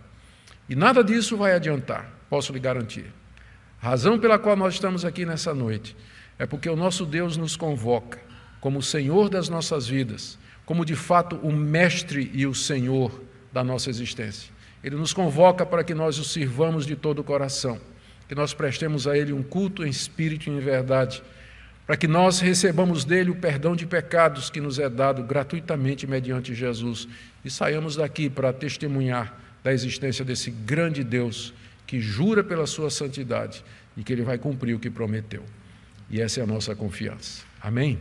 E 0.68 0.74
nada 0.74 1.02
disso 1.02 1.36
vai 1.36 1.54
adiantar, 1.54 2.12
posso 2.28 2.52
lhe 2.52 2.60
garantir. 2.60 3.06
A 3.80 3.90
razão 3.90 4.18
pela 4.18 4.38
qual 4.38 4.56
nós 4.56 4.74
estamos 4.74 5.04
aqui 5.04 5.24
nessa 5.24 5.54
noite 5.54 5.96
é 6.38 6.46
porque 6.46 6.68
o 6.68 6.76
nosso 6.76 7.06
Deus 7.06 7.36
nos 7.36 7.56
convoca 7.56 8.18
como 8.60 8.80
o 8.80 8.82
Senhor 8.82 9.28
das 9.28 9.48
nossas 9.48 9.86
vidas, 9.86 10.38
como 10.66 10.84
de 10.84 10.96
fato 10.96 11.36
o 11.36 11.52
Mestre 11.52 12.30
e 12.34 12.46
o 12.46 12.54
Senhor 12.54 13.22
da 13.52 13.64
nossa 13.64 13.88
existência. 13.88 14.52
Ele 14.82 14.96
nos 14.96 15.12
convoca 15.12 15.66
para 15.66 15.82
que 15.82 15.94
nós 15.94 16.18
o 16.18 16.24
sirvamos 16.24 16.86
de 16.86 16.96
todo 16.96 17.20
o 17.20 17.24
coração, 17.24 17.80
que 18.28 18.34
nós 18.34 18.54
prestemos 18.54 19.06
a 19.06 19.16
Ele 19.16 19.32
um 19.32 19.42
culto 19.42 19.84
em 19.84 19.90
espírito 19.90 20.48
e 20.48 20.52
em 20.52 20.60
verdade, 20.60 21.22
para 21.86 21.96
que 21.96 22.06
nós 22.06 22.40
recebamos 22.40 23.04
dele 23.04 23.30
o 23.30 23.36
perdão 23.36 23.74
de 23.74 23.86
pecados 23.86 24.50
que 24.50 24.60
nos 24.60 24.78
é 24.78 24.90
dado 24.90 25.22
gratuitamente 25.22 26.06
mediante 26.06 26.54
Jesus 26.54 27.08
e 27.42 27.50
saiamos 27.50 27.96
daqui 27.96 28.28
para 28.28 28.52
testemunhar 28.52 29.34
da 29.64 29.72
existência 29.72 30.24
desse 30.24 30.50
grande 30.50 31.02
Deus 31.02 31.54
que 31.86 31.98
jura 31.98 32.44
pela 32.44 32.66
sua 32.66 32.90
santidade 32.90 33.64
e 33.96 34.04
que 34.04 34.12
ele 34.12 34.22
vai 34.22 34.36
cumprir 34.36 34.74
o 34.74 34.78
que 34.78 34.90
prometeu. 34.90 35.42
E 36.10 36.20
essa 36.20 36.40
é 36.40 36.42
a 36.42 36.46
nossa 36.46 36.74
confiança. 36.74 37.42
Amém? 37.60 37.98